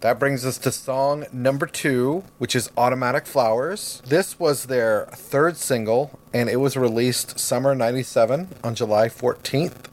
That 0.00 0.18
brings 0.18 0.44
us 0.44 0.58
to 0.58 0.70
song 0.70 1.24
number 1.32 1.66
two, 1.66 2.24
which 2.36 2.54
is 2.54 2.70
Automatic 2.76 3.26
Flowers. 3.26 4.02
This 4.04 4.38
was 4.38 4.66
their 4.66 5.06
third 5.06 5.56
single, 5.56 6.18
and 6.34 6.50
it 6.50 6.56
was 6.56 6.76
released 6.76 7.38
summer 7.38 7.74
97 7.74 8.48
on 8.62 8.74
July 8.74 9.08
14th. 9.08 9.86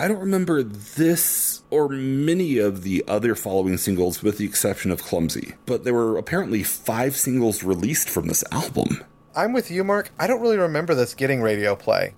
I 0.00 0.06
don't 0.06 0.20
remember 0.20 0.62
this 0.62 1.62
or 1.70 1.88
many 1.88 2.58
of 2.58 2.84
the 2.84 3.04
other 3.08 3.34
following 3.34 3.76
singles 3.76 4.22
with 4.22 4.38
the 4.38 4.44
exception 4.44 4.92
of 4.92 5.02
Clumsy, 5.02 5.54
but 5.66 5.82
there 5.82 5.92
were 5.92 6.16
apparently 6.16 6.62
five 6.62 7.16
singles 7.16 7.64
released 7.64 8.08
from 8.08 8.28
this 8.28 8.44
album. 8.52 9.02
I'm 9.34 9.52
with 9.52 9.72
you, 9.72 9.82
Mark. 9.82 10.10
I 10.16 10.28
don't 10.28 10.40
really 10.40 10.56
remember 10.56 10.94
this 10.94 11.14
getting 11.14 11.42
radio 11.42 11.74
play. 11.74 12.14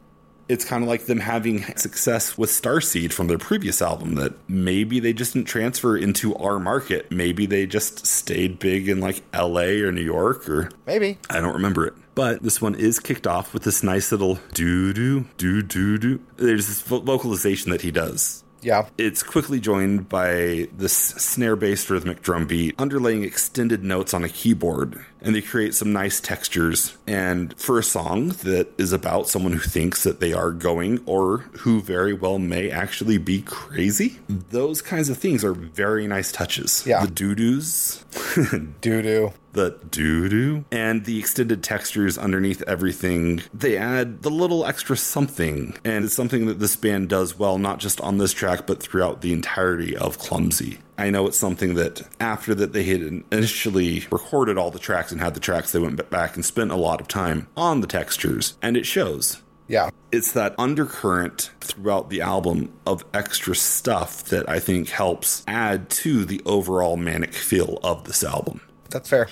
It's 0.47 0.65
kind 0.65 0.83
of 0.83 0.91
like 0.91 1.07
them 1.07 1.21
having 1.21 1.63
success 1.77 2.37
with 2.37 2.51
Starseed 2.51 3.15
from 3.15 3.29
their 3.29 3.39
previous 3.39 3.81
album 3.81 4.17
that 4.17 4.35
maybe 4.47 5.01
they 5.01 5.15
just 5.15 5.33
didn't 5.33 5.49
transfer 5.49 5.97
into 5.97 6.35
our 6.37 6.59
market. 6.59 7.11
Maybe 7.11 7.47
they 7.47 7.65
just 7.65 8.05
stayed 8.05 8.59
big 8.59 8.91
in 8.91 9.01
like 9.01 9.23
LA 9.35 9.81
or 9.81 9.91
New 9.91 10.03
York 10.03 10.51
or 10.51 10.71
Maybe. 10.87 11.19
I 11.31 11.41
don't 11.41 11.55
remember 11.55 11.87
it. 11.87 11.95
But 12.15 12.43
this 12.43 12.61
one 12.61 12.75
is 12.75 12.99
kicked 12.99 13.27
off 13.27 13.55
with 13.55 13.63
this 13.63 13.83
nice 13.83 14.13
little 14.13 14.39
doo 14.53 14.93
doo 14.93 15.27
doo 15.37 15.63
doo 15.63 15.99
doo. 15.99 16.21
There's 16.37 16.67
this 16.67 16.83
vo- 16.83 17.01
vocalization 17.01 17.71
that 17.71 17.83
he 17.83 17.91
does. 17.91 18.45
Yeah. 18.63 18.89
It's 18.99 19.23
quickly 19.23 19.59
joined 19.61 20.09
by 20.09 20.69
this 20.77 20.93
snare 20.95 21.57
based 21.57 21.89
rhythmic 21.89 22.23
drum 22.23 22.47
beat, 22.47 22.77
underlaying 22.77 23.25
extended 23.25 23.83
notes 23.83 24.13
on 24.13 24.25
a 24.25 24.29
keyboard, 24.29 25.03
and 25.21 25.35
they 25.35 25.41
create 25.41 25.75
some 25.75 25.93
nice 25.93 26.21
textures. 26.21 26.97
And 27.07 27.59
for 27.59 27.79
a 27.79 27.83
song 27.83 28.29
that 28.45 28.69
is 28.79 28.93
about 28.93 29.29
someone 29.29 29.53
who 29.53 29.61
thinks 29.61 30.03
that 30.05 30.21
they 30.21 30.33
are 30.33 30.51
going 30.51 31.03
or 31.07 31.39
who 31.61 31.81
very 31.81 32.13
well 32.13 32.39
may 32.39 32.71
actually 32.71 33.19
be 33.19 33.43
crazy, 33.43 34.19
those 34.29 34.83
kinds 34.83 35.09
of 35.09 35.17
things 35.17 35.45
are 35.45 35.55
very 35.55 36.07
nice 36.07 36.33
touches. 36.33 36.85
Yeah. 36.87 37.05
The 37.05 37.11
doo 37.11 37.35
doos. 37.35 38.05
Doo 38.81 39.03
doo. 39.03 39.33
The 39.53 39.79
doo 39.91 40.29
doo 40.29 40.65
and 40.71 41.05
the 41.05 41.19
extended 41.19 41.63
textures 41.63 42.19
underneath 42.19 42.63
everything. 42.67 43.43
They 43.53 43.77
add 43.77 44.23
the 44.23 44.31
little 44.31 44.65
extra 44.65 44.97
something, 44.97 45.77
and 45.85 46.05
it's 46.05 46.15
something 46.15 46.47
that 46.47 46.61
this 46.61 46.77
band 46.77 47.09
does 47.09 47.39
well, 47.39 47.59
not 47.59 47.79
just 47.79 48.01
on 48.01 48.19
this 48.19 48.33
track, 48.33 48.67
but 48.67 48.83
throughout 48.83 49.21
the 49.21 49.33
entirety 49.33 49.97
of 49.97 50.19
Clumsy. 50.19 50.79
I 50.99 51.11
know 51.11 51.27
it's 51.27 51.39
something 51.39 51.75
that 51.75 52.03
after 52.21 52.55
that 52.55 52.73
they 52.73 52.85
had 52.85 53.25
initially 53.33 54.05
recorded 54.11 54.59
all 54.59 54.71
the 54.71 54.79
tracks 54.79 55.13
and 55.13 55.21
had 55.21 55.35
the 55.35 55.41
tracks, 55.41 55.73
they 55.73 55.79
went 55.79 56.11
back 56.11 56.37
and 56.37 56.45
spent 56.45 56.71
a 56.71 56.77
lot 56.77 57.01
of 57.01 57.09
time 57.09 57.49
on 57.57 57.81
the 57.81 57.87
textures, 57.87 58.57
and 58.61 58.77
it 58.77 58.87
shows. 58.87 59.41
Yeah. 59.67 59.91
It's 60.11 60.33
that 60.33 60.55
undercurrent 60.59 61.53
throughout 61.61 62.11
the 62.11 62.21
album 62.21 62.73
of 62.85 63.05
extra 63.15 63.55
stuff 63.55 64.25
that 64.25 64.49
I 64.49 64.59
think 64.59 64.89
helps 64.89 65.45
add 65.47 65.89
to 65.91 66.25
the 66.25 66.43
overall 66.45 66.97
manic 66.97 67.33
feel 67.33 67.79
of 67.85 68.05
this 68.05 68.25
album. 68.25 68.61
That's 68.91 69.09
fair. 69.09 69.29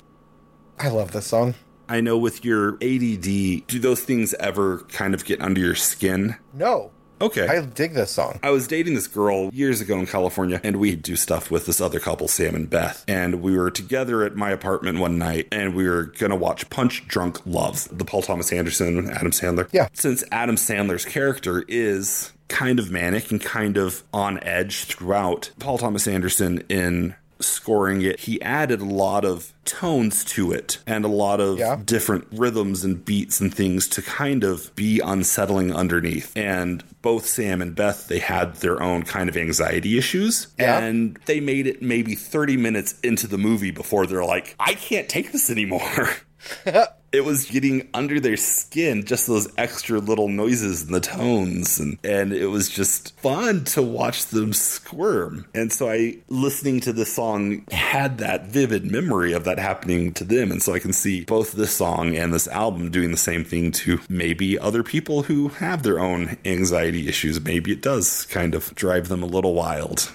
I 0.79 0.87
love 0.89 1.11
this 1.11 1.27
song. 1.27 1.55
I 1.89 2.01
know 2.01 2.17
with 2.17 2.45
your 2.45 2.75
ADD, 2.75 3.67
do 3.67 3.79
those 3.79 4.01
things 4.01 4.33
ever 4.35 4.79
kind 4.89 5.13
of 5.13 5.25
get 5.25 5.41
under 5.41 5.59
your 5.59 5.75
skin? 5.75 6.35
No. 6.53 6.91
Okay. 7.21 7.47
I 7.47 7.59
dig 7.65 7.95
this 7.95 8.11
song. 8.11 8.39
I 8.41 8.51
was 8.51 8.67
dating 8.67 8.93
this 8.93 9.07
girl 9.07 9.49
years 9.53 9.81
ago 9.81 9.99
in 9.99 10.05
California, 10.05 10.61
and 10.63 10.77
we 10.77 10.95
do 10.95 11.15
stuff 11.17 11.51
with 11.51 11.65
this 11.65 11.81
other 11.81 11.99
couple, 11.99 12.29
Sam 12.29 12.55
and 12.55 12.69
Beth. 12.69 13.03
And 13.07 13.41
we 13.41 13.57
were 13.57 13.71
together 13.71 14.23
at 14.23 14.35
my 14.35 14.51
apartment 14.51 14.99
one 14.99 15.17
night, 15.17 15.47
and 15.51 15.75
we 15.75 15.87
were 15.87 16.03
gonna 16.03 16.37
watch 16.37 16.69
Punch 16.69 17.07
Drunk 17.07 17.45
Love, 17.45 17.89
the 17.91 18.05
Paul 18.05 18.21
Thomas 18.21 18.53
Anderson, 18.53 19.09
Adam 19.09 19.31
Sandler. 19.31 19.67
Yeah. 19.73 19.89
Since 19.93 20.23
Adam 20.31 20.55
Sandler's 20.55 21.05
character 21.05 21.65
is 21.67 22.31
kind 22.47 22.79
of 22.79 22.89
manic 22.89 23.31
and 23.31 23.41
kind 23.41 23.77
of 23.77 24.03
on 24.13 24.41
edge 24.43 24.85
throughout. 24.85 25.51
Paul 25.59 25.77
Thomas 25.77 26.07
Anderson 26.07 26.63
in 26.69 27.15
scoring 27.41 28.01
it, 28.01 28.21
he 28.21 28.41
added 28.41 28.81
a 28.81 28.85
lot 28.85 29.23
of 29.25 29.53
tones 29.65 30.23
to 30.25 30.51
it 30.51 30.79
and 30.87 31.05
a 31.05 31.09
lot 31.09 31.39
of 31.39 31.57
Yeah. 31.59 31.77
different 31.85 32.27
rhythms 32.31 32.83
and 32.83 33.03
beats 33.05 33.39
and 33.39 33.53
things 33.53 33.87
to 33.89 34.01
kind 34.01 34.43
of 34.43 34.75
be 34.75 34.99
unsettling 34.99 35.73
underneath. 35.73 36.31
And 36.35 36.83
both 37.01 37.25
Sam 37.25 37.61
and 37.61 37.75
Beth, 37.75 38.07
they 38.07 38.19
had 38.19 38.55
their 38.57 38.81
own 38.81 39.03
kind 39.03 39.29
of 39.29 39.37
anxiety 39.37 39.97
issues. 39.97 40.47
Yeah. 40.59 40.79
And 40.79 41.17
they 41.25 41.39
made 41.39 41.67
it 41.67 41.81
maybe 41.81 42.15
30 42.15 42.57
minutes 42.57 42.95
into 43.03 43.27
the 43.27 43.37
movie 43.37 43.71
before 43.71 44.05
they're 44.07 44.25
like, 44.25 44.55
I 44.59 44.73
can't 44.73 45.07
take 45.07 45.31
this 45.31 45.49
anymore. 45.49 46.09
it 47.11 47.25
was 47.25 47.45
getting 47.45 47.89
under 47.93 48.19
their 48.19 48.37
skin, 48.37 49.03
just 49.05 49.27
those 49.27 49.47
extra 49.57 49.99
little 49.99 50.27
noises 50.27 50.83
and 50.83 50.93
the 50.93 50.99
tones, 50.99 51.79
and 51.79 51.97
and 52.03 52.33
it 52.33 52.47
was 52.47 52.69
just 52.69 53.17
fun 53.19 53.63
to 53.65 53.81
watch 53.81 54.27
them 54.27 54.53
squirm. 54.53 55.45
And 55.53 55.71
so 55.71 55.89
I, 55.89 56.17
listening 56.27 56.79
to 56.81 56.93
this 56.93 57.13
song, 57.13 57.65
had 57.71 58.19
that 58.19 58.47
vivid 58.47 58.89
memory 58.89 59.33
of 59.33 59.43
that 59.45 59.59
happening 59.59 60.13
to 60.13 60.23
them, 60.23 60.51
and 60.51 60.61
so 60.61 60.73
I 60.73 60.79
can 60.79 60.93
see 60.93 61.25
both 61.25 61.53
this 61.53 61.71
song 61.71 62.15
and 62.15 62.33
this 62.33 62.47
album 62.47 62.91
doing 62.91 63.11
the 63.11 63.17
same 63.17 63.43
thing 63.43 63.71
to 63.71 63.99
maybe 64.09 64.59
other 64.59 64.83
people 64.83 65.23
who 65.23 65.49
have 65.49 65.83
their 65.83 65.99
own 65.99 66.37
anxiety 66.45 67.07
issues. 67.07 67.41
Maybe 67.41 67.71
it 67.71 67.81
does 67.81 68.25
kind 68.25 68.53
of 68.55 68.73
drive 68.75 69.07
them 69.07 69.23
a 69.23 69.27
little 69.27 69.53
wild. 69.53 70.11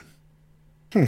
Hmm. 0.92 1.06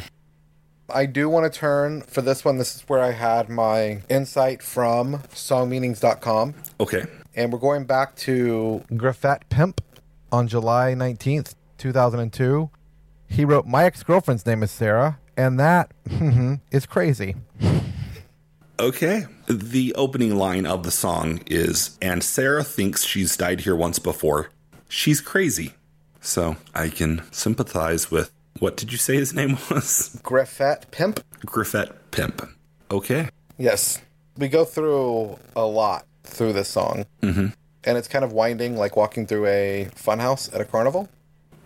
I 0.89 1.07
do 1.07 1.28
want 1.28 1.53
to 1.53 1.59
turn 1.59 2.03
for 2.03 2.22
this 2.22 2.45
one. 2.45 2.59
This 2.59 2.76
is 2.76 2.82
where 2.82 3.01
I 3.01 3.11
had 3.11 3.49
my 3.49 4.03
insight 4.09 4.62
from 4.62 5.18
songmeanings.com. 5.34 6.55
Okay. 6.78 7.05
And 7.34 7.53
we're 7.53 7.59
going 7.59 7.84
back 7.84 8.14
to 8.16 8.84
Griffet 8.93 9.49
Pimp 9.49 9.80
on 10.30 10.47
July 10.47 10.95
19th, 10.97 11.55
2002. 11.78 12.70
He 13.28 13.45
wrote, 13.45 13.66
My 13.66 13.84
ex 13.84 14.03
girlfriend's 14.03 14.47
name 14.47 14.62
is 14.62 14.70
Sarah, 14.70 15.18
and 15.37 15.59
that 15.59 15.93
mm-hmm, 16.09 16.55
is 16.70 16.87
crazy. 16.87 17.34
Okay. 18.78 19.24
The 19.49 19.95
opening 19.95 20.37
line 20.37 20.66
of 20.66 20.82
the 20.82 20.91
song 20.91 21.41
is 21.47 21.99
And 22.03 22.22
Sarah 22.22 22.64
thinks 22.64 23.05
she's 23.05 23.37
died 23.37 23.61
here 23.61 23.74
once 23.74 23.99
before. 23.99 24.51
She's 24.89 25.20
crazy. 25.20 25.74
So 26.20 26.57
I 26.74 26.89
can 26.91 27.22
sympathize 27.32 28.11
with 28.11 28.30
what 28.59 28.77
did 28.77 28.93
you 28.93 28.99
say 28.99 29.17
his 29.17 29.35
name 29.35 29.59
was? 29.71 30.19
Griffet 30.23 30.91
Pimp? 30.91 31.21
Griffet 31.45 31.93
Pimp. 32.11 32.43
Okay. 32.91 33.29
Yes. 33.59 34.01
We 34.37 34.49
go 34.49 34.65
through 34.65 35.39
a 35.55 35.65
lot 35.65 36.07
through 36.25 36.53
this 36.53 36.69
song. 36.69 37.07
Mm-hmm. 37.23 37.49
And 37.85 37.99
it's 37.99 38.09
kind 38.09 38.25
of 38.25 38.33
winding, 38.33 38.77
like 38.77 38.97
walking 38.97 39.27
through 39.27 39.47
a 39.47 39.89
funhouse 39.95 40.53
at 40.55 40.61
a 40.61 40.65
carnival. 40.65 41.09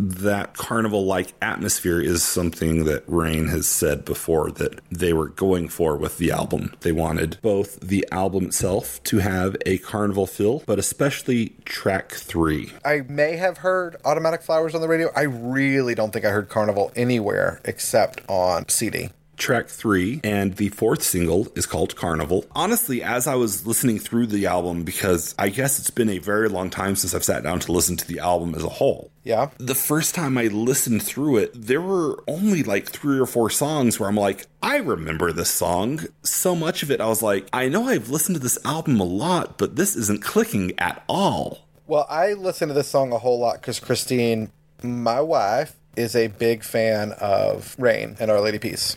That 0.02 0.54
carnival 0.54 1.04
like 1.04 1.34
atmosphere 1.42 2.00
is 2.00 2.22
something 2.22 2.86
that 2.86 3.04
Raine 3.06 3.48
has 3.48 3.68
said 3.68 4.06
before 4.06 4.50
that 4.52 4.80
they 4.90 5.12
were 5.12 5.28
going 5.28 5.68
for 5.68 5.96
with 5.96 6.16
the 6.16 6.30
album. 6.30 6.72
They 6.80 6.92
wanted 6.92 7.36
both 7.42 7.78
the 7.80 8.06
album 8.10 8.46
itself 8.46 9.02
to 9.04 9.18
have 9.18 9.58
a 9.66 9.76
carnival 9.78 10.26
feel, 10.26 10.62
but 10.64 10.78
especially 10.78 11.50
track 11.66 12.12
three. 12.12 12.72
I 12.82 13.02
may 13.08 13.36
have 13.36 13.58
heard 13.58 13.96
Automatic 14.04 14.40
Flowers 14.40 14.74
on 14.74 14.80
the 14.80 14.88
radio. 14.88 15.10
I 15.14 15.22
really 15.22 15.94
don't 15.94 16.12
think 16.12 16.24
I 16.24 16.30
heard 16.30 16.48
Carnival 16.48 16.92
anywhere 16.96 17.60
except 17.64 18.22
on 18.26 18.68
CD. 18.70 19.10
Track 19.40 19.68
three, 19.68 20.20
and 20.22 20.56
the 20.56 20.68
fourth 20.68 21.02
single 21.02 21.48
is 21.56 21.64
called 21.64 21.96
Carnival. 21.96 22.44
Honestly, 22.52 23.02
as 23.02 23.26
I 23.26 23.36
was 23.36 23.66
listening 23.66 23.98
through 23.98 24.26
the 24.26 24.44
album, 24.44 24.84
because 24.84 25.34
I 25.38 25.48
guess 25.48 25.78
it's 25.78 25.88
been 25.88 26.10
a 26.10 26.18
very 26.18 26.48
long 26.50 26.68
time 26.68 26.94
since 26.94 27.14
I've 27.14 27.24
sat 27.24 27.42
down 27.42 27.58
to 27.60 27.72
listen 27.72 27.96
to 27.96 28.06
the 28.06 28.18
album 28.18 28.54
as 28.54 28.62
a 28.62 28.68
whole. 28.68 29.10
Yeah. 29.24 29.48
The 29.56 29.74
first 29.74 30.14
time 30.14 30.36
I 30.36 30.48
listened 30.48 31.02
through 31.02 31.38
it, 31.38 31.52
there 31.54 31.80
were 31.80 32.22
only 32.28 32.62
like 32.62 32.90
three 32.90 33.18
or 33.18 33.24
four 33.24 33.48
songs 33.48 33.98
where 33.98 34.10
I'm 34.10 34.16
like, 34.16 34.46
I 34.62 34.76
remember 34.76 35.32
this 35.32 35.50
song. 35.50 36.00
So 36.22 36.54
much 36.54 36.82
of 36.82 36.90
it, 36.90 37.00
I 37.00 37.08
was 37.08 37.22
like, 37.22 37.48
I 37.50 37.70
know 37.70 37.88
I've 37.88 38.10
listened 38.10 38.36
to 38.36 38.42
this 38.42 38.58
album 38.64 39.00
a 39.00 39.04
lot, 39.04 39.56
but 39.56 39.74
this 39.74 39.96
isn't 39.96 40.22
clicking 40.22 40.78
at 40.78 41.02
all. 41.08 41.66
Well, 41.86 42.06
I 42.10 42.34
listen 42.34 42.68
to 42.68 42.74
this 42.74 42.88
song 42.88 43.10
a 43.12 43.18
whole 43.18 43.40
lot 43.40 43.54
because 43.54 43.80
Christine, 43.80 44.52
my 44.82 45.22
wife, 45.22 45.76
is 45.96 46.14
a 46.14 46.28
big 46.28 46.62
fan 46.62 47.12
of 47.12 47.74
Raine 47.78 48.16
and 48.20 48.30
Our 48.30 48.40
Lady 48.40 48.58
Peace. 48.58 48.96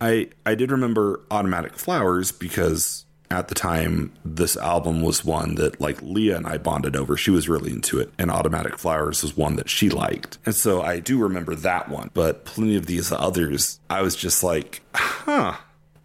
I 0.00 0.28
I 0.46 0.54
did 0.54 0.70
remember 0.70 1.20
Automatic 1.30 1.74
Flowers 1.74 2.32
because 2.32 3.04
at 3.30 3.48
the 3.48 3.54
time 3.54 4.12
this 4.24 4.56
album 4.56 5.02
was 5.02 5.24
one 5.24 5.56
that 5.56 5.80
like 5.80 6.00
Leah 6.02 6.36
and 6.36 6.46
I 6.46 6.58
bonded 6.58 6.96
over. 6.96 7.16
She 7.16 7.30
was 7.30 7.48
really 7.48 7.72
into 7.72 7.98
it, 8.00 8.10
and 8.18 8.30
Automatic 8.30 8.78
Flowers 8.78 9.22
was 9.22 9.36
one 9.36 9.56
that 9.56 9.68
she 9.68 9.90
liked, 9.90 10.38
and 10.46 10.54
so 10.54 10.82
I 10.82 11.00
do 11.00 11.18
remember 11.18 11.54
that 11.54 11.88
one. 11.88 12.10
But 12.14 12.44
plenty 12.44 12.76
of 12.76 12.86
these 12.86 13.12
others, 13.12 13.80
I 13.90 14.02
was 14.02 14.16
just 14.16 14.42
like, 14.42 14.80
huh, 14.94 15.56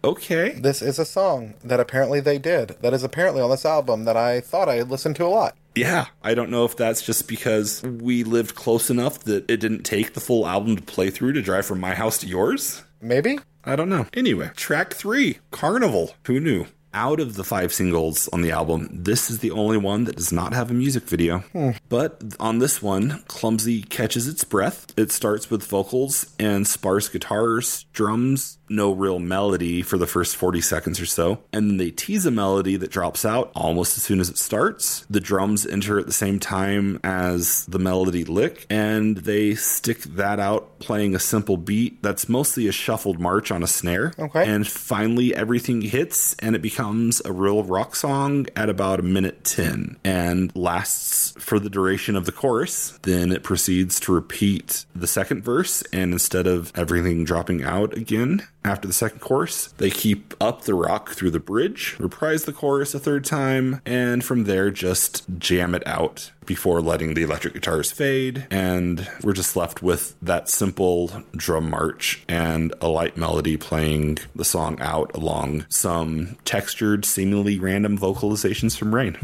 okay. 0.02 0.50
This 0.50 0.82
is 0.82 0.98
a 0.98 1.04
song 1.04 1.54
that 1.64 1.80
apparently 1.80 2.20
they 2.20 2.38
did. 2.38 2.76
That 2.80 2.94
is 2.94 3.02
apparently 3.04 3.40
on 3.40 3.50
this 3.50 3.64
album 3.64 4.04
that 4.04 4.16
I 4.16 4.40
thought 4.40 4.68
I 4.68 4.76
had 4.76 4.90
listened 4.90 5.16
to 5.16 5.24
a 5.24 5.28
lot. 5.28 5.56
Yeah, 5.74 6.06
I 6.22 6.34
don't 6.34 6.50
know 6.50 6.64
if 6.64 6.76
that's 6.76 7.02
just 7.02 7.26
because 7.26 7.82
we 7.82 8.22
lived 8.22 8.54
close 8.54 8.90
enough 8.90 9.20
that 9.20 9.50
it 9.50 9.56
didn't 9.58 9.82
take 9.82 10.14
the 10.14 10.20
full 10.20 10.46
album 10.46 10.76
to 10.76 10.82
play 10.82 11.10
through 11.10 11.32
to 11.32 11.42
drive 11.42 11.66
from 11.66 11.80
my 11.80 11.94
house 11.94 12.18
to 12.18 12.28
yours. 12.28 12.82
Maybe? 13.00 13.38
I 13.66 13.76
don't 13.76 13.88
know. 13.88 14.06
Anyway, 14.14 14.50
track 14.56 14.94
three, 14.94 15.38
Carnival. 15.50 16.14
Who 16.26 16.40
knew? 16.40 16.66
Out 16.92 17.18
of 17.18 17.34
the 17.34 17.42
five 17.42 17.72
singles 17.72 18.28
on 18.28 18.42
the 18.42 18.52
album, 18.52 18.88
this 18.92 19.28
is 19.28 19.40
the 19.40 19.50
only 19.50 19.76
one 19.76 20.04
that 20.04 20.14
does 20.14 20.30
not 20.30 20.52
have 20.52 20.70
a 20.70 20.74
music 20.74 21.02
video. 21.04 21.38
Hmm. 21.52 21.70
But 21.88 22.22
on 22.38 22.60
this 22.60 22.80
one, 22.80 23.24
Clumsy 23.26 23.82
catches 23.82 24.28
its 24.28 24.44
breath. 24.44 24.96
It 24.96 25.10
starts 25.10 25.50
with 25.50 25.64
vocals 25.66 26.32
and 26.38 26.68
sparse 26.68 27.08
guitars, 27.08 27.84
drums, 27.92 28.58
no 28.68 28.92
real 28.92 29.18
melody 29.18 29.82
for 29.82 29.98
the 29.98 30.06
first 30.06 30.36
40 30.36 30.60
seconds 30.60 31.00
or 31.00 31.06
so. 31.06 31.42
And 31.52 31.70
then 31.70 31.76
they 31.76 31.90
tease 31.90 32.26
a 32.26 32.30
melody 32.30 32.76
that 32.76 32.90
drops 32.90 33.24
out 33.24 33.50
almost 33.54 33.96
as 33.96 34.02
soon 34.02 34.20
as 34.20 34.30
it 34.30 34.38
starts. 34.38 35.04
The 35.10 35.20
drums 35.20 35.66
enter 35.66 35.98
at 35.98 36.06
the 36.06 36.12
same 36.12 36.38
time 36.38 37.00
as 37.04 37.66
the 37.66 37.78
melody 37.78 38.24
lick, 38.24 38.66
and 38.70 39.18
they 39.18 39.54
stick 39.54 40.00
that 40.02 40.40
out 40.40 40.78
playing 40.78 41.14
a 41.14 41.18
simple 41.18 41.56
beat 41.56 42.02
that's 42.02 42.28
mostly 42.28 42.68
a 42.68 42.72
shuffled 42.72 43.20
march 43.20 43.50
on 43.50 43.62
a 43.62 43.66
snare. 43.66 44.12
Okay. 44.18 44.46
And 44.46 44.66
finally, 44.66 45.34
everything 45.34 45.82
hits 45.82 46.34
and 46.38 46.54
it 46.54 46.62
becomes 46.62 47.22
a 47.24 47.32
real 47.32 47.62
rock 47.62 47.96
song 47.96 48.46
at 48.56 48.68
about 48.68 49.00
a 49.00 49.02
minute 49.02 49.44
10 49.44 49.98
and 50.04 50.54
lasts 50.56 51.32
for 51.38 51.58
the 51.58 51.70
duration 51.70 52.16
of 52.16 52.26
the 52.26 52.32
chorus. 52.32 52.98
Then 53.02 53.32
it 53.32 53.42
proceeds 53.42 54.00
to 54.00 54.12
repeat 54.12 54.84
the 54.94 55.06
second 55.06 55.42
verse, 55.42 55.82
and 55.92 56.12
instead 56.12 56.46
of 56.46 56.72
everything 56.74 57.24
dropping 57.24 57.62
out 57.62 57.96
again, 57.96 58.46
after 58.64 58.88
the 58.88 58.94
second 58.94 59.20
chorus, 59.20 59.68
they 59.78 59.90
keep 59.90 60.34
up 60.40 60.62
the 60.62 60.74
rock 60.74 61.10
through 61.10 61.30
the 61.30 61.40
bridge, 61.40 61.96
reprise 61.98 62.44
the 62.44 62.52
chorus 62.52 62.94
a 62.94 62.98
third 62.98 63.24
time, 63.24 63.80
and 63.84 64.24
from 64.24 64.44
there 64.44 64.70
just 64.70 65.24
jam 65.38 65.74
it 65.74 65.86
out 65.86 66.32
before 66.46 66.80
letting 66.80 67.14
the 67.14 67.22
electric 67.22 67.54
guitars 67.54 67.90
fade. 67.90 68.46
And 68.50 69.08
we're 69.22 69.32
just 69.32 69.56
left 69.56 69.82
with 69.82 70.14
that 70.22 70.48
simple 70.48 71.24
drum 71.32 71.70
march 71.70 72.24
and 72.28 72.72
a 72.80 72.88
light 72.88 73.16
melody 73.16 73.56
playing 73.56 74.18
the 74.34 74.44
song 74.44 74.80
out 74.80 75.14
along 75.14 75.66
some 75.68 76.36
textured, 76.44 77.04
seemingly 77.04 77.58
random 77.58 77.98
vocalizations 77.98 78.76
from 78.76 78.94
Raine. 78.94 79.18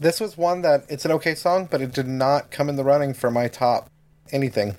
This 0.00 0.20
was 0.20 0.36
one 0.36 0.62
that 0.62 0.84
it's 0.88 1.04
an 1.04 1.12
okay 1.12 1.34
song, 1.34 1.68
but 1.70 1.80
it 1.80 1.92
did 1.92 2.08
not 2.08 2.50
come 2.50 2.68
in 2.68 2.76
the 2.76 2.84
running 2.84 3.14
for 3.14 3.30
my 3.30 3.48
top 3.48 3.88
anything. 4.32 4.76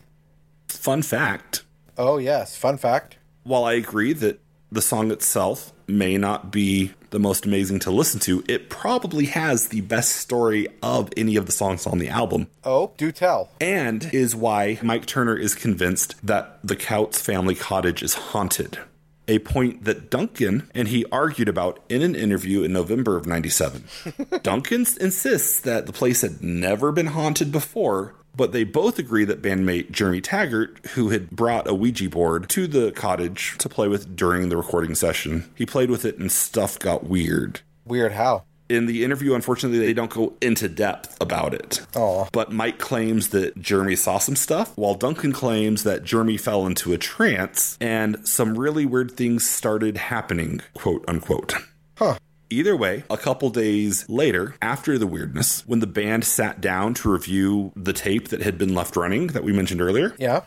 Fun 0.68 1.02
fact 1.02 1.64
Oh, 1.98 2.18
yes. 2.18 2.56
Fun 2.56 2.78
fact. 2.78 3.18
While 3.44 3.66
I 3.66 3.74
agree 3.74 4.14
that 4.14 4.40
the 4.72 4.82
song 4.82 5.12
itself 5.12 5.72
may 5.88 6.18
not 6.18 6.52
be 6.52 6.94
the 7.12 7.20
most 7.20 7.46
amazing 7.46 7.80
to 7.80 7.92
listen 7.92 8.20
to, 8.22 8.44
it 8.48 8.70
probably 8.70 9.26
has 9.26 9.68
the 9.68 9.82
best 9.82 10.16
story 10.16 10.68
of 10.82 11.10
any 11.16 11.36
of 11.36 11.46
the 11.46 11.52
songs 11.52 11.86
on 11.86 12.00
the 12.00 12.10
album, 12.10 12.48
Oh, 12.64 12.92
do 12.98 13.12
tell. 13.12 13.50
and 13.62 14.10
is 14.14 14.36
why 14.36 14.80
Mike 14.82 15.06
Turner 15.06 15.36
is 15.38 15.54
convinced 15.54 16.16
that 16.26 16.58
the 16.64 16.76
Coutts 16.76 17.22
family 17.22 17.54
cottage 17.54 18.02
is 18.02 18.16
haunted. 18.16 18.80
A 19.28 19.40
point 19.40 19.86
that 19.86 20.10
Duncan 20.10 20.70
and 20.74 20.88
he 20.90 21.06
argued 21.12 21.48
about 21.48 21.80
in 21.88 22.02
an 22.02 22.14
interview 22.16 22.64
in 22.64 22.74
November 22.74 23.16
of 23.16 23.26
97. 23.26 23.84
Duncan 24.44 24.86
insists 25.00 25.60
that 25.62 25.86
the 25.86 25.94
place 25.94 26.22
had 26.22 26.42
never 26.44 26.92
been 26.92 27.08
haunted 27.08 27.52
before, 27.52 28.16
but 28.36 28.52
they 28.52 28.64
both 28.64 29.00
agree 29.00 29.26
that 29.26 29.42
bandmate 29.42 29.92
Jeremy 29.92 30.22
Taggart, 30.22 30.80
who 30.94 31.10
had 31.10 31.30
brought 31.32 31.68
a 31.68 31.74
Ouija 31.74 32.10
board 32.10 32.50
to 32.50 32.68
the 32.68 32.92
cottage 32.92 33.58
to 33.60 33.70
play 33.70 33.88
with 33.88 34.16
during 34.16 34.50
the 34.50 34.58
recording 34.58 34.96
session, 34.96 35.50
he 35.56 35.66
played 35.66 35.90
with 35.90 36.06
it 36.06 36.18
and 36.18 36.32
stuff 36.32 36.80
got 36.80 37.04
weird. 37.06 37.62
Weird 37.86 38.14
how. 38.14 38.44
In 38.70 38.86
the 38.86 39.04
interview, 39.04 39.36
unfortunately, 39.36 39.80
they 39.80 39.94
don't 39.94 40.10
go 40.10 40.34
into 40.42 40.70
depth 40.70 41.22
about 41.22 41.54
it. 41.54 41.86
Aw. 41.96 42.30
But 42.32 42.52
Mike 42.52 42.80
claims 42.80 43.30
that 43.30 43.60
Jeremy 43.62 43.96
saw 43.96 44.18
some 44.18 44.36
stuff, 44.36 44.76
while 44.78 44.96
Duncan 44.96 45.34
claims 45.34 45.84
that 45.84 46.04
Jeremy 46.04 46.38
fell 46.38 46.66
into 46.66 46.94
a 46.94 46.98
trance 46.98 47.78
and 47.82 48.26
some 48.28 48.58
really 48.58 48.86
weird 48.86 49.12
things 49.12 49.48
started 49.48 49.98
happening, 49.98 50.62
quote 50.74 51.04
unquote. 51.08 51.54
Huh. 51.98 52.18
Either 52.54 52.76
way, 52.76 53.04
a 53.10 53.18
couple 53.18 53.50
days 53.50 54.08
later, 54.08 54.54
after 54.62 55.00
the 55.00 55.08
weirdness, 55.08 55.66
when 55.68 55.80
the 55.80 55.88
band 55.88 56.24
sat 56.24 56.62
down 56.62 56.94
to 56.94 57.12
review 57.12 57.72
the 57.76 57.94
tape 57.94 58.28
that 58.30 58.42
had 58.44 58.60
been 58.60 58.76
left 58.76 58.96
running 58.96 59.28
that 59.28 59.44
we 59.44 59.52
mentioned 59.52 59.82
earlier, 59.82 60.14
Yeah. 60.20 60.42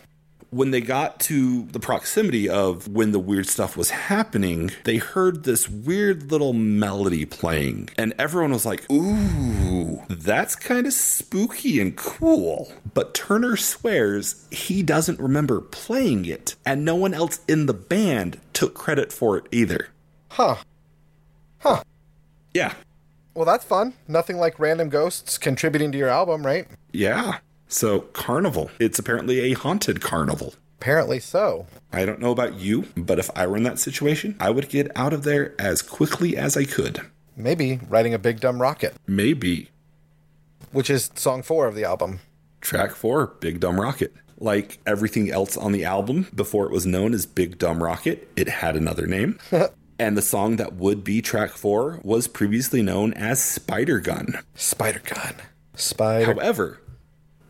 when 0.51 0.71
they 0.71 0.81
got 0.81 1.19
to 1.19 1.65
the 1.73 1.81
proximity 1.81 2.49
of 2.49 2.87
when 2.87 3.11
the 3.11 3.19
weird 3.19 3.49
stuff 3.49 3.77
was 3.77 3.91
happening, 3.91 4.71
they 4.85 4.99
heard 4.99 5.43
this 5.43 5.69
weird 5.69 6.31
little 6.31 6.53
melody 6.53 7.25
playing. 7.25 7.89
And 7.99 8.15
everyone 8.21 8.53
was 8.53 8.65
like, 8.65 8.89
ooh, 8.91 10.05
that's 10.09 10.55
kind 10.55 10.87
of 10.87 10.93
spooky 10.93 11.81
and 11.81 11.97
cool. 11.97 12.73
But 12.95 13.15
Turner 13.15 13.57
swears 13.57 14.47
he 14.53 14.85
doesn't 14.85 15.19
remember 15.19 15.61
playing 15.61 16.25
it, 16.27 16.55
and 16.65 16.85
no 16.85 16.95
one 16.95 17.13
else 17.15 17.41
in 17.49 17.67
the 17.67 17.75
band 17.75 18.39
took 18.53 18.75
credit 18.75 19.13
for 19.13 19.37
it 19.37 19.47
either. 19.51 19.89
Huh. 20.31 20.57
Huh. 21.59 21.83
Yeah. 22.57 22.73
Well, 23.35 23.45
that's 23.45 23.67
fun. 23.67 23.93
Nothing 24.09 24.39
like 24.39 24.59
random 24.59 24.89
ghosts 24.89 25.37
contributing 25.37 25.93
to 25.93 25.99
your 25.99 26.09
album, 26.09 26.47
right? 26.47 26.67
Yeah. 26.91 27.41
So, 27.69 28.01
carnival. 28.01 28.71
It's 28.79 28.99
apparently 28.99 29.41
a 29.41 29.53
haunted 29.53 30.01
carnival. 30.01 30.55
Apparently 30.81 31.21
so. 31.21 31.67
I 31.93 32.07
don't 32.07 32.19
know 32.19 32.31
about 32.31 32.55
you, 32.55 32.87
but 32.97 33.19
if 33.19 33.29
I 33.37 33.47
were 33.47 33.59
in 33.59 33.65
that 33.65 33.79
situation, 33.79 34.37
I 34.41 34.49
would 34.49 34.71
get 34.71 34.91
out 34.97 35.13
of 35.13 35.23
there 35.25 35.55
as 35.61 35.83
quickly 35.83 36.35
as 36.35 36.57
I 36.57 36.65
could. 36.65 37.03
Maybe 37.37 37.79
writing 37.91 38.15
a 38.15 38.19
big 38.19 38.41
dumb 38.41 38.63
rocket, 38.63 38.95
Maybe. 39.07 39.69
which 40.73 40.89
is 40.89 41.11
song 41.15 41.43
four 41.43 41.67
of 41.67 41.75
the 41.75 41.85
album. 41.85 42.21
Track 42.63 42.93
four, 42.93 43.27
Big 43.41 43.61
Dumb 43.61 43.79
Rocket. 43.79 44.15
Like 44.39 44.79
everything 44.87 45.31
else 45.31 45.59
on 45.59 45.73
the 45.73 45.85
album, 45.85 46.29
before 46.35 46.65
it 46.65 46.73
was 46.73 46.87
known 46.87 47.13
as 47.13 47.27
Big 47.27 47.59
Dumb 47.59 47.83
Rocket, 47.83 48.29
it 48.35 48.49
had 48.49 48.77
another 48.77 49.07
name. 49.07 49.39
and 49.99 50.17
the 50.17 50.23
song 50.23 50.57
that 50.57 50.75
would 50.75 51.05
be 51.05 51.23
track 51.23 51.51
four 51.51 52.01
was 52.03 52.29
previously 52.29 52.83
known 52.83 53.13
as 53.15 53.43
Spider 53.43 54.01
Gun. 54.01 54.39
Spider 54.55 55.03
Gun. 55.05 55.35
Spider. 55.75 56.35
However, 56.35 56.81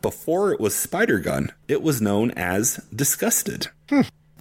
before 0.02 0.52
it 0.52 0.60
was 0.60 0.74
Spider 0.74 1.18
Gun, 1.18 1.52
it 1.68 1.82
was 1.82 2.00
known 2.00 2.30
as 2.32 2.76
Disgusted. 2.94 3.68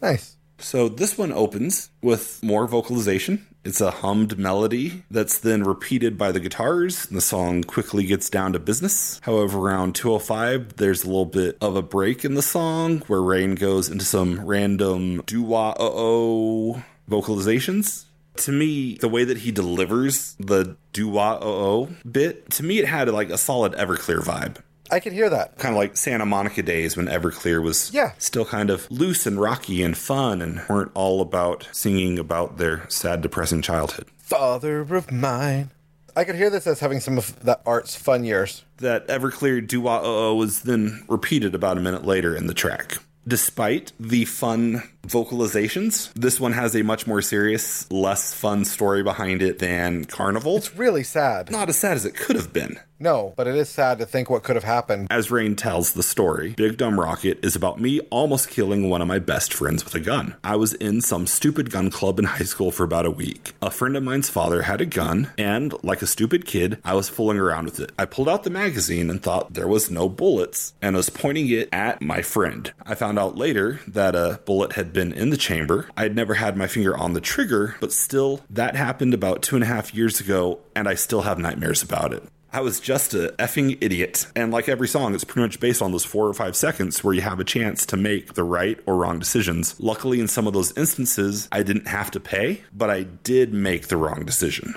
Nice. 0.01 0.38
So 0.58 0.88
this 0.88 1.18
one 1.18 1.32
opens 1.32 1.89
with 2.01 2.41
more 2.41 2.68
vocalization. 2.68 3.45
It's 3.64 3.82
a 3.82 3.89
hummed 3.89 4.38
melody 4.38 5.03
that's 5.10 5.39
then 5.39 5.64
repeated 5.64 6.20
by 6.20 6.32
the 6.32 6.39
guitars, 6.39 7.08
and 7.08 7.18
the 7.18 7.22
song 7.22 7.64
quickly 7.64 8.06
gets 8.06 8.30
down 8.30 8.53
to 8.53 8.60
business. 8.60 9.20
However, 9.24 9.58
around 9.58 9.95
205, 9.95 10.76
there's 10.78 11.03
a 11.03 11.08
little 11.08 11.26
bit 11.26 11.58
of 11.60 11.76
a 11.76 11.82
break 11.82 12.24
in 12.24 12.36
the 12.36 12.43
song 12.43 12.99
where 13.08 13.24
Raine 13.24 13.56
goes 13.56 13.89
into 13.89 14.06
some 14.06 14.45
random 14.45 15.24
doo 15.26 15.41
wah 15.41 15.72
uh 15.72 15.76
oh 15.80 16.84
vocalizations. 17.10 18.06
To 18.38 18.51
me, 18.51 18.95
the 18.95 19.08
way 19.08 19.24
that 19.24 19.38
he 19.39 19.51
delivers 19.51 20.36
the 20.39 20.76
doo 20.91 21.08
wah 21.08 21.39
oh 21.41 21.89
bit, 22.10 22.49
to 22.51 22.64
me, 22.64 22.80
it 22.80 22.86
had 22.86 23.08
like 23.10 23.30
a 23.30 23.38
solid 23.38 23.74
Everclear 23.74 24.20
vibe 24.20 24.58
I 24.91 24.99
could 24.99 25.14
hear 25.14 25.30
that. 25.30 25.58
kind 25.58 25.74
of 25.74 25.80
like 25.80 25.95
Santa 25.97 26.26
Monica 26.26 26.62
days 26.62 26.95
when 26.97 27.08
Everclear 27.08 27.64
was 27.64 27.91
Yeah. 27.93 28.12
still 28.18 28.45
kind 28.45 28.70
of 28.70 28.91
loose 28.91 29.26
and 29.26 29.39
rocky 29.39 29.82
and 29.82 29.97
fun 29.97 30.41
and 30.41 30.62
weren't 30.70 30.91
all 30.93 31.22
about 31.22 31.68
singing 31.72 32.20
about 32.20 32.58
their 32.58 32.86
sad, 32.89 33.22
depressing 33.22 33.62
childhood. 33.62 34.06
Father 34.18 34.82
of 34.82 35.12
mine. 35.12 35.72
I 36.18 36.24
could 36.24 36.36
hear 36.36 36.49
this 36.49 36.68
as 36.68 36.80
having 36.82 36.99
some 36.99 37.18
of 37.18 37.41
that 37.43 37.62
art's 37.66 37.95
fun 37.95 38.24
years. 38.26 38.64
That 38.78 39.08
Everclear 39.08 39.66
doo 39.66 39.82
wah 39.82 40.01
oh 40.03 40.36
was 40.36 40.62
then 40.62 41.03
repeated 41.08 41.56
about 41.56 41.78
a 41.78 41.82
minute 41.82 42.06
later 42.06 42.36
in 42.36 42.47
the 42.47 42.53
track. 42.53 42.97
Despite 43.28 43.92
the 44.00 44.26
fun 44.26 44.84
vocalizations, 45.08 46.14
this 46.14 46.40
one 46.40 46.54
has 46.54 46.76
a 46.76 46.84
much 46.84 47.08
more 47.08 47.22
serious, 47.24 47.92
less 47.92 48.34
fun 48.36 48.66
story 48.66 49.02
behind 49.02 49.42
it 49.42 49.58
than 49.58 50.06
Carnival. 50.06 50.58
It's 50.58 50.76
really 50.76 51.04
sad. 51.04 51.50
not 51.52 51.70
as 51.70 51.78
sad 51.78 51.94
as 51.94 52.06
it 52.06 52.16
could 52.16 52.36
have 52.36 52.54
been. 52.54 52.80
No, 52.98 53.34
but 53.36 53.46
it 53.48 53.56
is 53.56 53.68
sad 53.68 54.00
to 54.00 54.06
think 54.06 54.30
what 54.30 54.43
could 54.43 54.56
have 54.56 54.64
happened. 54.64 55.08
As 55.12 55.30
Raine 55.30 55.58
tells 55.58 55.91
the 55.91 56.04
story, 56.04 56.54
Big 56.56 56.78
Dumb 56.78 56.98
Rocket 56.98 57.43
is 57.43 57.56
about 57.56 57.80
me 57.80 58.00
almost 58.10 58.50
killing 58.50 58.89
one 58.89 59.02
of 59.02 59.08
my 59.08 59.20
best 59.20 59.54
friends 59.54 59.84
with 59.84 59.93
a 59.96 60.00
gun. 60.00 60.36
I 60.46 60.56
was 60.56 60.74
in 60.74 61.02
some 61.02 61.28
stupid 61.28 61.72
gun 61.72 61.89
club 61.91 62.20
in 62.20 62.26
high 62.26 62.46
school 62.46 62.72
for 62.72 62.84
about 62.84 63.06
a 63.06 63.12
week. 63.12 63.54
A 63.62 63.70
friend 63.70 63.98
of 63.98 64.04
mine's 64.04 64.30
father 64.30 64.62
had 64.62 64.80
a 64.80 64.86
gun, 64.86 65.32
and 65.38 65.74
like 65.84 66.02
a 66.02 66.08
stupid 66.08 66.46
kid, 66.46 66.80
I 66.86 66.93
was 66.93 67.10
fooling 67.10 67.38
around 67.38 67.66
with 67.66 67.82
it. 67.82 67.91
I 68.00 68.06
pulled 68.06 68.30
out 68.30 68.43
the 68.43 68.50
magazine 68.50 69.10
and 69.10 69.22
thought 69.22 69.54
there 69.54 69.68
was 69.68 69.91
no 69.91 70.08
bullets, 70.08 70.74
and 70.82 70.96
was 70.96 71.10
pointing 71.10 71.50
it 71.50 71.68
at 71.74 72.02
my 72.02 72.22
friend. 72.22 72.72
I 72.86 72.96
found 72.96 73.20
out 73.20 73.38
later 73.38 73.82
that 73.88 74.16
a 74.16 74.39
bullet 74.46 74.74
had 74.74 74.93
been 74.93 75.12
in 75.12 75.32
the 75.32 75.38
chamber. 75.38 75.89
I 75.98 76.04
had 76.04 76.16
never 76.16 76.36
had 76.36 76.56
my 76.56 76.68
finger 76.68 76.96
on 76.96 77.12
the 77.12 77.22
trigger, 77.22 77.76
but 77.82 77.91
still, 77.91 78.41
that 78.50 78.78
happened 78.78 79.14
about 79.14 79.41
two 79.41 79.56
and 79.56 79.64
a 79.64 79.68
half 79.68 79.93
years 79.93 80.22
ago, 80.22 80.60
and 80.74 80.88
I 80.88 80.93
still 80.96 81.24
have 81.24 81.38
nightmares 81.38 81.84
about 81.84 82.14
it. 82.14 82.24
I 82.56 82.62
was 82.62 82.80
just 82.80 83.14
a 83.14 83.36
effing 83.38 83.78
idiot. 83.82 84.28
And 84.34 84.49
like 84.49 84.70
every 84.70 84.88
song, 84.88 85.14
it's 85.14 85.26
pretty 85.26 85.41
much 85.41 85.60
based 85.60 85.82
on 85.82 85.91
those 85.91 86.06
four 86.06 86.26
or 86.26 86.34
five 86.34 86.56
seconds 86.56 87.03
where 87.03 87.14
you 87.14 87.20
have 87.20 87.41
a 87.41 87.43
chance 87.43 87.86
to 87.88 87.97
make 87.97 88.36
the 88.36 88.45
right 88.45 88.80
or 88.86 88.95
wrong 88.95 89.20
decisions. 89.20 89.78
Luckily, 89.78 90.22
in 90.22 90.30
some 90.30 90.47
of 90.47 90.53
those 90.53 90.72
instances, 90.78 91.49
I 91.51 91.64
didn't 91.64 91.89
have 91.89 92.12
to 92.12 92.22
pay, 92.22 92.64
but 92.72 92.89
I 92.89 93.03
did 93.03 93.53
make 93.53 93.89
the 93.89 93.97
wrong 93.97 94.24
decision. 94.24 94.74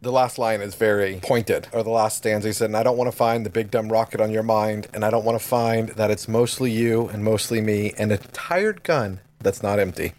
The 0.00 0.12
last 0.12 0.38
line 0.38 0.60
is 0.60 0.76
very 0.76 1.18
pointed, 1.20 1.66
or 1.72 1.82
the 1.82 1.90
last 1.90 2.18
stanza. 2.18 2.46
He 2.46 2.52
said, 2.52 2.66
and 2.66 2.76
I 2.76 2.84
don't 2.84 2.96
want 2.96 3.10
to 3.10 3.16
find 3.16 3.44
the 3.44 3.50
big 3.50 3.72
dumb 3.72 3.90
rocket 3.90 4.20
on 4.20 4.30
your 4.30 4.44
mind, 4.44 4.86
and 4.94 5.04
I 5.04 5.10
don't 5.10 5.24
want 5.24 5.40
to 5.40 5.44
find 5.44 5.88
that 5.88 6.12
it's 6.12 6.28
mostly 6.28 6.70
you 6.70 7.08
and 7.08 7.24
mostly 7.24 7.60
me 7.60 7.94
and 7.98 8.12
a 8.12 8.18
tired 8.18 8.84
gun 8.84 9.18
that's 9.40 9.60
not 9.60 9.80
empty. 9.80 10.12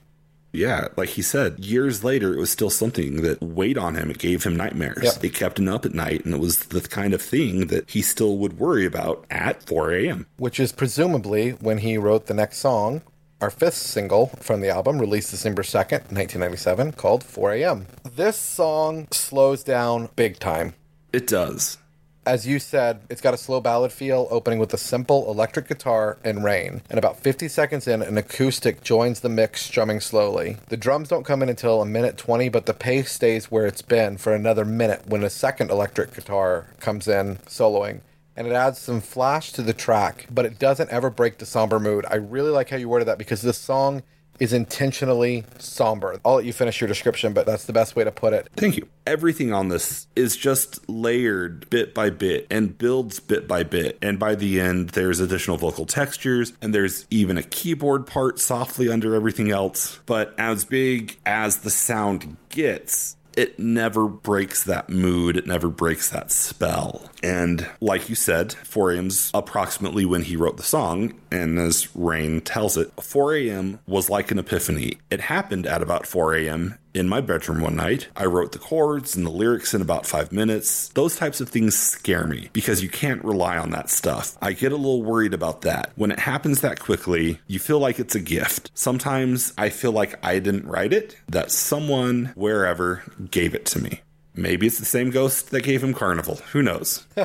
Yeah, 0.52 0.88
like 0.97 1.10
he 1.10 1.22
said, 1.22 1.60
years 1.60 2.04
later, 2.04 2.34
it 2.34 2.39
was 2.39 2.50
still 2.50 2.70
something 2.70 3.22
that 3.22 3.41
weighed 3.41 3.78
on 3.78 3.95
him. 3.95 4.10
It 4.10 4.18
gave 4.18 4.43
him 4.43 4.56
nightmares. 4.56 5.04
Yep. 5.04 5.24
It 5.24 5.34
kept 5.36 5.60
him 5.60 5.68
up 5.68 5.86
at 5.86 5.93
night, 5.93 6.26
and 6.26 6.34
it 6.34 6.39
was 6.39 6.66
the 6.66 6.82
kind 6.82 7.14
of 7.14 7.22
thing 7.22 7.68
that 7.68 7.89
he 7.89 8.02
still 8.02 8.38
would 8.38 8.58
worry 8.58 8.86
about 8.86 9.26
at 9.30 9.62
4 9.64 9.93
a.m. 9.93 10.28
Which 10.38 10.60
is 10.60 10.72
presumably 10.72 11.52
when 11.52 11.80
he 11.80 11.97
wrote 11.97 12.26
the 12.26 12.34
next 12.34 12.58
song, 12.58 13.04
our 13.41 13.50
fifth 13.50 13.76
single 13.76 14.28
from 14.39 14.62
the 14.62 14.70
album, 14.70 15.00
released 15.00 15.32
December 15.32 15.62
2nd, 15.62 16.12
1997, 16.12 16.93
called 16.93 17.24
4 17.24 17.54
a.m. 17.54 17.86
This 18.04 18.36
song 18.36 19.08
slows 19.12 19.64
down 19.64 20.10
big 20.16 20.39
time. 20.39 20.74
It 21.14 21.28
does. 21.28 21.78
As 22.26 22.46
you 22.46 22.60
said, 22.60 23.02
it's 23.10 23.22
got 23.22 23.34
a 23.34 23.38
slow 23.38 23.60
ballad 23.62 23.92
feel, 23.92 24.28
opening 24.30 24.60
with 24.60 24.74
a 24.74 24.78
simple 24.78 25.32
electric 25.32 25.68
guitar 25.68 26.18
and 26.24 26.44
Raine. 26.44 26.82
And 26.90 27.00
about 27.00 27.18
50 27.18 27.48
seconds 27.48 27.88
in, 27.88 28.02
an 28.02 28.18
acoustic 28.18 28.84
joins 28.84 29.22
the 29.22 29.30
mix, 29.30 29.62
strumming 29.62 30.00
slowly. 30.00 30.58
The 30.68 30.78
drums 30.78 31.10
don't 31.10 31.26
come 31.26 31.42
in 31.42 31.50
until 31.50 31.82
a 31.82 31.86
minute 31.86 32.18
20, 32.18 32.50
but 32.50 32.66
the 32.66 32.74
pace 32.74 33.12
stays 33.12 33.50
where 33.50 33.66
it's 33.66 33.82
been 33.82 34.18
for 34.18 34.34
another 34.34 34.66
minute 34.66 35.08
when 35.08 35.24
a 35.24 35.30
second 35.30 35.72
electric 35.72 36.14
guitar 36.14 36.68
comes 36.80 37.08
in, 37.08 37.38
soloing. 37.48 38.02
And 38.40 38.48
it 38.48 38.54
adds 38.54 38.80
some 38.80 39.02
flash 39.02 39.52
to 39.52 39.62
the 39.62 39.74
track, 39.74 40.26
but 40.32 40.46
it 40.46 40.58
doesn't 40.58 40.90
ever 40.92 41.10
break 41.10 41.40
the 41.40 41.46
somber 41.46 41.78
mood. 41.78 42.06
I 42.10 42.16
really 42.16 42.52
like 42.52 42.70
how 42.70 42.78
you 42.78 42.88
worded 42.88 43.10
that 43.10 43.18
because 43.18 43.42
this 43.42 43.58
song 43.58 44.02
is 44.40 44.54
intentionally 44.54 45.44
somber. 45.58 46.22
I'll 46.24 46.36
let 46.36 46.46
you 46.46 46.54
finish 46.54 46.80
your 46.80 46.88
description, 46.88 47.34
but 47.34 47.46
that's 47.46 47.66
the 47.66 47.74
best 47.74 47.98
way 47.98 48.06
to 48.06 48.12
put 48.12 48.32
it. 48.32 48.48
Thank 48.56 48.78
you. 48.78 48.88
Everything 49.06 49.52
on 49.52 49.68
this 49.68 50.08
is 50.16 50.38
just 50.38 50.88
layered 50.88 51.70
bit 51.70 51.94
by 51.94 52.10
bit 52.10 52.48
and 52.50 52.78
builds 52.78 53.20
bit 53.20 53.46
by 53.46 53.64
bit. 53.64 53.98
And 54.02 54.18
by 54.18 54.36
the 54.36 54.62
end, 54.62 54.92
there's 54.92 55.20
additional 55.20 55.58
vocal 55.58 55.86
textures 55.86 56.54
and 56.62 56.74
there's 56.74 57.06
even 57.10 57.38
a 57.38 57.44
keyboard 57.44 58.08
part 58.08 58.40
softly 58.40 58.88
under 58.88 59.16
everything 59.16 59.52
else. 59.52 60.00
But 60.06 60.34
as 60.38 60.64
big 60.64 61.18
as 61.26 61.58
the 61.58 61.70
sound 61.70 62.38
gets, 62.48 63.18
it 63.36 63.60
never 63.60 64.08
breaks 64.08 64.64
that 64.64 64.90
mood. 64.90 65.38
It 65.38 65.48
never 65.48 65.70
breaks 65.70 66.10
that 66.10 66.32
spell. 66.32 67.10
And 67.24 67.70
like 67.82 68.10
you 68.10 68.16
said, 68.16 68.54
4 68.54 68.92
a.m.'s 68.92 69.32
approximately 69.34 70.06
when 70.06 70.24
he 70.24 70.36
wrote 70.36 70.58
the 70.58 70.64
song. 70.64 71.14
And 71.32 71.58
as 71.60 71.96
Raine 71.96 72.42
tells 72.42 72.78
it, 72.78 72.92
4 73.02 73.36
a.m. 73.36 73.80
was 73.88 74.10
like 74.10 74.32
an 74.32 74.40
epiphany. 74.40 74.98
It 75.10 75.22
happened 75.22 75.68
at 75.68 75.82
about 75.82 76.06
4 76.06 76.36
a.m. 76.36 76.78
in 76.94 77.10
my 77.10 77.22
bedroom 77.22 77.62
one 77.62 77.76
night. 77.76 78.08
I 78.16 78.26
wrote 78.26 78.52
the 78.52 78.60
chords 78.60 79.16
and 79.16 79.26
the 79.26 79.32
lyrics 79.32 79.74
in 79.74 79.82
about 79.82 80.06
five 80.06 80.32
minutes. 80.32 80.90
Those 80.90 81.16
types 81.16 81.42
of 81.42 81.50
things 81.50 81.78
scare 81.78 82.28
me 82.28 82.50
because 82.54 82.82
you 82.84 82.90
can't 82.90 83.24
rely 83.24 83.58
on 83.58 83.72
that 83.72 83.90
stuff. 83.90 84.38
I 84.42 84.54
get 84.54 84.72
a 84.72 84.78
little 84.78 85.04
worried 85.04 85.34
about 85.34 85.62
that. 85.62 85.92
When 85.96 86.12
it 86.12 86.20
happens 86.20 86.62
that 86.62 86.80
quickly, 86.80 87.40
you 87.48 87.60
feel 87.60 87.80
like 87.80 88.00
it's 88.00 88.16
a 88.16 88.20
gift. 88.20 88.72
Sometimes 88.74 89.54
I 89.58 89.70
feel 89.70 89.92
like 89.92 90.24
I 90.26 90.40
didn't 90.40 90.68
write 90.68 90.94
it, 90.94 91.16
that 91.28 91.52
someone, 91.52 92.32
wherever, 92.36 93.04
gave 93.30 93.54
it 93.54 93.66
to 93.68 93.80
me. 93.80 94.02
Maybe 94.36 94.68
it's 94.68 94.80
the 94.80 94.86
same 94.86 95.10
ghost 95.10 95.52
that 95.52 95.64
gave 95.64 95.84
him 95.84 95.94
Carnival. 95.94 96.36
Who 96.52 96.62
knows? 96.62 97.06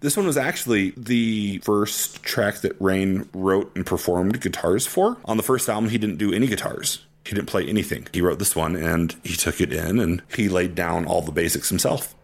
This 0.00 0.16
one 0.16 0.26
was 0.26 0.38
actually 0.38 0.94
the 0.96 1.58
first 1.58 2.22
track 2.22 2.62
that 2.62 2.74
Raine 2.80 3.28
wrote 3.34 3.70
and 3.76 3.84
performed 3.84 4.40
guitars 4.40 4.86
for. 4.86 5.18
On 5.26 5.36
the 5.36 5.42
first 5.42 5.68
album, 5.68 5.90
he 5.90 5.98
didn't 5.98 6.16
do 6.16 6.32
any 6.32 6.46
guitars. 6.46 7.04
He 7.30 7.36
didn't 7.36 7.46
play 7.46 7.64
anything. 7.68 8.08
He 8.12 8.20
wrote 8.20 8.40
this 8.40 8.56
one 8.56 8.74
and 8.74 9.14
he 9.22 9.36
took 9.36 9.60
it 9.60 9.72
in 9.72 10.00
and 10.00 10.20
he 10.34 10.48
laid 10.48 10.74
down 10.74 11.06
all 11.06 11.22
the 11.22 11.30
basics 11.30 11.68
himself. 11.68 12.16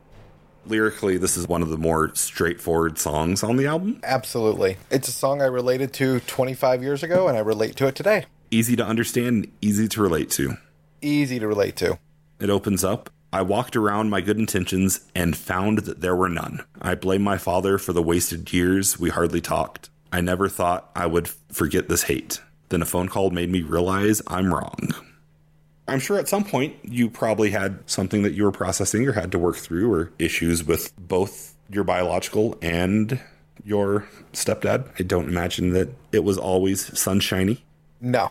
Lyrically, 0.67 1.17
this 1.17 1.37
is 1.37 1.47
one 1.47 1.63
of 1.63 1.69
the 1.69 1.79
more 1.79 2.13
straightforward 2.17 2.99
songs 2.99 3.45
on 3.45 3.57
the 3.57 3.67
album. 3.67 4.01
Absolutely. 4.03 4.79
It's 4.91 5.07
a 5.07 5.13
song 5.13 5.41
I 5.41 5.47
related 5.47 5.93
to 5.93 6.19
25 6.19 6.83
years 6.83 7.05
ago, 7.05 7.29
and 7.29 7.37
I 7.37 7.41
relate 7.41 7.77
to 7.77 7.87
it 7.87 7.95
today. 7.95 8.25
Easy 8.51 8.75
to 8.75 8.85
understand, 8.85 9.29
and 9.29 9.53
easy 9.61 9.87
to 9.87 10.03
relate 10.03 10.29
to. 10.31 10.57
Easy 11.01 11.39
to 11.39 11.47
relate 11.47 11.77
to. 11.77 12.01
It 12.41 12.51
opens 12.51 12.83
up 12.83 13.11
I 13.33 13.43
walked 13.43 13.77
around 13.77 14.09
my 14.09 14.23
good 14.23 14.39
intentions 14.39 15.01
and 15.15 15.37
found 15.37 15.81
that 15.81 16.01
there 16.01 16.17
were 16.17 16.29
none. 16.29 16.65
I 16.81 16.95
blame 16.95 17.23
my 17.23 17.39
father 17.39 17.77
for 17.77 17.93
the 17.93 18.03
wasted 18.03 18.53
years 18.53 18.99
we 18.99 19.11
hardly 19.11 19.41
talked. 19.41 19.91
I 20.11 20.21
never 20.21 20.49
thought 20.49 20.91
I 20.97 21.07
would 21.07 21.29
forget 21.53 21.89
this 21.89 22.05
hate. 22.05 22.41
Then 22.69 22.83
a 22.83 22.87
phone 22.87 23.09
call 23.09 23.31
made 23.31 23.51
me 23.51 23.63
realize 23.63 24.21
I'm 24.27 24.53
wrong. 24.53 24.95
I'm 25.89 26.01
sure 26.01 26.19
at 26.19 26.29
some 26.29 26.45
point 26.45 26.75
you 26.83 27.09
probably 27.09 27.51
had 27.51 27.79
something 27.89 28.23
that 28.23 28.33
you 28.33 28.45
were 28.45 28.53
processing 28.53 29.07
or 29.07 29.13
had 29.13 29.31
to 29.33 29.39
work 29.39 29.57
through 29.57 29.93
or 29.93 30.13
issues 30.19 30.65
with 30.65 30.93
both 30.97 31.55
your 31.71 31.85
biological 31.85 32.59
and 32.61 33.21
your 33.65 34.07
stepdad. 34.33 34.89
I 34.99 35.05
don't 35.05 35.29
imagine 35.29 35.71
that 35.75 35.89
it 36.13 36.25
was 36.25 36.39
always 36.39 36.99
sunshiny. 36.99 37.65
No. 38.01 38.31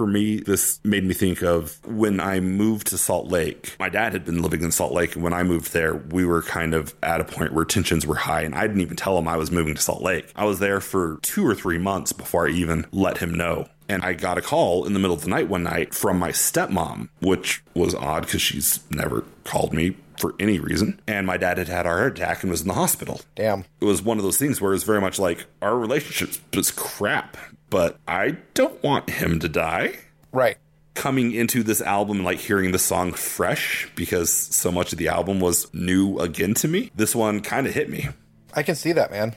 For 0.00 0.06
me, 0.06 0.40
this 0.40 0.80
made 0.82 1.04
me 1.04 1.12
think 1.12 1.42
of 1.42 1.78
when 1.86 2.20
I 2.20 2.40
moved 2.40 2.86
to 2.86 2.96
Salt 2.96 3.26
Lake. 3.26 3.76
My 3.78 3.90
dad 3.90 4.14
had 4.14 4.24
been 4.24 4.40
living 4.40 4.62
in 4.62 4.70
Salt 4.70 4.94
Lake, 4.94 5.14
and 5.14 5.22
when 5.22 5.34
I 5.34 5.42
moved 5.42 5.74
there, 5.74 5.94
we 5.94 6.24
were 6.24 6.40
kind 6.40 6.72
of 6.72 6.94
at 7.02 7.20
a 7.20 7.24
point 7.24 7.52
where 7.52 7.66
tensions 7.66 8.06
were 8.06 8.14
high, 8.14 8.40
and 8.40 8.54
I 8.54 8.66
didn't 8.66 8.80
even 8.80 8.96
tell 8.96 9.18
him 9.18 9.28
I 9.28 9.36
was 9.36 9.50
moving 9.50 9.74
to 9.74 9.82
Salt 9.82 10.00
Lake. 10.00 10.32
I 10.34 10.46
was 10.46 10.58
there 10.58 10.80
for 10.80 11.18
two 11.20 11.46
or 11.46 11.54
three 11.54 11.76
months 11.76 12.14
before 12.14 12.48
I 12.48 12.50
even 12.52 12.86
let 12.92 13.18
him 13.18 13.34
know. 13.34 13.68
And 13.90 14.02
I 14.02 14.14
got 14.14 14.38
a 14.38 14.40
call 14.40 14.86
in 14.86 14.94
the 14.94 15.00
middle 15.00 15.14
of 15.14 15.20
the 15.20 15.28
night 15.28 15.50
one 15.50 15.64
night 15.64 15.92
from 15.92 16.18
my 16.18 16.30
stepmom, 16.30 17.10
which 17.20 17.62
was 17.74 17.94
odd 17.94 18.24
because 18.24 18.40
she's 18.40 18.80
never 18.90 19.24
called 19.44 19.74
me 19.74 19.96
for 20.20 20.34
any 20.38 20.58
reason. 20.58 20.98
And 21.06 21.26
my 21.26 21.36
dad 21.36 21.58
had 21.58 21.68
had 21.68 21.84
a 21.86 21.90
heart 21.90 22.18
attack 22.18 22.42
and 22.42 22.50
was 22.50 22.62
in 22.62 22.68
the 22.68 22.74
hospital. 22.74 23.20
Damn. 23.34 23.64
It 23.80 23.84
was 23.84 24.00
one 24.00 24.16
of 24.16 24.22
those 24.22 24.38
things 24.38 24.60
where 24.60 24.70
it 24.70 24.76
was 24.76 24.84
very 24.84 25.00
much 25.00 25.18
like 25.18 25.44
our 25.60 25.76
relationship 25.78 26.36
was 26.54 26.70
crap, 26.70 27.36
but 27.70 27.98
I 28.06 28.36
don't 28.54 28.82
want 28.82 29.08
him 29.08 29.40
to 29.40 29.48
die. 29.48 29.94
Right. 30.32 30.58
Coming 30.94 31.32
into 31.32 31.62
this 31.62 31.80
album 31.80 32.18
and 32.18 32.24
like 32.24 32.38
hearing 32.38 32.72
the 32.72 32.78
song 32.78 33.12
fresh 33.12 33.88
because 33.94 34.30
so 34.30 34.70
much 34.70 34.92
of 34.92 34.98
the 34.98 35.08
album 35.08 35.40
was 35.40 35.72
new 35.72 36.18
again 36.18 36.54
to 36.54 36.68
me, 36.68 36.90
this 36.94 37.14
one 37.14 37.40
kind 37.40 37.66
of 37.66 37.74
hit 37.74 37.88
me. 37.88 38.08
I 38.54 38.62
can 38.62 38.74
see 38.74 38.92
that, 38.92 39.10
man. 39.10 39.34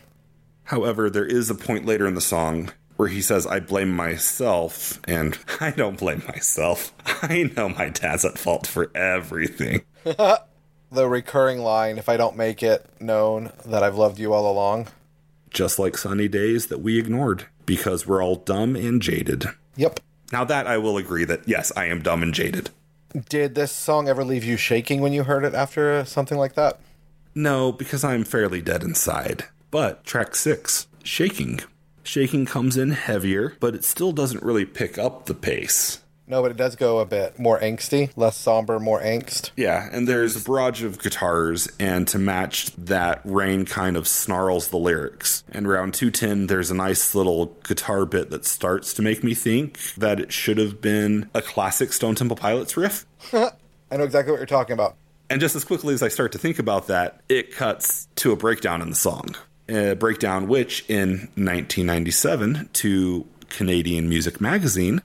However, 0.66 1.10
there 1.10 1.26
is 1.26 1.50
a 1.50 1.56
point 1.56 1.86
later 1.86 2.08
in 2.08 2.16
the 2.16 2.22
song 2.22 2.72
where 2.96 3.08
he 3.08 3.22
says, 3.22 3.46
I 3.46 3.60
blame 3.60 3.92
myself, 3.92 5.00
and 5.08 5.38
I 5.60 5.72
don't 5.72 5.98
blame 5.98 6.24
myself. 6.28 6.94
I 7.24 7.52
know 7.56 7.70
my 7.70 7.90
dad's 7.90 8.26
at 8.26 8.38
fault 8.38 8.68
for 8.68 8.92
everything. 8.96 9.84
The 10.94 11.10
recurring 11.10 11.58
line, 11.58 11.98
if 11.98 12.08
I 12.08 12.18
don't 12.18 12.38
make 12.38 12.62
it 12.62 12.86
known 13.00 13.52
that 13.66 13.82
I've 13.82 13.96
loved 13.96 14.20
you 14.20 14.32
all 14.32 14.52
along. 14.52 14.90
Just 15.50 15.80
like 15.80 15.98
sunny 15.98 16.28
days 16.28 16.68
that 16.68 16.82
we 16.82 17.00
ignored 17.00 17.48
because 17.66 18.08
we're 18.08 18.24
all 18.24 18.36
dumb 18.36 18.76
and 18.76 19.02
jaded. 19.02 19.46
Yep. 19.76 20.00
Now, 20.32 20.44
that 20.44 20.68
I 20.68 20.78
will 20.78 20.98
agree 20.98 21.26
that, 21.26 21.48
yes, 21.48 21.72
I 21.76 21.86
am 21.86 22.02
dumb 22.02 22.24
and 22.24 22.34
jaded. 22.34 22.70
Did 23.30 23.56
this 23.56 23.72
song 23.72 24.08
ever 24.08 24.24
leave 24.24 24.44
you 24.44 24.58
shaking 24.58 25.02
when 25.02 25.14
you 25.14 25.24
heard 25.24 25.44
it 25.44 25.54
after 25.54 26.04
something 26.06 26.38
like 26.38 26.56
that? 26.56 26.80
No, 27.36 27.72
because 27.72 28.04
I'm 28.04 28.24
fairly 28.24 28.62
dead 28.62 28.84
inside. 28.84 29.46
But 29.70 30.04
track 30.04 30.36
six, 30.36 30.88
Shaking. 31.04 31.60
Shaking 32.04 32.46
comes 32.46 32.78
in 32.78 32.92
heavier, 32.92 33.56
but 33.60 33.76
it 33.76 33.84
still 33.84 34.14
doesn't 34.14 34.44
really 34.44 34.66
pick 34.66 34.98
up 34.98 35.26
the 35.26 35.34
pace. 35.34 36.00
No, 36.26 36.42
but 36.42 36.52
it 36.52 36.58
does 36.58 36.76
go 36.76 37.00
a 37.00 37.06
bit 37.06 37.38
more 37.38 37.60
angsty, 37.60 38.12
less 38.16 38.38
somber, 38.38 38.80
more 38.80 39.02
angst. 39.02 39.52
Yeah, 39.58 39.90
and 39.92 40.08
there's 40.08 40.36
a 40.38 40.40
barrage 40.40 40.82
of 40.82 41.00
guitars, 41.00 41.68
and 41.80 42.08
to 42.08 42.18
match 42.18 42.72
that, 42.78 43.22
Raine 43.26 43.66
kind 43.66 43.98
of 43.98 44.08
snarls 44.08 44.70
the 44.70 44.78
lyrics. 44.78 45.44
And 45.52 45.68
around 45.68 45.94
210, 45.94 46.48
there's 46.48 46.72
a 46.72 46.76
nice 46.76 47.14
little 47.14 47.48
guitar 47.64 48.06
bit 48.06 48.30
that 48.30 48.46
starts 48.46 48.94
to 48.94 49.02
make 49.02 49.24
me 49.24 49.34
think 49.34 49.80
that 49.96 50.20
it 50.20 50.32
should 50.32 50.58
have 50.58 50.82
been 50.82 51.30
a 51.34 51.42
classic 51.42 51.92
Stone 51.92 52.16
Temple 52.16 52.38
Pilots 52.38 52.78
riff. 52.78 53.06
I 53.34 53.98
know 53.98 54.04
exactly 54.06 54.32
what 54.32 54.40
you're 54.40 54.46
talking 54.46 54.74
about. 54.74 54.96
And 55.30 55.42
just 55.42 55.56
as 55.56 55.66
quickly 55.66 55.94
as 55.94 56.02
I 56.04 56.08
start 56.08 56.32
to 56.34 56.38
think 56.38 56.58
about 56.58 56.88
that, 56.88 57.22
it 57.28 57.54
cuts 57.54 58.08
to 58.16 58.32
a 58.32 58.36
breakdown 58.36 58.82
in 58.82 58.90
the 58.90 58.96
song. 58.96 59.36
A 59.68 59.94
breakdown 59.96 60.48
which, 60.48 60.86
in 60.90 61.30
1997, 61.36 62.70
to 62.74 63.28
Canadian 63.50 64.10
Music 64.10 64.42
Magazine, 64.42 65.02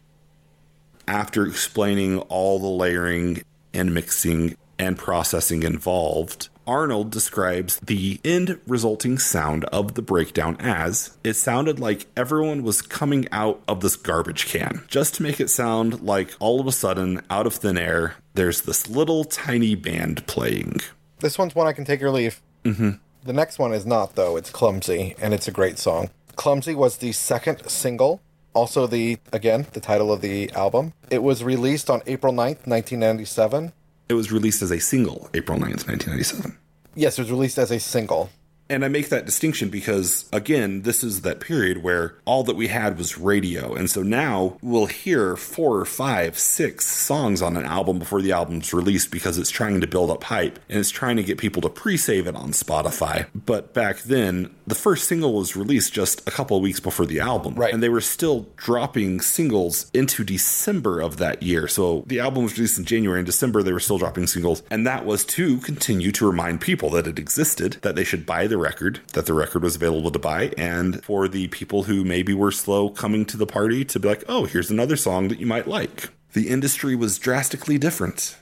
after 1.09 1.47
explaining 1.47 2.19
all 2.21 2.59
the 2.59 2.67
layering 2.67 3.43
and 3.73 3.93
mixing 3.95 4.57
and 4.79 4.97
processing 4.97 5.63
involved, 5.63 6.49
Arnold 6.67 7.11
describes 7.11 7.81
the 7.81 8.21
end 8.25 8.61
resulting 8.67 9.19
sound 9.19 9.65
of 9.67 9.95
the 9.95 10.03
breakdown 10.03 10.55
as 10.61 11.17
it 11.25 11.35
sounded 11.35 11.81
like 11.81 12.07
everyone 12.15 12.63
was 12.63 12.83
coming 12.83 13.27
out 13.33 13.63
of 13.67 13.81
this 13.81 13.97
garbage 13.97 14.47
can. 14.47 14.85
Just 14.87 15.15
to 15.15 15.23
make 15.23 15.41
it 15.41 15.49
sound 15.49 16.03
like 16.03 16.37
all 16.39 16.61
of 16.61 16.67
a 16.67 16.73
sudden, 16.73 17.23
out 17.31 17.47
of 17.47 17.55
thin 17.55 17.79
air, 17.79 18.17
there's 18.35 18.61
this 18.61 18.89
little 18.89 19.25
tiny 19.25 19.75
band 19.75 20.27
playing. 20.27 20.81
This 21.21 21.39
one's 21.39 21.55
one 21.55 21.67
I 21.67 21.73
can 21.73 21.87
take 21.87 22.03
or 22.03 22.11
leave. 22.11 22.41
Mm-hmm. 22.65 22.91
The 23.25 23.33
next 23.33 23.59
one 23.59 23.73
is 23.73 23.87
not, 23.87 24.15
though. 24.15 24.37
It's 24.37 24.51
Clumsy, 24.51 25.17
and 25.21 25.33
it's 25.33 25.49
a 25.49 25.53
great 25.53 25.79
song. 25.79 26.11
Clumsy 26.37 26.75
was 26.75 26.99
the 26.99 27.13
second 27.13 27.69
single, 27.69 28.21
also 28.59 28.89
the, 28.89 29.19
again, 29.33 29.67
the 29.73 29.81
title 29.81 30.13
of 30.13 30.21
the 30.21 30.51
album. 30.51 30.93
It 31.11 31.23
was 31.23 31.45
released 31.45 31.89
on 31.89 32.03
April 32.07 32.33
9th, 32.33 32.67
1997. 32.67 33.73
It 34.09 34.15
was 34.15 34.33
released 34.33 34.63
as 34.63 34.73
a 34.73 34.81
single 34.81 35.31
April 35.33 35.59
9th, 35.59 35.87
1997. 35.87 36.59
Yes, 36.97 37.19
it 37.19 37.23
was 37.23 37.31
released 37.31 37.59
as 37.59 37.71
a 37.71 37.79
single. 37.79 38.31
And 38.71 38.85
I 38.85 38.89
make 38.89 39.09
that 39.09 39.25
distinction 39.25 39.71
because, 39.71 40.29
again, 40.33 40.83
this 40.83 41.03
is 41.03 41.23
that 41.23 41.41
period 41.41 41.83
where 41.83 42.17
all 42.25 42.45
that 42.45 42.57
we 42.57 42.69
had 42.69 42.99
was 42.99 43.19
radio. 43.19 43.75
And 43.75 43.89
so 43.89 44.03
now 44.03 44.59
we'll 44.61 44.87
hear 44.87 45.37
four 45.37 45.79
or 45.79 45.85
five, 45.85 46.39
six 46.39 46.87
songs 46.87 47.41
on 47.41 47.57
an 47.57 47.65
album 47.65 47.99
before 47.99 48.21
the 48.21 48.33
album's 48.33 48.75
released 48.75 49.11
because 49.11 49.39
it's 49.39 49.51
trying 49.51 49.81
to 49.81 49.87
build 49.87 50.11
up 50.11 50.25
hype 50.25 50.59
and 50.69 50.79
it's 50.79 50.91
trying 50.91 51.17
to 51.17 51.23
get 51.23 51.39
people 51.39 51.63
to 51.63 51.69
pre 51.69 51.97
save 51.97 52.27
it 52.27 52.37
on 52.37 52.51
Spotify. 52.51 53.27
But 53.35 53.73
back 53.73 54.01
then, 54.01 54.55
the 54.67 54.75
first 54.75 55.09
single 55.09 55.33
was 55.35 55.57
released 55.57 55.93
just 55.93 56.27
a 56.29 56.31
couple 56.31 56.57
of 56.57 56.63
weeks 56.63 56.81
before 56.81 57.07
the 57.07 57.21
album. 57.21 57.55
Right. 57.55 57.73
And 57.73 57.83
they 57.83 57.89
were 57.89 58.01
still 58.01 58.47
dropping 58.57 59.21
singles 59.21 59.91
into 59.95 60.25
December 60.25 61.01
of 61.01 61.17
that 61.17 61.43
year. 61.43 61.69
So 61.69 62.05
the 62.07 62.21
album 62.21 62.45
was 62.45 62.59
released 62.59 62.79
in 62.79 62.85
January. 62.85 63.21
In 63.21 63.25
December, 63.25 63.63
they 63.63 63.73
were 63.73 63.81
still 63.81 63.99
dropping 63.99 64.27
singles. 64.27 64.63
And 64.71 64.87
that 64.87 65.07
was 65.07 65.25
to 65.27 65.59
continue 65.59 66.13
to 66.13 66.27
remind 66.27 66.61
people 66.61 66.91
that 66.91 67.07
it 67.07 67.19
existed, 67.19 67.79
that 67.83 67.97
they 67.97 68.05
should 68.05 68.27
buy 68.27 68.47
the 68.59 68.65
record, 68.65 69.01
that 69.13 69.27
the 69.27 69.35
record 69.35 69.63
was 69.63 69.77
available 69.77 70.11
to 70.11 70.19
buy, 70.19 70.53
and 70.59 71.05
for 71.05 71.29
the 71.29 71.47
people 71.49 71.85
who 71.85 72.05
maybe 72.05 72.35
were 72.35 72.51
slow 72.51 72.91
coming 72.91 73.25
to 73.27 73.37
the 73.37 73.47
party 73.47 73.85
to 73.85 74.01
be 74.01 74.09
like, 74.09 74.25
oh, 74.29 74.47
here's 74.47 74.71
another 74.71 74.97
song 74.97 75.29
that 75.29 75.39
you 75.39 75.47
might 75.47 75.69
like. 75.69 76.11
The 76.33 76.49
industry 76.49 76.97
was 76.97 77.19
drastically 77.19 77.79
different. 77.79 78.37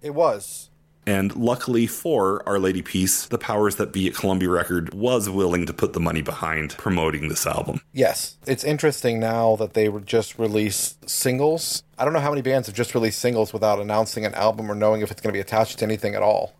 It 0.00 0.14
was. 0.14 0.70
And 1.06 1.34
luckily 1.36 1.86
for 1.86 2.46
Our 2.46 2.58
Lady 2.58 2.82
Peace, 2.82 3.26
the 3.26 3.38
powers 3.38 3.76
that 3.76 3.92
be 3.92 4.08
at 4.08 4.14
Columbia 4.14 4.50
Record 4.50 4.92
was 4.92 5.28
willing 5.28 5.64
to 5.66 5.72
put 5.72 5.92
the 5.92 6.00
money 6.00 6.20
behind 6.20 6.76
promoting 6.76 7.28
this 7.28 7.46
album. 7.46 7.80
Yes. 7.92 8.36
It's 8.46 8.64
interesting 8.64 9.18
now 9.18 9.56
that 9.56 9.72
they 9.74 9.88
were 9.88 10.00
just 10.00 10.38
released 10.38 11.08
singles. 11.08 11.82
I 11.98 12.04
don't 12.04 12.12
know 12.12 12.20
how 12.20 12.30
many 12.30 12.42
bands 12.42 12.68
have 12.68 12.76
just 12.76 12.94
released 12.94 13.20
singles 13.20 13.52
without 13.52 13.80
announcing 13.80 14.26
an 14.26 14.34
album 14.34 14.70
or 14.70 14.74
knowing 14.74 15.00
if 15.00 15.10
it's 15.10 15.20
going 15.20 15.32
to 15.32 15.36
be 15.36 15.40
attached 15.40 15.78
to 15.78 15.84
anything 15.84 16.14
at 16.14 16.22
all. 16.22 16.54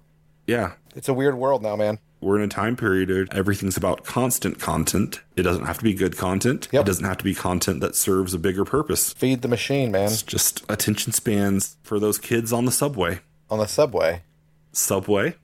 Yeah, 0.46 0.72
It's 0.96 1.10
a 1.10 1.14
weird 1.14 1.36
world 1.36 1.62
now, 1.62 1.76
man. 1.76 1.98
We're 2.20 2.36
in 2.36 2.42
a 2.42 2.48
time 2.48 2.76
period 2.76 3.10
where 3.10 3.26
everything's 3.32 3.76
about 3.76 4.04
constant 4.04 4.58
content. 4.58 5.20
It 5.36 5.42
doesn't 5.42 5.66
have 5.66 5.78
to 5.78 5.84
be 5.84 5.94
good 5.94 6.16
content. 6.16 6.68
Yep. 6.72 6.82
It 6.82 6.86
doesn't 6.86 7.04
have 7.04 7.18
to 7.18 7.24
be 7.24 7.34
content 7.34 7.80
that 7.80 7.94
serves 7.94 8.34
a 8.34 8.38
bigger 8.38 8.64
purpose. 8.64 9.12
Feed 9.12 9.42
the 9.42 9.48
machine, 9.48 9.92
man. 9.92 10.06
It's 10.06 10.22
just 10.22 10.64
attention 10.68 11.12
spans 11.12 11.76
for 11.82 11.98
those 11.98 12.18
kids 12.18 12.52
on 12.52 12.64
the 12.64 12.72
subway. 12.72 13.20
On 13.50 13.58
the 13.58 13.66
subway. 13.66 14.22
Subway. 14.72 15.36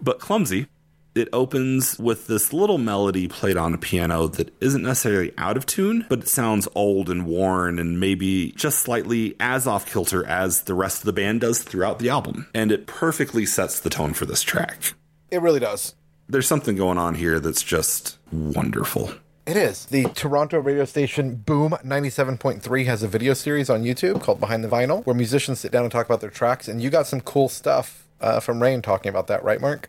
But 0.00 0.18
clumsy. 0.18 0.66
It 1.14 1.28
opens 1.30 1.98
with 1.98 2.26
this 2.26 2.54
little 2.54 2.78
melody 2.78 3.28
played 3.28 3.58
on 3.58 3.74
a 3.74 3.78
piano 3.78 4.28
that 4.28 4.50
isn't 4.62 4.82
necessarily 4.82 5.34
out 5.36 5.58
of 5.58 5.66
tune, 5.66 6.06
but 6.08 6.20
it 6.20 6.28
sounds 6.28 6.66
old 6.74 7.10
and 7.10 7.26
worn 7.26 7.78
and 7.78 8.00
maybe 8.00 8.52
just 8.52 8.78
slightly 8.78 9.36
as 9.38 9.66
off 9.66 9.84
kilter 9.84 10.26
as 10.26 10.62
the 10.62 10.72
rest 10.72 11.00
of 11.00 11.04
the 11.04 11.12
band 11.12 11.42
does 11.42 11.62
throughout 11.62 11.98
the 11.98 12.08
album. 12.08 12.48
And 12.54 12.72
it 12.72 12.86
perfectly 12.86 13.44
sets 13.44 13.78
the 13.78 13.90
tone 13.90 14.14
for 14.14 14.24
this 14.24 14.42
track. 14.42 14.94
It 15.32 15.40
really 15.40 15.60
does. 15.60 15.94
There's 16.28 16.46
something 16.46 16.76
going 16.76 16.98
on 16.98 17.14
here 17.14 17.40
that's 17.40 17.62
just 17.62 18.18
wonderful. 18.30 19.12
It 19.46 19.56
is. 19.56 19.86
The 19.86 20.04
Toronto 20.04 20.60
radio 20.60 20.84
station 20.84 21.36
Boom 21.36 21.72
97.3 21.84 22.84
has 22.84 23.02
a 23.02 23.08
video 23.08 23.32
series 23.32 23.70
on 23.70 23.82
YouTube 23.82 24.20
called 24.20 24.40
Behind 24.40 24.62
the 24.62 24.68
Vinyl, 24.68 25.04
where 25.06 25.16
musicians 25.16 25.58
sit 25.58 25.72
down 25.72 25.84
and 25.84 25.90
talk 25.90 26.04
about 26.04 26.20
their 26.20 26.30
tracks. 26.30 26.68
And 26.68 26.82
you 26.82 26.90
got 26.90 27.06
some 27.06 27.22
cool 27.22 27.48
stuff 27.48 28.06
uh, 28.20 28.40
from 28.40 28.60
Raine 28.62 28.82
talking 28.82 29.08
about 29.08 29.26
that, 29.28 29.42
right, 29.42 29.58
Mark? 29.60 29.88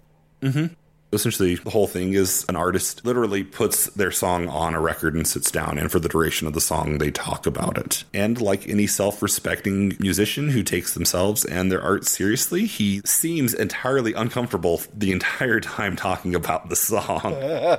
Essentially, 1.13 1.55
the 1.55 1.69
whole 1.69 1.87
thing 1.87 2.13
is 2.13 2.45
an 2.49 2.55
artist 2.55 3.05
literally 3.05 3.43
puts 3.43 3.85
their 3.91 4.11
song 4.11 4.47
on 4.47 4.73
a 4.73 4.81
record 4.81 5.13
and 5.13 5.27
sits 5.27 5.51
down, 5.51 5.77
and 5.77 5.91
for 5.91 5.99
the 5.99 6.09
duration 6.09 6.47
of 6.47 6.53
the 6.53 6.61
song, 6.61 6.97
they 6.97 7.11
talk 7.11 7.45
about 7.45 7.77
it. 7.77 8.03
And 8.13 8.41
like 8.41 8.67
any 8.67 8.87
self 8.87 9.21
respecting 9.21 9.95
musician 9.99 10.49
who 10.49 10.63
takes 10.63 10.93
themselves 10.93 11.45
and 11.45 11.71
their 11.71 11.81
art 11.81 12.05
seriously, 12.05 12.65
he 12.65 13.01
seems 13.05 13.53
entirely 13.53 14.13
uncomfortable 14.13 14.81
the 14.93 15.11
entire 15.11 15.59
time 15.59 15.95
talking 15.95 16.35
about 16.35 16.69
the 16.69 16.75
song. 16.75 17.35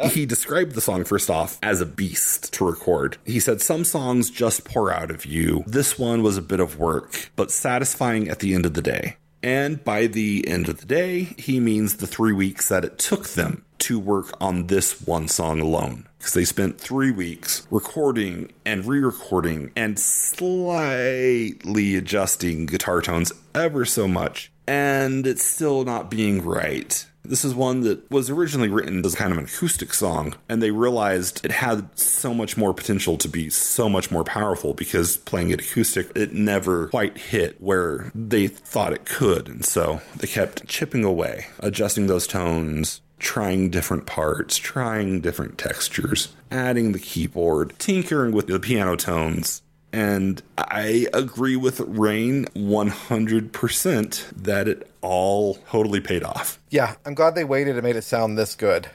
he 0.11 0.27
described 0.27 0.73
the 0.73 0.81
song, 0.81 1.05
first 1.05 1.31
off, 1.31 1.59
as 1.63 1.81
a 1.81 1.87
beast 1.87 2.53
to 2.55 2.65
record. 2.65 3.17
He 3.25 3.41
said, 3.41 3.61
Some 3.61 3.85
songs 3.85 4.31
just 4.31 4.65
pour 4.65 4.93
out 4.93 5.11
of 5.11 5.27
you. 5.27 5.65
This 5.67 5.99
one 5.99 6.23
was 6.23 6.37
a 6.37 6.43
bit 6.43 6.61
of 6.61 6.79
work, 6.79 7.31
but 7.37 7.51
satisfying 7.51 8.29
at 8.29 8.39
the 8.39 8.55
end 8.55 8.67
of 8.67 8.75
the 8.75 8.83
day. 8.83 9.17
And 9.45 9.85
by 9.85 10.07
the 10.07 10.49
end 10.49 10.71
of 10.71 10.81
the 10.81 10.87
day, 10.87 11.35
he 11.37 11.61
means 11.61 11.99
the 11.99 12.07
three 12.07 12.33
weeks 12.33 12.71
that 12.71 12.83
it 12.83 12.97
took 12.97 13.29
them 13.29 13.63
to 13.81 13.99
work 13.99 14.35
on 14.41 14.69
this 14.69 15.03
one 15.03 15.29
song 15.29 15.61
alone. 15.61 16.09
Because 16.17 16.33
they 16.33 16.47
spent 16.47 16.81
three 16.81 17.11
weeks 17.11 17.67
recording 17.71 18.51
and 18.65 18.87
re 18.87 19.01
recording 19.01 19.71
and 19.77 19.99
slightly 19.99 21.95
adjusting 21.95 22.65
guitar 22.65 23.03
tones 23.03 23.33
ever 23.55 23.85
so 23.85 24.09
much. 24.09 24.51
And 24.67 25.27
it's 25.27 25.45
still 25.45 25.85
not 25.85 26.11
being 26.11 26.43
right. 26.43 27.05
This 27.25 27.45
is 27.45 27.55
one 27.55 27.81
that 27.81 28.11
was 28.11 28.29
originally 28.29 28.69
written 28.69 29.05
as 29.05 29.15
kind 29.15 29.33
of 29.33 29.39
an 29.39 29.45
acoustic 29.45 29.95
song, 29.95 30.35
and 30.49 30.63
they 30.63 30.71
realized 30.71 31.45
it 31.45 31.53
had 31.53 31.99
so 31.99 32.35
much 32.35 32.57
more 32.57 32.75
potential 32.75 33.17
to 33.19 33.29
be 33.29 33.49
so 33.49 33.89
much 33.89 34.11
more 34.11 34.25
powerful 34.25 34.75
because 34.75 35.17
playing 35.17 35.51
it 35.51 35.61
acoustic, 35.61 36.11
it 36.15 36.35
never 36.35 36.89
quite 36.89 37.17
hit 37.17 37.61
where 37.61 38.13
they 38.15 38.49
thought 38.49 38.93
it 38.93 39.07
could. 39.07 39.49
And 39.49 39.65
so 39.65 40.03
they 40.17 40.27
kept 40.27 40.67
chipping 40.69 41.03
away, 41.03 41.47
adjusting 41.61 42.07
those 42.07 42.27
tones, 42.27 43.01
trying 43.19 43.71
different 43.71 44.05
parts, 44.05 44.57
trying 44.57 45.21
different 45.21 45.57
textures, 45.57 46.35
adding 46.51 46.93
the 46.93 46.99
keyboard, 46.99 47.73
tinkering 47.79 48.33
with 48.33 48.47
the 48.49 48.61
piano 48.61 48.97
tones. 48.97 49.63
And 49.95 50.43
I 50.59 51.07
agree 51.15 51.55
with 51.55 51.79
Raine 51.79 52.47
100% 52.47 54.31
that 54.43 54.67
it 54.67 54.91
all 55.03 55.55
totally 55.71 56.01
paid 56.01 56.25
off. 56.25 56.59
Yeah, 56.69 56.97
I'm 57.07 57.15
glad 57.15 57.37
they 57.37 57.45
waited 57.45 57.77
and 57.77 57.85
made 57.85 57.95
it 57.95 58.03
sound 58.03 58.37
this 58.37 58.57
good. 58.57 58.89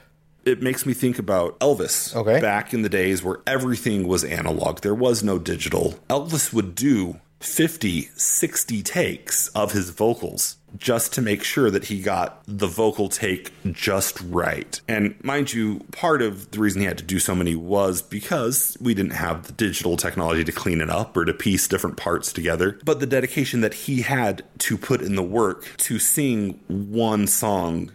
It 0.44 0.60
makes 0.60 0.84
me 0.84 0.92
think 0.92 1.18
about 1.18 1.58
Elvis. 1.60 2.14
Okay. 2.14 2.38
Back 2.38 2.74
in 2.74 2.82
the 2.82 2.90
days 2.90 3.22
where 3.22 3.38
everything 3.46 4.06
was 4.06 4.24
analog, 4.24 4.80
there 4.80 4.94
was 4.94 5.22
no 5.22 5.38
digital. 5.38 5.94
Elvis 6.10 6.52
would 6.52 6.74
do 6.74 7.18
50, 7.40 8.10
60 8.16 8.82
takes 8.82 9.48
of 9.48 9.72
his 9.72 9.90
vocals 9.90 10.56
just 10.76 11.12
to 11.14 11.22
make 11.22 11.42
sure 11.42 11.70
that 11.70 11.84
he 11.84 12.00
got 12.00 12.42
the 12.46 12.66
vocal 12.66 13.08
take 13.08 13.52
just 13.72 14.20
right. 14.20 14.80
And 14.86 15.22
mind 15.24 15.52
you, 15.52 15.80
part 15.90 16.22
of 16.22 16.50
the 16.50 16.60
reason 16.60 16.80
he 16.80 16.86
had 16.86 16.98
to 16.98 17.04
do 17.04 17.18
so 17.18 17.34
many 17.34 17.54
was 17.54 18.02
because 18.02 18.76
we 18.80 18.94
didn't 18.94 19.12
have 19.12 19.46
the 19.46 19.52
digital 19.52 19.96
technology 19.96 20.44
to 20.44 20.52
clean 20.52 20.80
it 20.80 20.90
up 20.90 21.16
or 21.16 21.24
to 21.24 21.34
piece 21.34 21.66
different 21.66 21.96
parts 21.96 22.32
together. 22.32 22.78
But 22.84 23.00
the 23.00 23.06
dedication 23.06 23.62
that 23.62 23.74
he 23.74 24.02
had 24.02 24.44
to 24.58 24.78
put 24.78 25.00
in 25.00 25.16
the 25.16 25.22
work 25.22 25.76
to 25.78 25.98
sing 25.98 26.60
one 26.68 27.26
song 27.26 27.90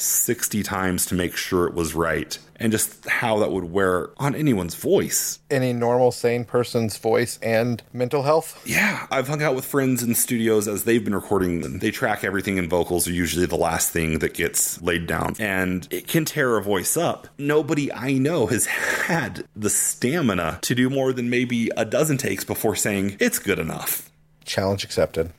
60 0.00 0.62
times 0.62 1.06
to 1.06 1.14
make 1.14 1.36
sure 1.36 1.66
it 1.66 1.74
was 1.74 1.94
right 1.94 2.38
and 2.58 2.72
just 2.72 3.08
how 3.08 3.38
that 3.38 3.52
would 3.52 3.64
wear 3.64 4.10
on 4.16 4.34
anyone's 4.34 4.74
voice. 4.74 5.38
Any 5.50 5.72
normal, 5.72 6.10
sane 6.10 6.44
person's 6.44 6.96
voice 6.96 7.38
and 7.42 7.82
mental 7.92 8.22
health? 8.22 8.60
Yeah, 8.66 9.06
I've 9.10 9.28
hung 9.28 9.42
out 9.42 9.54
with 9.54 9.64
friends 9.64 10.02
in 10.02 10.14
studios 10.14 10.66
as 10.66 10.84
they've 10.84 11.04
been 11.04 11.14
recording 11.14 11.60
them. 11.60 11.78
They 11.78 11.90
track 11.90 12.24
everything 12.24 12.58
and 12.58 12.68
vocals 12.68 13.06
are 13.08 13.12
usually 13.12 13.46
the 13.46 13.56
last 13.56 13.92
thing 13.92 14.18
that 14.18 14.34
gets 14.34 14.80
laid 14.82 15.06
down, 15.06 15.34
and 15.38 15.86
it 15.90 16.08
can 16.08 16.24
tear 16.24 16.56
a 16.56 16.62
voice 16.62 16.96
up. 16.96 17.28
Nobody 17.38 17.92
I 17.92 18.14
know 18.14 18.46
has 18.46 18.66
had 19.06 19.44
the 19.54 19.70
stamina 19.70 20.58
to 20.62 20.74
do 20.74 20.90
more 20.90 21.12
than 21.12 21.30
maybe 21.30 21.70
a 21.76 21.84
dozen 21.84 22.16
takes 22.16 22.44
before 22.44 22.76
saying 22.76 23.16
it's 23.20 23.38
good 23.38 23.58
enough. 23.58 24.10
Challenge 24.44 24.84
accepted. 24.84 25.32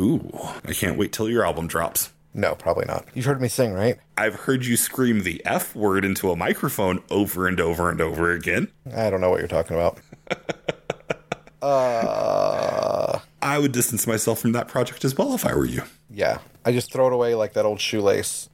Ooh, 0.00 0.32
I 0.64 0.72
can't 0.72 0.98
wait 0.98 1.12
till 1.12 1.28
your 1.28 1.46
album 1.46 1.68
drops. 1.68 2.10
No, 2.34 2.56
probably 2.56 2.84
not. 2.86 3.06
You've 3.14 3.26
heard 3.26 3.40
me 3.40 3.48
sing, 3.48 3.72
right? 3.72 3.96
I've 4.18 4.34
heard 4.34 4.66
you 4.66 4.76
scream 4.76 5.22
the 5.22 5.40
F 5.44 5.74
word 5.76 6.04
into 6.04 6.30
a 6.32 6.36
microphone 6.36 7.00
over 7.08 7.46
and 7.46 7.60
over 7.60 7.88
and 7.90 8.00
over 8.00 8.32
again. 8.32 8.68
I 8.92 9.08
don't 9.08 9.20
know 9.20 9.30
what 9.30 9.38
you're 9.38 9.48
talking 9.48 9.76
about. 9.76 9.98
uh, 11.62 13.18
I 13.40 13.58
would 13.58 13.72
distance 13.72 14.06
myself 14.06 14.40
from 14.40 14.52
that 14.52 14.68
project 14.68 15.04
as 15.04 15.16
well 15.16 15.34
if 15.34 15.46
I 15.46 15.54
were 15.54 15.64
you. 15.64 15.82
yeah. 16.10 16.38
I 16.66 16.72
just 16.72 16.90
throw 16.90 17.06
it 17.08 17.12
away 17.12 17.34
like 17.34 17.52
that 17.52 17.66
old 17.66 17.78
shoelace. 17.78 18.48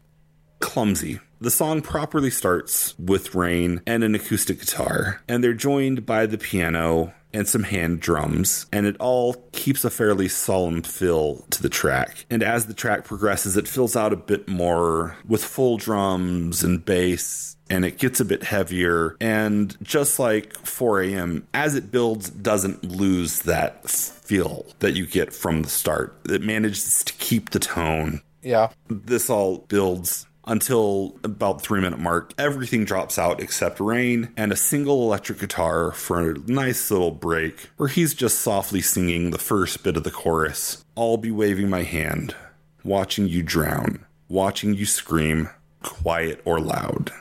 Clumsy. 0.58 1.20
The 1.40 1.50
song 1.50 1.80
properly 1.80 2.28
starts 2.30 2.98
with 2.98 3.36
Raine 3.36 3.82
and 3.86 4.02
an 4.02 4.16
acoustic 4.16 4.58
guitar, 4.58 5.22
and 5.28 5.44
they're 5.44 5.54
joined 5.54 6.04
by 6.04 6.26
the 6.26 6.36
piano 6.36 7.14
and 7.32 7.46
some 7.48 7.62
hand 7.64 8.00
drums, 8.00 8.66
and 8.72 8.86
it 8.86 8.96
all 8.98 9.34
keeps 9.52 9.84
a 9.84 9.90
fairly 9.90 10.28
solemn 10.28 10.82
feel 10.82 11.44
to 11.50 11.62
the 11.62 11.68
track. 11.68 12.24
And 12.30 12.42
as 12.42 12.66
the 12.66 12.74
track 12.74 13.04
progresses, 13.04 13.56
it 13.56 13.68
fills 13.68 13.96
out 13.96 14.12
a 14.12 14.16
bit 14.16 14.48
more 14.48 15.16
with 15.26 15.44
full 15.44 15.76
drums 15.76 16.62
and 16.64 16.84
bass. 16.84 17.56
And 17.68 17.84
it 17.84 17.98
gets 17.98 18.18
a 18.18 18.24
bit 18.24 18.42
heavier. 18.42 19.16
And 19.20 19.76
just 19.80 20.18
like 20.18 20.54
4 20.66 21.02
a.m., 21.02 21.46
as 21.54 21.76
it 21.76 21.92
builds, 21.92 22.28
doesn't 22.28 22.82
lose 22.84 23.40
that 23.42 23.88
feel 23.88 24.66
that 24.80 24.96
you 24.96 25.06
get 25.06 25.32
from 25.32 25.62
the 25.62 25.68
start. 25.68 26.18
It 26.28 26.42
manages 26.42 27.04
to 27.04 27.12
keep 27.14 27.50
the 27.50 27.60
tone 27.60 28.22
Yeah. 28.42 28.70
this 28.88 29.30
all 29.30 29.58
builds 29.68 30.26
until 30.46 31.18
about 31.22 31.58
the 31.58 31.64
three 31.64 31.80
minute 31.80 31.98
mark. 31.98 32.32
Everything 32.38 32.84
drops 32.84 33.18
out 33.18 33.40
except 33.40 33.80
Raine 33.80 34.30
and 34.36 34.52
a 34.52 34.56
single 34.56 35.02
electric 35.02 35.38
guitar 35.38 35.92
for 35.92 36.30
a 36.30 36.38
nice 36.38 36.90
little 36.90 37.10
break 37.10 37.70
where 37.76 37.88
he's 37.88 38.14
just 38.14 38.40
softly 38.40 38.80
singing 38.80 39.30
the 39.30 39.38
first 39.38 39.82
bit 39.82 39.96
of 39.96 40.04
the 40.04 40.10
chorus. 40.10 40.84
I'll 40.96 41.16
be 41.16 41.30
waving 41.30 41.70
my 41.70 41.82
hand, 41.82 42.34
watching 42.84 43.28
you 43.28 43.42
drown, 43.42 44.06
watching 44.28 44.74
you 44.74 44.86
scream, 44.86 45.50
quiet 45.82 46.40
or 46.44 46.60
loud. 46.60 47.12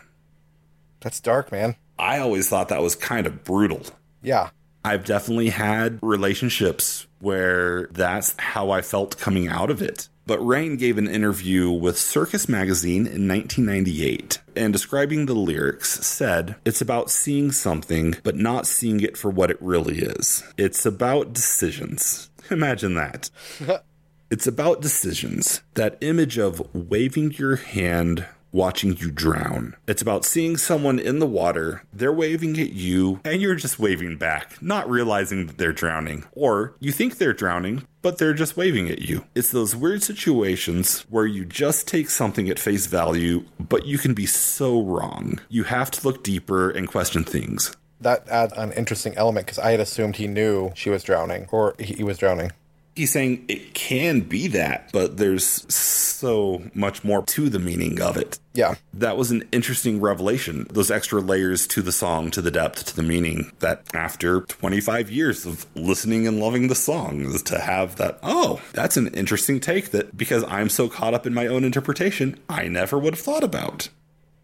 That's 1.02 1.20
dark, 1.20 1.52
man. 1.52 1.76
I 1.98 2.20
always 2.20 2.50
thought 2.50 2.70
that 2.70 2.82
was 2.82 2.96
kind 2.96 3.28
of 3.28 3.44
brutal. 3.44 3.84
Yeah. 4.22 4.50
I've 4.84 5.06
definitely 5.06 5.50
had 5.50 6.00
relationships 6.02 7.08
where 7.20 7.88
that's 7.92 8.36
how 8.40 8.72
I 8.72 8.82
felt 8.82 9.18
coming 9.18 9.48
out 9.48 9.70
of 9.70 9.82
it. 9.82 10.08
But 10.30 10.46
Raine 10.46 10.78
gave 10.78 11.00
an 11.00 11.08
interview 11.08 11.72
with 11.72 11.98
Circus 11.98 12.48
Magazine 12.48 13.08
in 13.08 13.28
1998 13.28 14.38
and 14.56 14.72
describing 14.72 15.26
the 15.26 15.34
lyrics 15.34 16.06
said, 16.06 16.56
It's 16.64 16.82
about 16.82 17.10
seeing 17.10 17.52
something, 17.52 18.16
but 18.22 18.36
not 18.36 18.68
seeing 18.68 19.00
it 19.00 19.18
for 19.18 19.32
what 19.32 19.50
it 19.50 19.58
really 19.60 19.98
is. 19.98 20.44
It's 20.56 20.86
about 20.86 21.34
decisions. 21.34 22.30
Imagine 22.52 22.94
that. 22.94 23.32
It's 24.32 24.46
about 24.46 24.80
decisions. 24.80 25.64
That 25.74 25.98
image 26.02 26.38
of 26.38 26.62
waving 26.76 27.32
your 27.32 27.56
hand, 27.56 28.28
watching 28.52 28.98
you 28.98 29.12
drown. 29.12 29.76
It's 29.88 30.02
about 30.02 30.26
seeing 30.26 30.58
someone 30.58 31.00
in 31.00 31.20
the 31.20 31.28
water, 31.28 31.84
they're 31.94 32.14
waving 32.14 32.60
at 32.60 32.74
you, 32.74 33.20
and 33.24 33.42
you're 33.42 33.56
just 33.56 33.80
waving 33.80 34.18
back, 34.18 34.62
not 34.62 34.90
realizing 34.90 35.48
that 35.48 35.58
they're 35.58 35.72
drowning. 35.74 36.26
Or 36.34 36.76
you 36.80 36.92
think 36.92 37.18
they're 37.18 37.34
drowning, 37.34 37.84
but 38.02 38.18
they're 38.18 38.34
just 38.34 38.58
waving 38.58 38.90
at 38.90 39.02
you. 39.02 39.26
It's 39.36 39.52
those 39.52 39.76
weird 39.76 40.04
situations 40.04 41.02
where 41.10 41.26
you 41.26 41.46
just 41.46 41.88
take 41.88 42.10
something 42.10 42.50
at 42.50 42.60
face 42.60 42.86
value, 42.88 43.46
but 43.60 43.86
you 43.86 43.98
can 43.98 44.14
be 44.14 44.26
so 44.26 44.82
wrong. 44.82 45.40
You 45.50 45.64
have 45.64 45.92
to 45.92 46.08
look 46.08 46.24
deeper 46.24 46.70
and 46.70 46.88
question 46.88 47.24
things. 47.24 47.76
That 48.02 48.28
adds 48.30 48.54
an 48.54 48.72
interesting 48.74 49.16
element 49.18 49.46
because 49.46 49.60
I 49.60 49.72
had 49.72 49.82
assumed 49.82 50.16
he 50.16 50.28
knew 50.28 50.72
she 50.74 50.90
was 50.90 51.04
drowning 51.04 51.48
or 51.52 51.76
he 51.78 52.04
was 52.04 52.18
drowning. 52.18 52.52
He's 53.00 53.14
saying 53.14 53.46
it 53.48 53.74
can 53.74 54.20
be 54.20 54.48
that, 54.48 54.92
but 54.92 55.16
there's 55.16 55.74
so 55.74 56.64
much 56.74 57.02
more 57.06 57.24
to 57.28 57.50
the 57.50 57.58
meaning 57.58 58.02
of 58.02 58.18
it. 58.18 58.40
Yeah. 58.54 58.76
That 58.94 59.16
was 59.16 59.32
an 59.32 59.48
interesting 59.54 60.02
revelation. 60.02 60.68
Those 60.70 60.92
extra 60.92 61.22
layers 61.22 61.66
to 61.68 61.82
the 61.82 61.94
song, 61.94 62.30
to 62.32 62.42
the 62.42 62.52
depth, 62.52 62.88
to 62.88 62.96
the 62.98 63.02
meaning. 63.02 63.54
That 63.60 63.84
after 63.94 64.42
25 64.42 65.10
years 65.10 65.46
of 65.46 65.66
listening 65.76 66.28
and 66.28 66.42
loving 66.42 66.68
the 66.68 66.76
song, 66.76 67.34
to 67.42 67.60
have 67.60 67.96
that, 67.96 68.20
oh, 68.22 68.62
that's 68.74 68.98
an 68.98 69.08
interesting 69.14 69.62
take 69.62 69.92
that 69.92 70.18
because 70.18 70.44
I'm 70.50 70.68
so 70.68 70.90
caught 70.90 71.14
up 71.14 71.26
in 71.26 71.34
my 71.34 71.48
own 71.48 71.64
interpretation, 71.64 72.38
I 72.50 72.68
never 72.68 73.00
would 73.00 73.14
have 73.14 73.24
thought 73.24 73.46
about. 73.46 73.88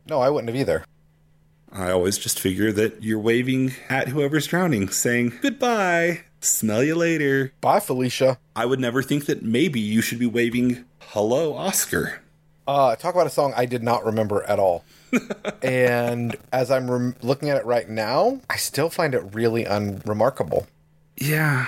No, 0.08 0.22
I 0.22 0.30
wouldn't 0.30 0.48
have 0.48 0.56
either. 0.56 0.86
I 1.74 1.92
always 1.92 2.18
just 2.18 2.40
figure 2.40 2.72
that 2.72 3.04
you're 3.04 3.20
waving 3.20 3.74
at 3.90 4.08
whoever's 4.08 4.48
drowning, 4.48 4.88
saying, 4.88 5.34
goodbye, 5.42 6.22
smell 6.46 6.84
you 6.84 6.96
later. 6.96 7.54
Bye, 7.62 7.80
Felicia. 7.80 8.38
I 8.56 8.66
would 8.66 8.80
never 8.80 9.02
think 9.04 9.26
that 9.26 9.42
maybe 9.44 9.80
you 9.80 10.02
should 10.02 10.20
be 10.20 10.26
waving, 10.26 10.86
hello, 11.00 11.54
Oscar. 11.56 12.22
Uh, 12.68 12.96
talk 12.96 13.14
about 13.14 13.28
a 13.28 13.32
song 13.32 13.54
I 13.56 13.66
did 13.66 13.84
not 13.84 14.06
remember 14.06 14.44
at 14.44 14.58
all. 14.60 14.84
and 15.62 16.36
as 16.52 16.72
I'm 16.72 16.90
rem- 16.90 17.16
looking 17.22 17.50
at 17.50 17.58
it 17.58 17.66
right 17.66 17.88
now, 17.88 18.42
I 18.50 18.56
still 18.58 18.90
find 18.90 19.14
it 19.14 19.34
really 19.34 19.66
unremarkable. 19.66 20.68
Yeah. 21.18 21.68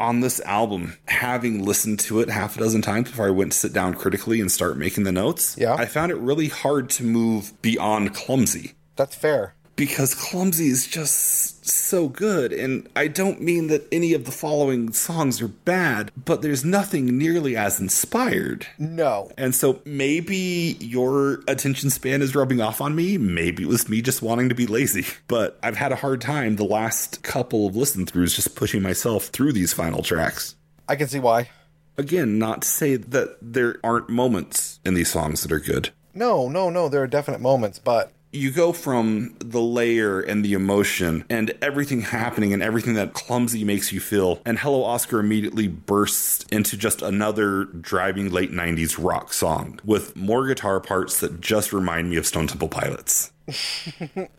On 0.00 0.20
this 0.20 0.40
album, 0.40 0.96
having 1.06 1.64
listened 1.64 1.98
to 2.00 2.20
it 2.20 2.30
half 2.30 2.56
a 2.56 2.60
dozen 2.60 2.82
times 2.82 3.10
before 3.10 3.26
I 3.26 3.30
went 3.30 3.52
to 3.52 3.58
sit 3.58 3.72
down 3.72 3.94
critically 3.94 4.40
and 4.40 4.50
start 4.50 4.76
making 4.78 5.04
the 5.04 5.12
notes, 5.12 5.56
Yeah. 5.58 5.74
I 5.74 5.86
found 5.86 6.12
it 6.12 6.16
really 6.16 6.48
hard 6.48 6.88
to 6.90 7.04
move 7.04 7.60
beyond 7.62 8.14
clumsy 8.14 8.74
That's 8.96 9.16
fair. 9.16 9.54
Because 9.78 10.12
clumsy 10.12 10.66
is 10.66 10.88
just 10.88 11.64
so 11.64 12.08
good. 12.08 12.52
And 12.52 12.88
I 12.96 13.06
don't 13.06 13.40
mean 13.40 13.68
that 13.68 13.86
any 13.92 14.12
of 14.12 14.24
the 14.24 14.32
following 14.32 14.92
songs 14.92 15.40
are 15.40 15.48
bad, 15.48 16.10
but 16.16 16.42
there's 16.42 16.64
nothing 16.64 17.16
nearly 17.16 17.56
as 17.56 17.80
inspired. 17.80 18.66
No. 18.76 19.30
And 19.38 19.54
so 19.54 19.80
maybe 19.84 20.76
your 20.80 21.44
attention 21.46 21.90
span 21.90 22.22
is 22.22 22.34
rubbing 22.34 22.60
off 22.60 22.80
on 22.80 22.96
me. 22.96 23.18
Maybe 23.18 23.62
it 23.62 23.68
was 23.68 23.88
me 23.88 24.02
just 24.02 24.20
wanting 24.20 24.48
to 24.48 24.54
be 24.54 24.66
lazy. 24.66 25.06
But 25.28 25.56
I've 25.62 25.76
had 25.76 25.92
a 25.92 25.96
hard 25.96 26.20
time 26.20 26.56
the 26.56 26.64
last 26.64 27.22
couple 27.22 27.68
of 27.68 27.76
listen 27.76 28.04
throughs 28.04 28.34
just 28.34 28.56
pushing 28.56 28.82
myself 28.82 29.26
through 29.26 29.52
these 29.52 29.72
final 29.72 30.02
tracks. 30.02 30.56
I 30.88 30.96
can 30.96 31.06
see 31.06 31.20
why. 31.20 31.50
Again, 31.96 32.38
not 32.38 32.62
to 32.62 32.68
say 32.68 32.96
that 32.96 33.36
there 33.40 33.76
aren't 33.84 34.08
moments 34.08 34.80
in 34.84 34.94
these 34.94 35.10
songs 35.10 35.42
that 35.42 35.52
are 35.52 35.60
good. 35.60 35.90
No, 36.14 36.48
no, 36.48 36.68
no. 36.68 36.88
There 36.88 37.02
are 37.02 37.06
definite 37.06 37.40
moments, 37.40 37.78
but 37.78 38.12
you 38.32 38.50
go 38.50 38.72
from 38.72 39.34
the 39.38 39.60
layer 39.60 40.20
and 40.20 40.44
the 40.44 40.52
emotion 40.52 41.24
and 41.30 41.52
everything 41.62 42.02
happening 42.02 42.52
and 42.52 42.62
everything 42.62 42.94
that 42.94 43.14
clumsy 43.14 43.64
makes 43.64 43.92
you 43.92 44.00
feel 44.00 44.40
and 44.44 44.58
hello 44.58 44.84
oscar 44.84 45.18
immediately 45.18 45.66
bursts 45.66 46.44
into 46.52 46.76
just 46.76 47.00
another 47.00 47.64
driving 47.64 48.30
late 48.30 48.52
90s 48.52 49.02
rock 49.02 49.32
song 49.32 49.80
with 49.84 50.14
more 50.14 50.46
guitar 50.46 50.80
parts 50.80 51.20
that 51.20 51.40
just 51.40 51.72
remind 51.72 52.10
me 52.10 52.16
of 52.16 52.26
stone 52.26 52.46
temple 52.46 52.68
pilots. 52.68 53.32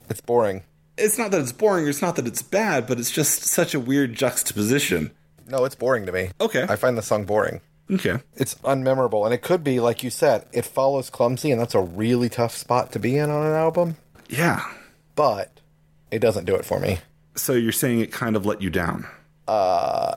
It's 0.09 0.21
boring. 0.21 0.63
It's 0.97 1.17
not 1.17 1.31
that 1.31 1.41
it's 1.41 1.51
boring 1.51 1.87
it's 1.87 2.01
not 2.01 2.15
that 2.17 2.27
it's 2.27 2.41
bad 2.41 2.85
but 2.85 2.99
it's 2.99 3.11
just 3.11 3.43
such 3.43 3.73
a 3.73 3.79
weird 3.79 4.13
juxtaposition. 4.13 5.11
No 5.47 5.65
it's 5.65 5.75
boring 5.75 6.05
to 6.05 6.11
me. 6.11 6.29
Okay. 6.39 6.65
I 6.67 6.75
find 6.75 6.97
the 6.97 7.01
song 7.01 7.25
boring 7.25 7.61
Okay. 7.91 8.19
It's 8.35 8.55
unmemorable. 8.55 9.25
And 9.25 9.33
it 9.33 9.41
could 9.41 9.63
be, 9.63 9.79
like 9.79 10.03
you 10.03 10.09
said, 10.09 10.45
it 10.51 10.65
follows 10.65 11.09
Clumsy, 11.09 11.51
and 11.51 11.59
that's 11.59 11.75
a 11.75 11.81
really 11.81 12.29
tough 12.29 12.55
spot 12.55 12.91
to 12.91 12.99
be 12.99 13.17
in 13.17 13.29
on 13.29 13.45
an 13.45 13.53
album. 13.53 13.97
Yeah. 14.29 14.63
But 15.15 15.59
it 16.11 16.19
doesn't 16.19 16.45
do 16.45 16.55
it 16.55 16.65
for 16.65 16.79
me. 16.79 16.99
So 17.35 17.53
you're 17.53 17.71
saying 17.71 17.99
it 17.99 18.11
kind 18.11 18.35
of 18.35 18.45
let 18.45 18.61
you 18.61 18.69
down? 18.69 19.07
Uh, 19.47 20.15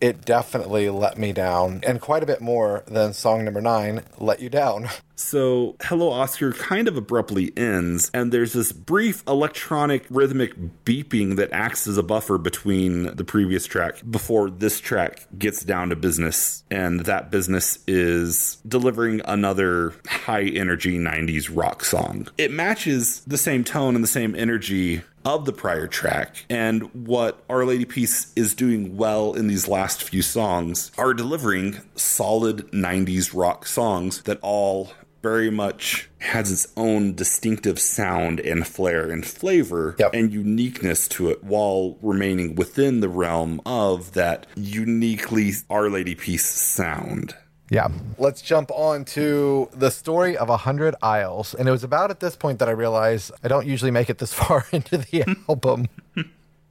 it 0.00 0.24
definitely 0.24 0.90
let 0.90 1.16
me 1.16 1.32
down, 1.32 1.80
and 1.86 2.00
quite 2.00 2.22
a 2.22 2.26
bit 2.26 2.40
more 2.40 2.82
than 2.86 3.14
song 3.14 3.44
number 3.44 3.62
nine, 3.62 4.02
Let 4.18 4.40
You 4.40 4.50
Down. 4.50 4.88
So, 5.16 5.76
Hello 5.82 6.10
Oscar 6.10 6.52
kind 6.52 6.88
of 6.88 6.96
abruptly 6.96 7.52
ends, 7.56 8.10
and 8.12 8.32
there's 8.32 8.52
this 8.52 8.72
brief 8.72 9.22
electronic 9.28 10.04
rhythmic 10.10 10.54
beeping 10.84 11.36
that 11.36 11.52
acts 11.52 11.86
as 11.86 11.96
a 11.96 12.02
buffer 12.02 12.36
between 12.36 13.14
the 13.14 13.24
previous 13.24 13.66
track 13.66 14.02
before 14.10 14.50
this 14.50 14.80
track 14.80 15.26
gets 15.38 15.62
down 15.62 15.90
to 15.90 15.96
business. 15.96 16.64
And 16.70 17.00
that 17.00 17.30
business 17.30 17.78
is 17.86 18.58
delivering 18.66 19.20
another 19.24 19.94
high 20.06 20.44
energy 20.44 20.98
90s 20.98 21.48
rock 21.52 21.84
song. 21.84 22.28
It 22.36 22.50
matches 22.50 23.20
the 23.20 23.38
same 23.38 23.62
tone 23.62 23.94
and 23.94 24.02
the 24.02 24.08
same 24.08 24.34
energy 24.34 25.02
of 25.24 25.46
the 25.46 25.52
prior 25.52 25.86
track. 25.86 26.44
And 26.50 26.82
what 27.06 27.42
Our 27.48 27.64
Lady 27.64 27.84
Peace 27.84 28.32
is 28.36 28.54
doing 28.54 28.96
well 28.96 29.32
in 29.32 29.46
these 29.46 29.66
last 29.66 30.02
few 30.02 30.22
songs 30.22 30.90
are 30.98 31.14
delivering 31.14 31.78
solid 31.94 32.70
90s 32.72 33.30
rock 33.34 33.66
songs 33.66 34.22
that 34.22 34.38
all 34.42 34.92
very 35.24 35.48
much 35.48 36.10
has 36.18 36.52
its 36.52 36.70
own 36.76 37.14
distinctive 37.14 37.78
sound 37.78 38.38
and 38.40 38.66
flair 38.66 39.10
and 39.10 39.24
flavor 39.24 39.96
yep. 39.98 40.12
and 40.12 40.30
uniqueness 40.34 41.08
to 41.08 41.30
it 41.30 41.42
while 41.42 41.96
remaining 42.02 42.54
within 42.54 43.00
the 43.00 43.08
realm 43.08 43.58
of 43.64 44.12
that 44.12 44.46
uniquely 44.54 45.50
Our 45.70 45.88
Lady 45.88 46.14
Peace 46.14 46.44
sound. 46.44 47.34
Yeah. 47.70 47.88
Let's 48.18 48.42
jump 48.42 48.70
on 48.70 49.06
to 49.16 49.70
the 49.72 49.90
story 49.90 50.36
of 50.36 50.50
a 50.50 50.58
hundred 50.58 50.94
aisles. 51.02 51.54
And 51.54 51.66
it 51.66 51.72
was 51.72 51.84
about 51.84 52.10
at 52.10 52.20
this 52.20 52.36
point 52.36 52.58
that 52.58 52.68
I 52.68 52.72
realized 52.72 53.32
I 53.42 53.48
don't 53.48 53.66
usually 53.66 53.90
make 53.90 54.10
it 54.10 54.18
this 54.18 54.34
far 54.40 54.66
into 54.72 54.98
the 54.98 55.24
album. 55.48 55.88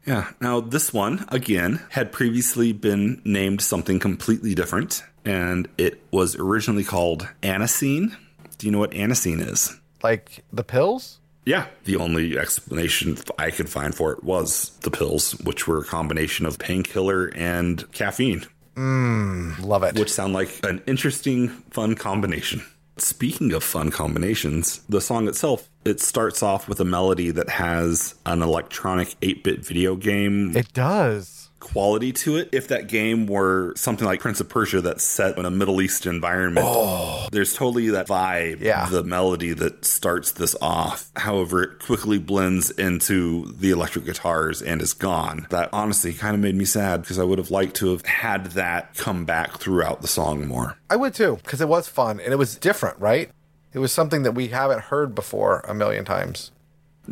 Yeah. 0.06 0.30
Now, 0.40 0.60
this 0.60 0.94
one, 0.94 1.26
again, 1.30 1.82
had 1.90 2.12
previously 2.12 2.72
been 2.72 3.20
named 3.26 3.62
something 3.62 4.00
completely 4.00 4.54
different, 4.54 5.02
and 5.26 5.68
it 5.78 6.04
was 6.12 6.36
originally 6.36 6.84
called 6.84 7.28
Anacin. 7.42 8.16
Do 8.64 8.68
you 8.68 8.72
know 8.72 8.80
what 8.80 8.92
Anacin 8.92 9.46
is? 9.46 9.78
Like 10.04 10.46
the 10.54 10.64
pills? 10.64 11.20
Yeah. 11.46 11.66
The 11.84 11.98
only 11.98 12.40
explanation 12.40 13.18
I 13.38 13.52
could 13.52 13.68
find 13.68 13.94
for 13.94 14.14
it 14.14 14.24
was 14.24 14.70
the 14.84 14.90
pills, 14.90 15.34
which 15.42 15.68
were 15.68 15.80
a 15.80 15.84
combination 15.84 16.46
of 16.46 16.60
painkiller 16.60 17.30
and 17.36 17.92
caffeine. 17.92 18.46
Mmm, 18.78 19.62
love 19.66 19.84
it. 19.84 20.00
Which 20.00 20.14
sound 20.14 20.32
like 20.32 20.62
an 20.64 20.82
interesting, 20.88 21.50
fun 21.72 21.96
combination. 21.96 22.64
Speaking 22.96 23.52
of 23.52 23.66
fun 23.66 23.92
combinations, 23.92 24.78
the 24.88 25.02
song 25.02 25.28
itself, 25.28 25.68
it 25.84 26.00
starts 26.00 26.42
off 26.42 26.70
with 26.70 26.80
a 26.80 26.86
melody 26.86 27.32
that 27.32 27.50
has 27.50 28.16
an 28.26 28.42
electronic 28.42 29.10
8-bit 29.20 29.66
video 29.66 29.98
game. 29.98 30.56
It 30.56 30.72
does 30.72 31.43
quality 31.64 32.12
to 32.12 32.38
it. 32.38 32.50
If 32.52 32.68
that 32.68 32.88
game 32.88 33.26
were 33.26 33.74
something 33.76 34.06
like 34.06 34.20
Prince 34.20 34.40
of 34.40 34.50
Persia 34.50 34.82
that's 34.82 35.04
set 35.04 35.38
in 35.38 35.46
a 35.46 35.50
Middle 35.50 35.82
East 35.82 36.06
environment, 36.06 36.68
oh. 36.70 37.28
there's 37.32 37.54
totally 37.54 37.90
that 37.90 38.08
vibe, 38.08 38.60
yeah. 38.62 38.88
the 38.90 39.04
melody 39.04 39.54
that 39.54 39.86
starts 39.86 40.34
this 40.34 40.56
off. 40.62 41.10
However, 41.16 41.64
it 41.64 41.80
quickly 41.80 42.20
blends 42.20 42.70
into 42.72 43.52
the 43.54 43.72
electric 43.72 44.06
guitars 44.06 44.62
and 44.62 44.82
is 44.82 44.94
gone. 44.94 45.48
That 45.50 45.70
honestly 45.74 46.14
kind 46.14 46.36
of 46.36 46.42
made 46.42 46.56
me 46.56 46.66
sad 46.66 47.02
because 47.02 47.18
I 47.18 47.24
would 47.24 47.38
have 47.38 47.52
liked 47.52 47.76
to 47.78 47.92
have 47.92 48.06
had 48.06 48.48
that 48.52 48.96
come 48.96 49.26
back 49.26 49.58
throughout 49.58 50.02
the 50.02 50.08
song 50.08 50.48
more. 50.48 50.78
I 50.90 50.96
would 50.96 51.14
too, 51.14 51.40
because 51.44 51.62
it 51.62 51.68
was 51.68 51.88
fun 51.88 52.20
and 52.20 52.34
it 52.34 52.38
was 52.38 52.56
different, 52.56 53.00
right? 53.00 53.32
It 53.74 53.80
was 53.80 53.92
something 53.92 54.24
that 54.24 54.34
we 54.34 54.50
haven't 54.50 54.82
heard 54.82 55.16
before 55.16 55.62
a 55.68 55.74
million 55.74 56.06
times. 56.06 56.52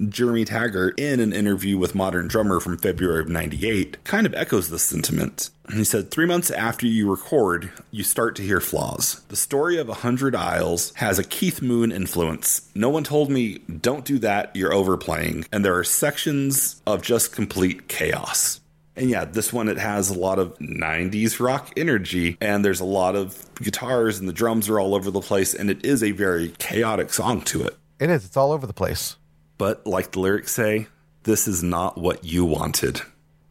Jeremy 0.09 0.45
Taggart, 0.45 0.99
in 0.99 1.19
an 1.19 1.33
interview 1.33 1.77
with 1.77 1.95
Modern 1.95 2.27
Drummer 2.27 2.59
from 2.59 2.77
February 2.77 3.21
of 3.21 3.29
98, 3.29 4.03
kind 4.03 4.25
of 4.25 4.33
echoes 4.33 4.69
this 4.69 4.83
sentiment. 4.83 5.49
He 5.73 5.83
said, 5.83 6.11
Three 6.11 6.25
months 6.25 6.49
after 6.49 6.85
you 6.87 7.09
record, 7.09 7.71
you 7.91 8.03
start 8.03 8.35
to 8.37 8.43
hear 8.43 8.61
flaws. 8.61 9.21
The 9.27 9.35
story 9.35 9.77
of 9.77 9.89
A 9.89 9.95
Hundred 9.95 10.35
Aisles 10.35 10.93
has 10.95 11.19
a 11.19 11.23
Keith 11.23 11.61
Moon 11.61 11.91
influence. 11.91 12.69
No 12.73 12.89
one 12.89 13.03
told 13.03 13.29
me, 13.29 13.59
don't 13.59 14.05
do 14.05 14.17
that, 14.19 14.55
you're 14.55 14.73
overplaying. 14.73 15.45
And 15.51 15.65
there 15.65 15.77
are 15.77 15.83
sections 15.83 16.81
of 16.87 17.01
just 17.01 17.33
complete 17.33 17.87
chaos. 17.87 18.61
And 18.95 19.09
yeah, 19.09 19.25
this 19.25 19.53
one, 19.53 19.67
it 19.67 19.77
has 19.77 20.09
a 20.09 20.19
lot 20.19 20.39
of 20.39 20.57
90s 20.59 21.39
rock 21.39 21.71
energy, 21.77 22.37
and 22.41 22.63
there's 22.63 22.81
a 22.81 22.85
lot 22.85 23.15
of 23.15 23.49
guitars, 23.55 24.19
and 24.19 24.27
the 24.27 24.33
drums 24.33 24.69
are 24.69 24.79
all 24.79 24.95
over 24.95 25.11
the 25.11 25.21
place, 25.21 25.53
and 25.53 25.69
it 25.69 25.85
is 25.85 26.03
a 26.03 26.11
very 26.11 26.49
chaotic 26.59 27.13
song 27.13 27.41
to 27.43 27.63
it. 27.63 27.77
It 27.99 28.09
is, 28.09 28.25
it's 28.25 28.37
all 28.37 28.51
over 28.51 28.67
the 28.67 28.73
place. 28.73 29.15
But 29.62 29.86
like 29.86 30.14
the 30.14 30.20
lyrics 30.20 30.55
say, 30.55 30.88
this 31.22 31.47
is 31.47 31.62
not 31.62 31.95
what 31.95 32.26
you 32.26 32.45
wanted. 32.45 33.03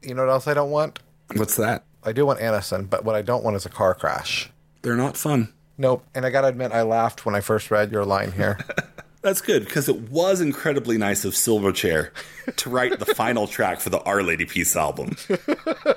You 0.03 0.15
know 0.15 0.27
what 0.27 0.33
else 0.33 0.49
I 0.49 0.55
don't 0.55 0.73
want? 0.73 0.99
What's 1.37 1.55
that? 1.55 1.85
I 2.03 2.11
do 2.11 2.27
want 2.27 2.41
Anacin, 2.41 2.91
but 2.91 3.05
what 3.05 3.15
I 3.15 3.23
don't 3.23 3.45
want 3.45 3.55
is 3.55 3.65
a 3.65 3.69
car 3.69 3.95
crash. 3.95 4.51
They're 4.83 4.97
not 4.97 5.17
fun. 5.17 5.53
Nope. 5.79 6.05
And 6.13 6.27
I 6.27 6.31
gotta 6.31 6.49
admit, 6.49 6.73
I 6.73 6.83
laughed 6.83 7.25
when 7.25 7.37
I 7.37 7.41
first 7.41 7.71
read 7.71 7.93
your 7.93 8.05
line 8.05 8.33
here. 8.33 8.59
That's 9.23 9.41
good 9.41 9.65
because 9.65 9.89
it 9.89 10.11
was 10.11 10.41
incredibly 10.41 10.99
nice 10.99 11.25
of 11.25 11.35
Silverchair 11.35 12.11
to 12.57 12.71
write 12.71 12.99
the 12.99 13.07
final 13.07 13.47
track 13.57 13.79
for 13.79 13.91
the 13.91 14.01
Our 14.01 14.25
Lady 14.25 14.47
Peace 14.47 14.75
album. 14.75 15.15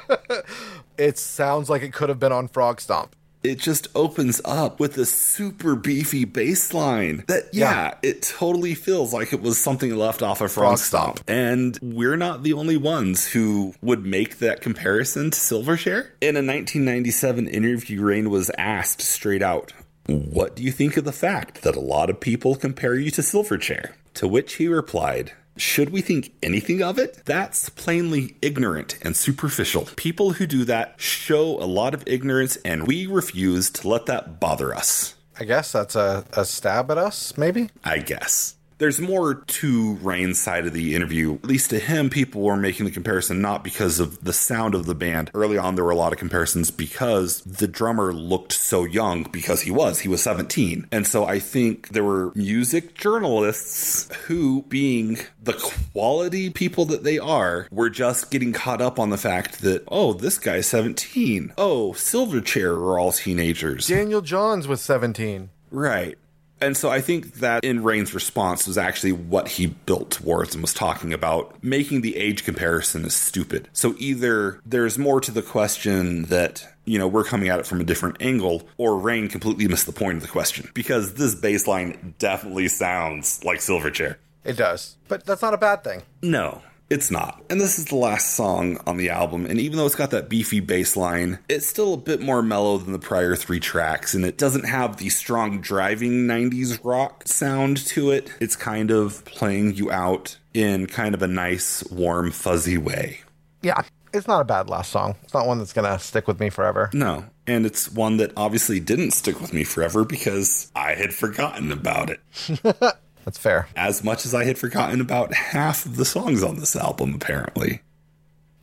it 0.99 1.18
sounds 1.18 1.72
like 1.72 1.82
it 1.82 1.91
could 1.91 2.09
have 2.09 2.20
been 2.20 2.32
on 2.32 2.49
Frogstomp 2.49 3.14
it 3.43 3.59
just 3.59 3.87
opens 3.95 4.41
up 4.45 4.79
with 4.79 4.97
a 4.97 5.05
super 5.05 5.75
beefy 5.75 6.25
bass 6.25 6.73
line 6.73 7.23
that 7.27 7.53
yeah, 7.53 7.73
yeah, 7.73 7.93
it 8.01 8.21
totally 8.21 8.73
feels 8.73 9.13
like 9.13 9.33
it 9.33 9.41
was 9.41 9.59
something 9.59 9.95
left 9.95 10.21
off 10.21 10.41
of 10.41 10.51
Frogstomp. 10.51 11.21
And 11.27 11.77
we're 11.81 12.17
not 12.17 12.43
the 12.43 12.53
only 12.53 12.77
ones 12.77 13.27
who 13.27 13.75
would 13.81 14.05
make 14.05 14.39
that 14.39 14.61
comparison 14.61 15.31
to 15.31 15.39
Silverchair. 15.39 16.11
In 16.21 16.35
a 16.35 16.39
1997 16.39 17.47
interview, 17.47 18.03
Raine 18.03 18.29
was 18.29 18.49
asked 18.57 19.01
straight 19.01 19.43
out, 19.43 19.73
What 20.07 20.55
do 20.55 20.63
you 20.63 20.71
think 20.71 20.97
of 20.97 21.03
the 21.03 21.11
fact 21.11 21.63
that 21.63 21.75
a 21.75 21.81
lot 21.81 22.09
of 22.09 22.19
people 22.19 22.55
compare 22.55 22.95
you 22.95 23.11
to 23.11 23.21
Silverchair? 23.21 23.93
To 24.15 24.27
which 24.27 24.55
he 24.55 24.67
replied, 24.67 25.33
should 25.58 25.89
we 25.91 26.01
think 26.01 26.34
anything 26.41 26.82
of 26.82 26.97
it? 26.97 27.24
That's 27.26 27.70
plainly 27.70 28.36
ignorant 28.41 28.97
and 29.01 29.16
superficial. 29.16 29.88
People 29.95 30.34
who 30.34 30.47
do 30.47 30.66
that 30.66 30.95
show 30.97 31.62
a 31.62 31.66
lot 31.66 31.93
of 31.93 32.04
ignorance, 32.08 32.56
and 32.58 32.88
we 32.88 33.06
refuse 33.06 33.70
to 33.72 33.88
let 33.88 34.06
that 34.08 34.39
bother 34.39 34.74
us. 34.74 35.16
I 35.39 35.45
guess 35.45 35.72
that's 35.72 35.95
a, 35.95 36.26
a 36.34 36.45
stab 36.45 36.91
at 36.91 36.97
us, 36.97 37.38
maybe? 37.38 37.70
I 37.84 37.99
guess 37.99 38.56
there's 38.78 38.99
more 38.99 39.36
to 39.36 39.93
Raine's 39.95 40.39
side 40.39 40.65
of 40.65 40.74
the 40.74 40.95
interview. 40.95 41.36
At 41.36 41.45
least 41.45 41.69
to 41.71 41.80
him, 41.80 42.09
people 42.09 42.41
were 42.41 42.57
making 42.57 42.86
the 42.86 42.91
comparison 42.91 43.41
not 43.41 43.63
because 43.63 43.99
of 43.99 44.24
the 44.24 44.34
sound 44.34 44.76
of 44.76 44.86
the 44.86 44.95
band. 44.95 45.32
Early 45.34 45.57
on, 45.57 45.76
there 45.76 45.84
were 45.84 45.91
a 45.91 45.95
lot 45.95 46.13
of 46.13 46.19
comparisons 46.19 46.71
because 46.71 47.41
the 47.41 47.67
drummer 47.67 48.13
looked 48.13 48.53
so 48.53 48.84
young 48.84 49.24
because 49.24 49.61
he 49.61 49.71
was. 49.71 49.99
He 49.99 50.07
was 50.07 50.21
17. 50.24 50.88
And 50.91 51.07
so 51.07 51.26
I 51.26 51.39
think 51.39 51.89
there 51.89 52.03
were 52.03 52.32
music 52.36 52.95
journalists 52.95 54.13
who, 54.26 54.63
being 54.63 55.19
the 55.41 55.53
quality 55.53 56.49
people 56.49 56.86
that 56.86 57.03
they 57.03 57.19
are, 57.19 57.67
were 57.71 57.89
just 57.89 58.32
getting 58.32 58.53
caught 58.53 58.82
up 58.82 58.99
on 58.99 59.09
the 59.09 59.17
fact 59.17 59.61
that, 59.61 59.84
oh, 59.88 60.13
this 60.13 60.38
guy's 60.38 60.67
17. 60.67 61.53
Oh, 61.57 61.91
Silverchair 61.93 62.76
are 62.76 62.99
all 62.99 63.11
teenagers. 63.11 63.88
Daniel 63.88 64.21
Johns 64.21 64.67
was 64.67 64.82
17. 64.82 65.49
Right. 65.71 66.17
And 66.62 66.78
so 66.78 66.89
I 66.89 67.01
think 67.01 67.36
that 67.36 67.64
in 67.64 67.84
Raine's 67.84 68.14
response 68.14 68.68
was 68.68 68.78
actually 68.78 69.12
what 69.12 69.49
he 69.49 69.68
built 69.68 70.12
towards 70.12 70.56
and 70.56 70.64
was 70.64 70.74
talking 70.74 71.14
about 71.14 71.62
making 71.62 72.01
the 72.01 72.16
age 72.16 72.45
comparison 72.45 73.04
is 73.04 73.14
stupid. 73.14 73.68
So 73.74 73.95
either 73.97 74.62
there's 74.66 74.97
more 74.97 75.20
to 75.22 75.32
the 75.32 75.41
question 75.41 76.24
that 76.26 76.66
you 76.86 76.99
know, 76.99 77.08
we're 77.08 77.24
coming 77.24 77.49
at 77.49 77.60
it 77.60 77.66
from 77.66 77.80
a 77.80 77.84
different 77.84 78.18
angle, 78.20 78.64
or 78.78 78.97
Raine 78.97 79.30
completely 79.30 79.68
missed 79.68 79.86
the 79.86 79.93
point 79.93 80.18
of 80.18 80.22
the 80.22 80.28
question. 80.28 80.70
Because 80.74 81.14
this 81.14 81.34
bass 81.36 81.68
line 81.68 82.14
definitely 82.20 82.68
sounds 82.68 83.43
like 83.43 83.60
Silverchair. 83.60 84.18
It 84.43 84.58
does. 84.58 84.97
But 85.08 85.26
that's 85.26 85.41
not 85.41 85.54
a 85.54 85.58
bad 85.58 85.84
thing. 85.84 86.01
No. 86.22 86.62
It's 86.89 87.09
not. 87.09 87.41
And 87.49 87.59
this 87.59 87.79
is 87.79 87.86
the 87.86 87.95
last 87.95 88.36
song 88.36 88.79
on 88.86 88.97
the 88.97 89.09
album, 89.09 89.45
and 89.45 89.59
even 89.59 89.77
though 89.77 89.86
it's 89.86 89.95
got 89.95 90.11
that 90.11 90.29
beefy 90.29 90.59
bass 90.59 90.95
line, 90.95 91.39
it's 91.49 91.67
still 91.67 91.93
a 91.93 91.97
bit 91.97 92.21
more 92.21 92.41
mellow 92.41 92.77
than 92.77 92.93
the 92.93 92.99
prior 92.99 93.36
three 93.36 93.59
tracks, 93.59 94.13
and 94.13 94.25
it 94.25 94.38
doesn't 94.38 94.65
have 94.65 94.97
the 94.97 95.09
strong 95.09 95.61
driving 95.61 96.27
90s 96.27 96.79
rock 96.84 97.23
sound 97.27 97.77
to 97.88 98.11
it. 98.11 98.31
It's 98.39 98.55
kind 98.55 98.91
of 98.91 99.25
playing 99.25 99.75
you 99.75 99.91
out 99.91 100.38
in 100.53 100.88
kind 100.88 101.15
of 101.15 101.21
a 101.21 101.27
nice, 101.27 101.84
warm, 101.86 102.31
fuzzy 102.31 102.77
way. 102.77 103.21
Yeah, 103.61 103.81
it's 104.13 104.27
not 104.27 104.41
a 104.41 104.45
bad 104.45 104.69
last 104.69 104.91
song. 104.91 105.15
It's 105.23 105.34
not 105.34 105.47
one 105.47 105.57
that's 105.57 105.73
going 105.73 105.91
to 105.91 105.97
stick 105.97 106.27
with 106.27 106.39
me 106.39 106.49
forever. 106.49 106.89
No. 106.93 107.25
And 107.47 107.65
it's 107.65 107.91
one 107.91 108.17
that 108.17 108.31
obviously 108.38 108.79
didn't 108.79 109.11
stick 109.11 109.41
with 109.41 109.53
me 109.53 109.63
forever 109.63 110.05
because 110.05 110.71
I 110.75 110.93
had 110.93 111.13
forgotten 111.13 111.71
about 111.71 112.09
it. 112.09 112.19
That's 113.26 113.38
fair. 113.38 113.67
As 113.76 114.03
much 114.03 114.26
as 114.26 114.34
I 114.34 114.43
had 114.43 114.57
forgotten 114.57 115.01
about 115.01 115.34
half 115.34 115.86
of 115.86 115.95
the 115.95 116.05
songs 116.05 116.43
on 116.43 116.59
this 116.59 116.76
album, 116.76 117.13
apparently. 117.13 117.82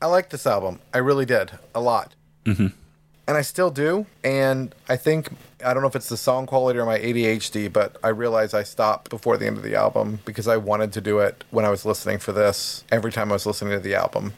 I 0.03 0.07
like 0.07 0.31
this 0.31 0.47
album. 0.47 0.81
I 0.95 0.99
really 0.99 1.27
did. 1.27 1.53
A 1.75 1.81
lot. 1.81 2.15
Mm-hmm. 2.45 2.69
And 3.29 3.37
I 3.37 3.43
still 3.43 3.71
do. 3.71 4.07
And 4.25 4.75
I 4.89 4.97
think, 4.97 5.29
I 5.65 5.73
don't 5.73 5.83
know 5.83 5.89
if 5.89 5.95
it's 5.95 6.09
the 6.09 6.17
song 6.17 6.47
quality 6.47 6.79
or 6.79 6.85
my 6.85 6.99
ADHD, 6.99 7.73
but 7.73 7.97
I 8.03 8.09
realize 8.09 8.55
I 8.55 8.65
stopped 8.65 9.11
before 9.11 9.37
the 9.37 9.47
end 9.47 9.57
of 9.57 9.63
the 9.63 9.77
album 9.77 10.21
because 10.25 10.49
I 10.49 10.57
wanted 10.57 10.93
to 10.95 11.01
do 11.01 11.21
it 11.21 11.45
when 11.51 11.65
I 11.65 11.71
was 11.71 11.85
listening 11.85 12.19
for 12.19 12.33
this 12.33 12.85
every 12.91 13.13
time 13.13 13.31
I 13.31 13.35
was 13.35 13.47
listening 13.47 13.73
to 13.73 13.81
the 13.81 13.95
album. 13.95 14.33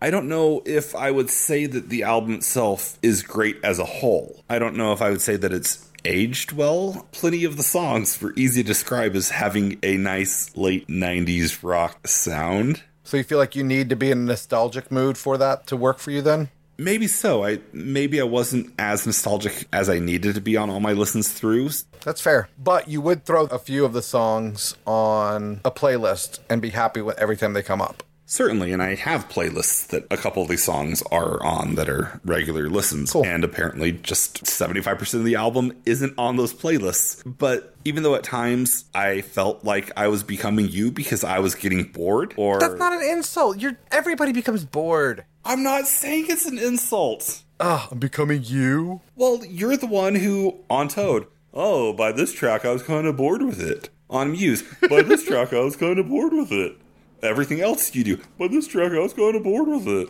I 0.00 0.10
don't 0.10 0.28
know 0.28 0.62
if 0.64 0.94
I 0.94 1.10
would 1.10 1.30
say 1.30 1.66
that 1.66 1.88
the 1.88 2.04
album 2.04 2.34
itself 2.34 2.98
is 3.02 3.22
great 3.22 3.56
as 3.64 3.78
a 3.78 3.84
whole. 3.84 4.44
I 4.48 4.58
don't 4.58 4.76
know 4.76 4.92
if 4.92 5.02
I 5.02 5.10
would 5.10 5.20
say 5.20 5.36
that 5.36 5.52
it's 5.52 5.87
aged 6.04 6.52
well. 6.52 7.06
Plenty 7.12 7.44
of 7.44 7.56
the 7.56 7.62
songs 7.62 8.20
were 8.20 8.32
easy 8.36 8.62
to 8.62 8.66
describe 8.66 9.14
as 9.14 9.30
having 9.30 9.78
a 9.82 9.96
nice 9.96 10.56
late 10.56 10.88
90s 10.88 11.62
rock 11.62 12.06
sound. 12.06 12.82
So 13.04 13.16
you 13.16 13.24
feel 13.24 13.38
like 13.38 13.56
you 13.56 13.64
need 13.64 13.88
to 13.90 13.96
be 13.96 14.10
in 14.10 14.18
a 14.18 14.22
nostalgic 14.22 14.90
mood 14.90 15.16
for 15.16 15.38
that 15.38 15.66
to 15.68 15.76
work 15.76 15.98
for 15.98 16.10
you 16.10 16.20
then? 16.20 16.50
Maybe 16.76 17.08
so. 17.08 17.44
I 17.44 17.58
maybe 17.72 18.20
I 18.20 18.24
wasn't 18.24 18.72
as 18.78 19.04
nostalgic 19.04 19.66
as 19.72 19.88
I 19.88 19.98
needed 19.98 20.36
to 20.36 20.40
be 20.40 20.56
on 20.56 20.70
all 20.70 20.78
my 20.78 20.92
listens 20.92 21.28
throughs. 21.28 21.84
That's 22.04 22.20
fair. 22.20 22.48
But 22.56 22.86
you 22.86 23.00
would 23.00 23.24
throw 23.24 23.46
a 23.46 23.58
few 23.58 23.84
of 23.84 23.92
the 23.92 24.02
songs 24.02 24.76
on 24.86 25.60
a 25.64 25.72
playlist 25.72 26.38
and 26.48 26.62
be 26.62 26.70
happy 26.70 27.00
with 27.00 27.18
every 27.18 27.36
time 27.36 27.52
they 27.52 27.62
come 27.62 27.80
up. 27.80 28.04
Certainly, 28.30 28.72
and 28.72 28.82
I 28.82 28.94
have 28.94 29.30
playlists 29.30 29.86
that 29.86 30.06
a 30.10 30.18
couple 30.18 30.42
of 30.42 30.50
these 30.50 30.62
songs 30.62 31.02
are 31.10 31.42
on 31.42 31.76
that 31.76 31.88
are 31.88 32.20
regular 32.26 32.68
listens. 32.68 33.12
Cool. 33.12 33.24
And 33.24 33.42
apparently, 33.42 33.90
just 33.90 34.44
75% 34.44 35.14
of 35.14 35.24
the 35.24 35.34
album 35.34 35.72
isn't 35.86 36.12
on 36.18 36.36
those 36.36 36.52
playlists. 36.52 37.22
But 37.24 37.74
even 37.86 38.02
though 38.02 38.14
at 38.14 38.24
times 38.24 38.84
I 38.94 39.22
felt 39.22 39.64
like 39.64 39.90
I 39.96 40.08
was 40.08 40.22
becoming 40.22 40.68
you 40.68 40.90
because 40.90 41.24
I 41.24 41.38
was 41.38 41.54
getting 41.54 41.84
bored, 41.84 42.34
or. 42.36 42.60
That's 42.60 42.74
not 42.74 42.92
an 42.92 43.02
insult. 43.02 43.60
You're 43.60 43.78
everybody 43.90 44.34
becomes 44.34 44.62
bored. 44.62 45.24
I'm 45.42 45.62
not 45.62 45.86
saying 45.86 46.26
it's 46.28 46.44
an 46.44 46.58
insult. 46.58 47.44
Ah, 47.58 47.88
I'm 47.90 47.98
becoming 47.98 48.42
you. 48.44 49.00
Well, 49.16 49.42
you're 49.46 49.78
the 49.78 49.86
one 49.86 50.16
who, 50.16 50.58
on 50.68 50.88
Toad, 50.88 51.28
oh, 51.54 51.94
by 51.94 52.12
this 52.12 52.34
track 52.34 52.66
I 52.66 52.72
was 52.72 52.82
kind 52.82 53.06
of 53.06 53.16
bored 53.16 53.40
with 53.40 53.58
it. 53.58 53.88
On 54.10 54.32
Muse, 54.32 54.64
by 54.90 55.00
this 55.00 55.24
track 55.24 55.54
I 55.54 55.60
was 55.60 55.76
kind 55.76 55.98
of 55.98 56.08
bored 56.10 56.34
with 56.34 56.52
it 56.52 56.76
everything 57.22 57.60
else 57.60 57.94
you 57.94 58.04
do. 58.04 58.18
But 58.38 58.50
this 58.50 58.66
track, 58.66 58.92
I 58.92 58.98
was 58.98 59.14
kind 59.14 59.36
of 59.36 59.42
bored 59.42 59.68
with 59.68 59.86
it. 59.86 60.08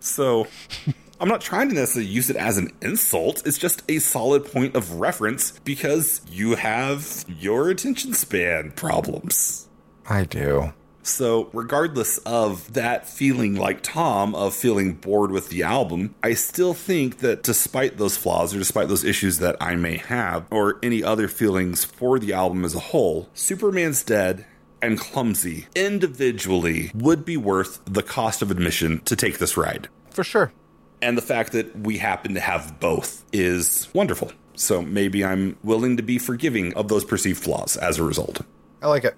So 0.00 0.46
I'm 1.20 1.28
not 1.28 1.40
trying 1.40 1.68
to 1.70 1.74
necessarily 1.74 2.10
use 2.10 2.30
it 2.30 2.36
as 2.36 2.58
an 2.58 2.72
insult. 2.80 3.44
It's 3.46 3.58
just 3.58 3.82
a 3.88 3.98
solid 3.98 4.44
point 4.44 4.76
of 4.76 5.00
reference 5.00 5.58
because 5.60 6.20
you 6.30 6.54
have 6.54 7.24
your 7.28 7.70
attention 7.70 8.14
span 8.14 8.72
problems. 8.72 9.68
I 10.08 10.24
do. 10.24 10.72
So, 11.02 11.48
regardless 11.54 12.18
of 12.18 12.74
that 12.74 13.08
feeling 13.08 13.56
like 13.56 13.82
Thom 13.82 14.34
of 14.34 14.54
feeling 14.54 14.92
bored 14.92 15.30
with 15.30 15.48
the 15.48 15.62
album, 15.62 16.14
I 16.22 16.34
still 16.34 16.74
think 16.74 17.18
that 17.18 17.42
despite 17.42 17.96
those 17.96 18.18
flaws 18.18 18.54
or 18.54 18.58
despite 18.58 18.88
those 18.88 19.04
issues 19.04 19.38
that 19.38 19.56
I 19.58 19.74
may 19.74 19.96
have, 19.96 20.46
or 20.50 20.78
any 20.82 21.02
other 21.02 21.26
feelings 21.26 21.82
for 21.82 22.18
the 22.18 22.34
album 22.34 22.62
as 22.62 22.74
a 22.74 22.80
whole, 22.80 23.30
Superman's 23.32 24.02
Dead 24.02 24.44
and 24.82 24.98
clumsy 24.98 25.66
individually 25.74 26.90
would 26.94 27.24
be 27.24 27.36
worth 27.36 27.80
the 27.84 28.02
cost 28.02 28.42
of 28.42 28.50
admission 28.50 29.00
to 29.00 29.16
take 29.16 29.38
this 29.38 29.56
ride. 29.56 29.88
For 30.10 30.24
sure. 30.24 30.52
And 31.00 31.16
the 31.16 31.22
fact 31.22 31.52
that 31.52 31.78
we 31.78 31.98
happen 31.98 32.34
to 32.34 32.40
have 32.40 32.80
both 32.80 33.24
is 33.32 33.88
wonderful. 33.94 34.32
So 34.54 34.82
maybe 34.82 35.24
I'm 35.24 35.56
willing 35.62 35.96
to 35.96 36.02
be 36.02 36.18
forgiving 36.18 36.74
of 36.74 36.88
those 36.88 37.04
perceived 37.04 37.42
flaws 37.42 37.76
as 37.76 37.98
a 37.98 38.04
result. 38.04 38.40
I 38.82 38.88
like 38.88 39.04
it. 39.04 39.16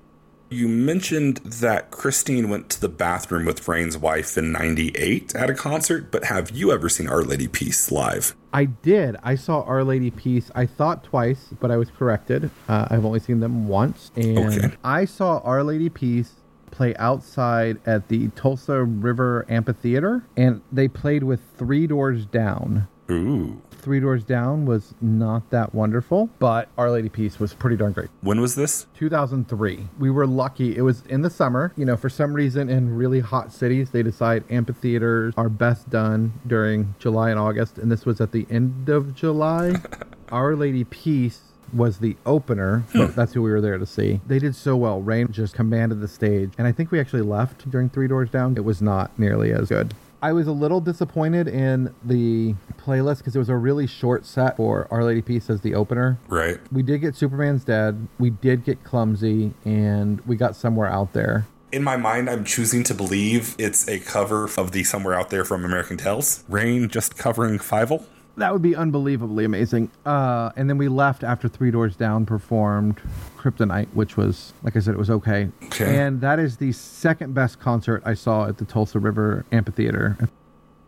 You 0.52 0.66
mentioned 0.66 1.36
that 1.44 1.92
Christine 1.92 2.48
went 2.50 2.68
to 2.70 2.80
the 2.80 2.88
bathroom 2.88 3.44
with 3.44 3.68
Raine's 3.68 3.96
wife 3.96 4.36
in 4.36 4.50
98 4.50 5.36
at 5.36 5.48
a 5.48 5.54
concert, 5.54 6.10
but 6.10 6.24
have 6.24 6.50
you 6.50 6.72
ever 6.72 6.88
seen 6.88 7.06
Our 7.08 7.22
Lady 7.22 7.46
Peace 7.46 7.92
live? 7.92 8.34
I 8.52 8.64
did. 8.64 9.14
I 9.22 9.36
saw 9.36 9.62
Our 9.62 9.84
Lady 9.84 10.10
Peace. 10.10 10.50
I 10.56 10.66
thought 10.66 11.04
twice, 11.04 11.50
but 11.60 11.70
I 11.70 11.76
was 11.76 11.88
corrected. 11.90 12.50
Uh, 12.68 12.88
I've 12.90 13.04
only 13.04 13.20
seen 13.20 13.38
them 13.38 13.68
once. 13.68 14.10
And 14.16 14.38
Okay. 14.38 14.76
I 14.82 15.04
saw 15.04 15.38
Our 15.44 15.62
Lady 15.62 15.88
Peace 15.88 16.32
play 16.72 16.96
outside 16.96 17.78
at 17.86 18.08
the 18.08 18.28
Tulsa 18.30 18.82
River 18.82 19.46
Amphitheater, 19.48 20.24
and 20.36 20.62
they 20.72 20.88
played 20.88 21.22
with 21.22 21.40
Three 21.58 21.86
Doors 21.86 22.26
Down. 22.26 22.88
Ooh. 23.08 23.62
Three 23.80 24.00
Doors 24.00 24.24
Down 24.24 24.66
was 24.66 24.94
not 25.00 25.50
that 25.50 25.74
wonderful, 25.74 26.30
but 26.38 26.68
Our 26.76 26.90
Lady 26.90 27.08
Peace 27.08 27.40
was 27.40 27.54
pretty 27.54 27.76
darn 27.76 27.92
great. 27.92 28.10
When 28.20 28.40
was 28.40 28.54
this? 28.54 28.86
2003. 28.94 29.88
We 29.98 30.10
were 30.10 30.26
lucky. 30.26 30.76
It 30.76 30.82
was 30.82 31.02
in 31.06 31.22
the 31.22 31.30
summer. 31.30 31.72
You 31.76 31.84
know, 31.84 31.96
for 31.96 32.08
some 32.08 32.34
reason 32.34 32.68
in 32.68 32.94
really 32.94 33.20
hot 33.20 33.52
cities, 33.52 33.90
they 33.90 34.02
decide 34.02 34.44
amphitheaters 34.50 35.34
are 35.36 35.48
best 35.48 35.90
done 35.90 36.32
during 36.46 36.94
July 36.98 37.30
and 37.30 37.38
August, 37.38 37.78
and 37.78 37.90
this 37.90 38.04
was 38.04 38.20
at 38.20 38.32
the 38.32 38.46
end 38.50 38.88
of 38.88 39.14
July. 39.14 39.74
Our 40.32 40.54
Lady 40.54 40.84
Peace 40.84 41.40
was 41.72 41.98
the 41.98 42.16
opener, 42.26 42.80
hmm. 42.92 42.98
but 42.98 43.16
that's 43.16 43.32
who 43.32 43.42
we 43.42 43.50
were 43.50 43.60
there 43.60 43.78
to 43.78 43.86
see. 43.86 44.20
They 44.26 44.38
did 44.38 44.54
so 44.54 44.76
well. 44.76 45.00
Raine 45.00 45.32
just 45.32 45.54
commanded 45.54 46.00
the 46.00 46.08
stage, 46.08 46.52
and 46.58 46.66
I 46.66 46.72
think 46.72 46.90
we 46.90 47.00
actually 47.00 47.22
left 47.22 47.70
during 47.70 47.88
Three 47.88 48.08
Doors 48.08 48.30
Down. 48.30 48.56
It 48.56 48.64
was 48.64 48.82
not 48.82 49.16
nearly 49.18 49.52
as 49.52 49.68
good. 49.68 49.94
I 50.22 50.32
was 50.32 50.46
a 50.46 50.52
little 50.52 50.80
disappointed 50.80 51.48
in 51.48 51.94
the 52.04 52.54
playlist 52.78 53.18
because 53.18 53.34
it 53.34 53.38
was 53.38 53.48
a 53.48 53.56
really 53.56 53.86
short 53.86 54.26
set 54.26 54.58
for 54.58 54.86
Our 54.90 55.02
Lady 55.02 55.22
Peace 55.22 55.48
as 55.48 55.62
the 55.62 55.74
opener. 55.74 56.18
Right. 56.28 56.58
We 56.70 56.82
did 56.82 56.98
get 56.98 57.16
Superman's 57.16 57.64
Dead. 57.64 58.06
We 58.18 58.28
did 58.28 58.64
get 58.64 58.84
Clumsy, 58.84 59.54
and 59.64 60.20
we 60.26 60.36
got 60.36 60.56
Somewhere 60.56 60.88
Out 60.88 61.14
There. 61.14 61.46
In 61.72 61.82
my 61.82 61.96
mind, 61.96 62.28
I'm 62.28 62.44
choosing 62.44 62.82
to 62.84 62.94
believe 62.94 63.54
it's 63.58 63.88
a 63.88 63.98
cover 63.98 64.44
of 64.58 64.72
the 64.72 64.84
Somewhere 64.84 65.14
Out 65.14 65.30
There 65.30 65.44
from 65.44 65.64
American 65.64 65.96
Tales. 65.96 66.44
Raine 66.48 66.88
just 66.88 67.16
covering 67.16 67.58
Fievel. 67.58 68.04
That 68.40 68.54
would 68.54 68.62
be 68.62 68.74
unbelievably 68.74 69.44
amazing. 69.44 69.90
Uh, 70.06 70.50
and 70.56 70.68
then 70.68 70.78
we 70.78 70.88
left 70.88 71.22
after 71.24 71.46
Three 71.46 71.70
Doors 71.70 71.94
Down 71.94 72.24
performed 72.24 72.98
Kryptonite, 73.36 73.88
which 73.92 74.16
was, 74.16 74.54
like 74.62 74.76
I 74.76 74.80
said, 74.80 74.94
it 74.94 74.98
was 74.98 75.10
okay. 75.10 75.50
Okay. 75.64 75.98
And 75.98 76.22
that 76.22 76.38
is 76.38 76.56
the 76.56 76.72
second 76.72 77.34
best 77.34 77.60
concert 77.60 78.02
I 78.06 78.14
saw 78.14 78.46
at 78.46 78.56
the 78.56 78.64
Tulsa 78.64 78.98
River 78.98 79.44
Amphitheater. 79.52 80.16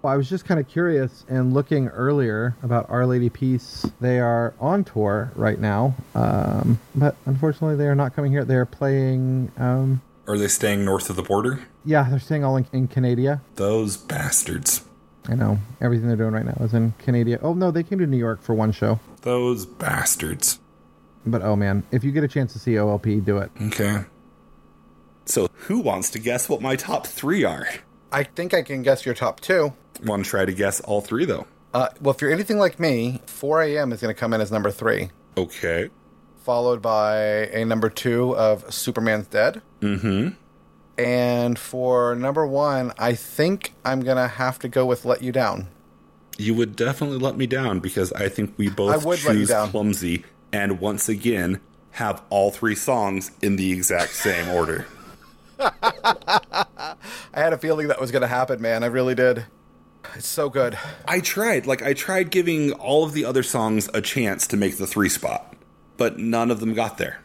I 0.02 0.16
was 0.16 0.30
just 0.30 0.46
kind 0.46 0.58
of 0.58 0.66
curious 0.66 1.26
and 1.28 1.52
looking 1.52 1.88
earlier 1.88 2.56
about 2.62 2.88
Our 2.88 3.04
Lady 3.06 3.28
Peace. 3.28 3.84
They 4.00 4.18
are 4.18 4.54
on 4.58 4.82
tour 4.82 5.30
right 5.36 5.60
now, 5.60 5.94
um, 6.14 6.80
but 6.94 7.16
unfortunately, 7.26 7.76
they 7.76 7.86
are 7.86 7.94
not 7.94 8.16
coming 8.16 8.32
here. 8.32 8.46
They 8.46 8.56
are 8.56 8.66
playing. 8.66 9.52
Um, 9.58 10.00
Are 10.26 10.38
they 10.38 10.48
staying 10.48 10.84
north 10.86 11.10
of 11.10 11.16
the 11.16 11.22
border? 11.22 11.60
yeah, 11.84 12.08
they're 12.08 12.18
staying 12.18 12.44
all 12.44 12.56
in, 12.56 12.66
in 12.72 12.88
Canada. 12.88 13.42
Those 13.56 13.96
bastards. 13.98 14.84
I 15.28 15.34
know 15.34 15.58
everything 15.80 16.08
they're 16.08 16.16
doing 16.16 16.32
right 16.32 16.44
now 16.44 16.56
is 16.64 16.74
in 16.74 16.94
Canada. 16.98 17.38
Oh 17.42 17.54
no, 17.54 17.70
they 17.70 17.82
came 17.82 17.98
to 18.00 18.06
New 18.06 18.16
York 18.16 18.42
for 18.42 18.54
one 18.54 18.72
show. 18.72 18.98
Those 19.22 19.66
bastards. 19.66 20.58
But 21.24 21.42
oh 21.42 21.54
man, 21.56 21.84
if 21.92 22.02
you 22.02 22.10
get 22.10 22.24
a 22.24 22.28
chance 22.28 22.52
to 22.54 22.58
see 22.58 22.72
OLP, 22.72 23.24
do 23.24 23.38
it. 23.38 23.50
Okay. 23.68 24.04
So, 25.24 25.48
who 25.52 25.78
wants 25.78 26.10
to 26.10 26.18
guess 26.18 26.48
what 26.48 26.60
my 26.60 26.74
top 26.74 27.06
three 27.06 27.44
are? 27.44 27.68
I 28.10 28.24
think 28.24 28.52
I 28.52 28.62
can 28.62 28.82
guess 28.82 29.06
your 29.06 29.14
top 29.14 29.38
two. 29.38 29.72
Want 30.04 30.24
to 30.24 30.28
try 30.30 30.44
to 30.44 30.52
guess 30.52 30.80
all 30.80 31.00
three, 31.00 31.24
though? 31.24 31.46
Uh, 31.72 31.88
well, 32.00 32.12
if 32.12 32.20
you're 32.20 32.32
anything 32.32 32.58
like 32.58 32.80
me, 32.80 33.22
4 33.26 33.62
a.m. 33.62 33.92
is 33.92 34.00
going 34.02 34.12
to 34.12 34.18
come 34.18 34.34
in 34.34 34.40
as 34.40 34.50
number 34.50 34.70
three, 34.72 35.10
Okay. 35.38 35.88
followed 36.42 36.82
by 36.82 37.16
a 37.52 37.64
number 37.64 37.88
two 37.88 38.36
of 38.36 38.74
Superman's 38.74 39.28
Dead. 39.28 39.62
Mm 39.80 40.00
hmm. 40.00 40.28
And 41.04 41.58
for 41.58 42.14
number 42.14 42.46
one, 42.46 42.92
I 42.98 43.14
think 43.14 43.74
I'm 43.84 44.00
going 44.00 44.16
to 44.16 44.28
have 44.28 44.58
to 44.60 44.68
go 44.68 44.86
with 44.86 45.04
Let 45.04 45.22
You 45.22 45.32
Down. 45.32 45.68
You 46.38 46.54
would 46.54 46.76
definitely 46.76 47.18
let 47.18 47.36
me 47.36 47.46
down 47.46 47.80
because 47.80 48.12
I 48.12 48.28
think 48.28 48.54
we 48.56 48.68
both 48.68 49.04
choose. 49.18 49.50
Clumsy 49.50 50.24
and 50.52 50.80
once 50.80 51.08
again 51.08 51.60
have 51.92 52.22
all 52.30 52.50
three 52.50 52.74
songs 52.74 53.30
in 53.42 53.56
the 53.56 53.72
exact 53.72 54.12
same 54.12 54.48
order. 54.48 54.86
I 55.58 56.96
had 57.34 57.52
a 57.52 57.58
feeling 57.58 57.88
that 57.88 58.00
was 58.00 58.10
going 58.10 58.22
to 58.22 58.28
happen, 58.28 58.60
man. 58.60 58.82
I 58.82 58.86
really 58.86 59.14
did. 59.14 59.44
It's 60.14 60.26
so 60.26 60.48
good. 60.48 60.76
I 61.06 61.20
tried. 61.20 61.66
Like, 61.66 61.82
I 61.82 61.92
tried 61.92 62.30
giving 62.30 62.72
all 62.72 63.04
of 63.04 63.12
the 63.12 63.24
other 63.24 63.42
songs 63.42 63.88
a 63.94 64.00
chance 64.00 64.46
to 64.48 64.56
make 64.56 64.78
the 64.78 64.86
three 64.86 65.08
spot, 65.08 65.54
but 65.96 66.18
none 66.18 66.50
of 66.50 66.60
them 66.60 66.74
got 66.74 66.98
there. 66.98 67.20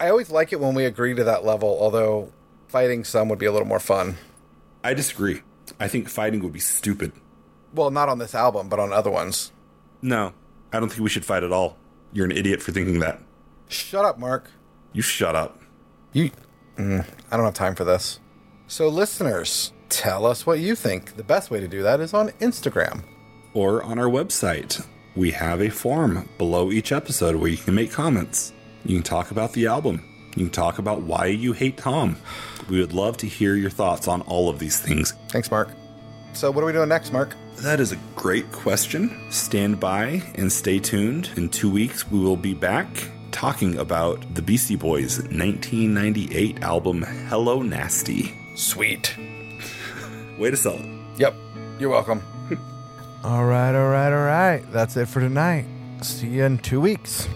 I 0.00 0.08
always 0.10 0.30
like 0.30 0.52
it 0.52 0.60
when 0.60 0.74
we 0.74 0.84
agree 0.84 1.14
to 1.14 1.24
that 1.24 1.44
level, 1.44 1.76
although 1.80 2.32
fighting 2.68 3.04
some 3.04 3.28
would 3.28 3.38
be 3.38 3.46
a 3.46 3.52
little 3.52 3.66
more 3.66 3.80
fun. 3.80 4.16
I 4.84 4.94
disagree. 4.94 5.42
I 5.80 5.88
think 5.88 6.08
fighting 6.08 6.42
would 6.42 6.52
be 6.52 6.60
stupid. 6.60 7.12
Well, 7.74 7.90
not 7.90 8.08
on 8.08 8.18
this 8.18 8.34
album, 8.34 8.68
but 8.68 8.78
on 8.78 8.92
other 8.92 9.10
ones. 9.10 9.52
No, 10.00 10.32
I 10.72 10.80
don't 10.80 10.88
think 10.88 11.02
we 11.02 11.10
should 11.10 11.24
fight 11.24 11.42
at 11.42 11.52
all. 11.52 11.76
You're 12.12 12.26
an 12.26 12.32
idiot 12.32 12.62
for 12.62 12.72
thinking 12.72 13.00
that. 13.00 13.20
Shut 13.68 14.04
up, 14.04 14.18
Mark. 14.18 14.50
You 14.92 15.02
shut 15.02 15.34
up. 15.34 15.60
You. 16.12 16.30
Mm, 16.76 17.04
I 17.30 17.36
don't 17.36 17.44
have 17.44 17.54
time 17.54 17.74
for 17.74 17.84
this. 17.84 18.20
So, 18.66 18.88
listeners, 18.88 19.72
tell 19.88 20.24
us 20.24 20.46
what 20.46 20.60
you 20.60 20.74
think. 20.74 21.16
The 21.16 21.24
best 21.24 21.50
way 21.50 21.60
to 21.60 21.68
do 21.68 21.82
that 21.82 22.00
is 22.00 22.14
on 22.14 22.30
Instagram. 22.40 23.02
Or 23.52 23.82
on 23.82 23.98
our 23.98 24.08
website. 24.08 24.86
We 25.16 25.32
have 25.32 25.60
a 25.60 25.68
form 25.68 26.28
below 26.38 26.70
each 26.70 26.92
episode 26.92 27.36
where 27.36 27.50
you 27.50 27.56
can 27.56 27.74
make 27.74 27.90
comments. 27.90 28.52
You 28.84 28.96
can 28.96 29.02
talk 29.02 29.30
about 29.30 29.52
the 29.52 29.66
album. 29.66 30.04
You 30.36 30.44
can 30.44 30.52
talk 30.52 30.78
about 30.78 31.02
why 31.02 31.26
you 31.26 31.52
hate 31.52 31.78
Thom. 31.78 32.16
We 32.68 32.80
would 32.80 32.92
love 32.92 33.16
to 33.18 33.26
hear 33.26 33.54
your 33.54 33.70
thoughts 33.70 34.08
on 34.08 34.22
all 34.22 34.48
of 34.48 34.58
these 34.58 34.78
things. 34.78 35.12
Thanks, 35.28 35.50
Mark. 35.50 35.70
So, 36.32 36.50
what 36.50 36.62
are 36.62 36.66
we 36.66 36.72
doing 36.72 36.88
next, 36.88 37.12
Mark? 37.12 37.34
That 37.62 37.80
is 37.80 37.90
a 37.92 37.98
great 38.14 38.52
question. 38.52 39.30
Stand 39.30 39.80
by 39.80 40.22
and 40.36 40.52
stay 40.52 40.78
tuned. 40.78 41.30
In 41.36 41.48
two 41.48 41.70
weeks, 41.70 42.08
we 42.08 42.20
will 42.20 42.36
be 42.36 42.54
back 42.54 42.86
talking 43.32 43.76
about 43.78 44.34
the 44.34 44.42
Beastie 44.42 44.76
Boys' 44.76 45.18
1998 45.18 46.62
album, 46.62 47.02
Hello 47.28 47.62
Nasty. 47.62 48.32
Sweet. 48.54 49.16
Way 50.38 50.50
to 50.50 50.56
sell 50.56 50.74
it. 50.74 50.86
Yep. 51.18 51.34
You're 51.80 51.90
welcome. 51.90 52.22
all 53.24 53.44
right, 53.44 53.74
all 53.74 53.90
right, 53.90 54.12
all 54.12 54.24
right. 54.24 54.62
That's 54.70 54.96
it 54.96 55.06
for 55.06 55.20
tonight. 55.20 55.66
See 56.02 56.28
you 56.28 56.44
in 56.44 56.58
two 56.58 56.80
weeks. 56.80 57.28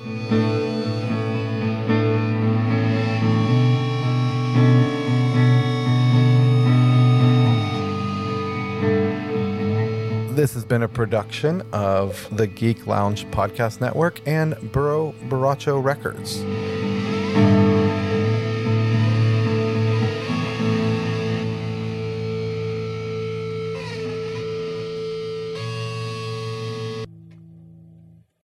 This 10.34 10.54
has 10.54 10.64
been 10.64 10.82
a 10.82 10.88
production 10.88 11.62
of 11.72 12.28
the 12.36 12.46
Geek 12.46 12.86
Lounge 12.86 13.26
Podcast 13.26 13.80
Network 13.80 14.20
and 14.26 14.56
Burrow 14.72 15.14
Baracho 15.28 15.82
Records. 15.82 16.42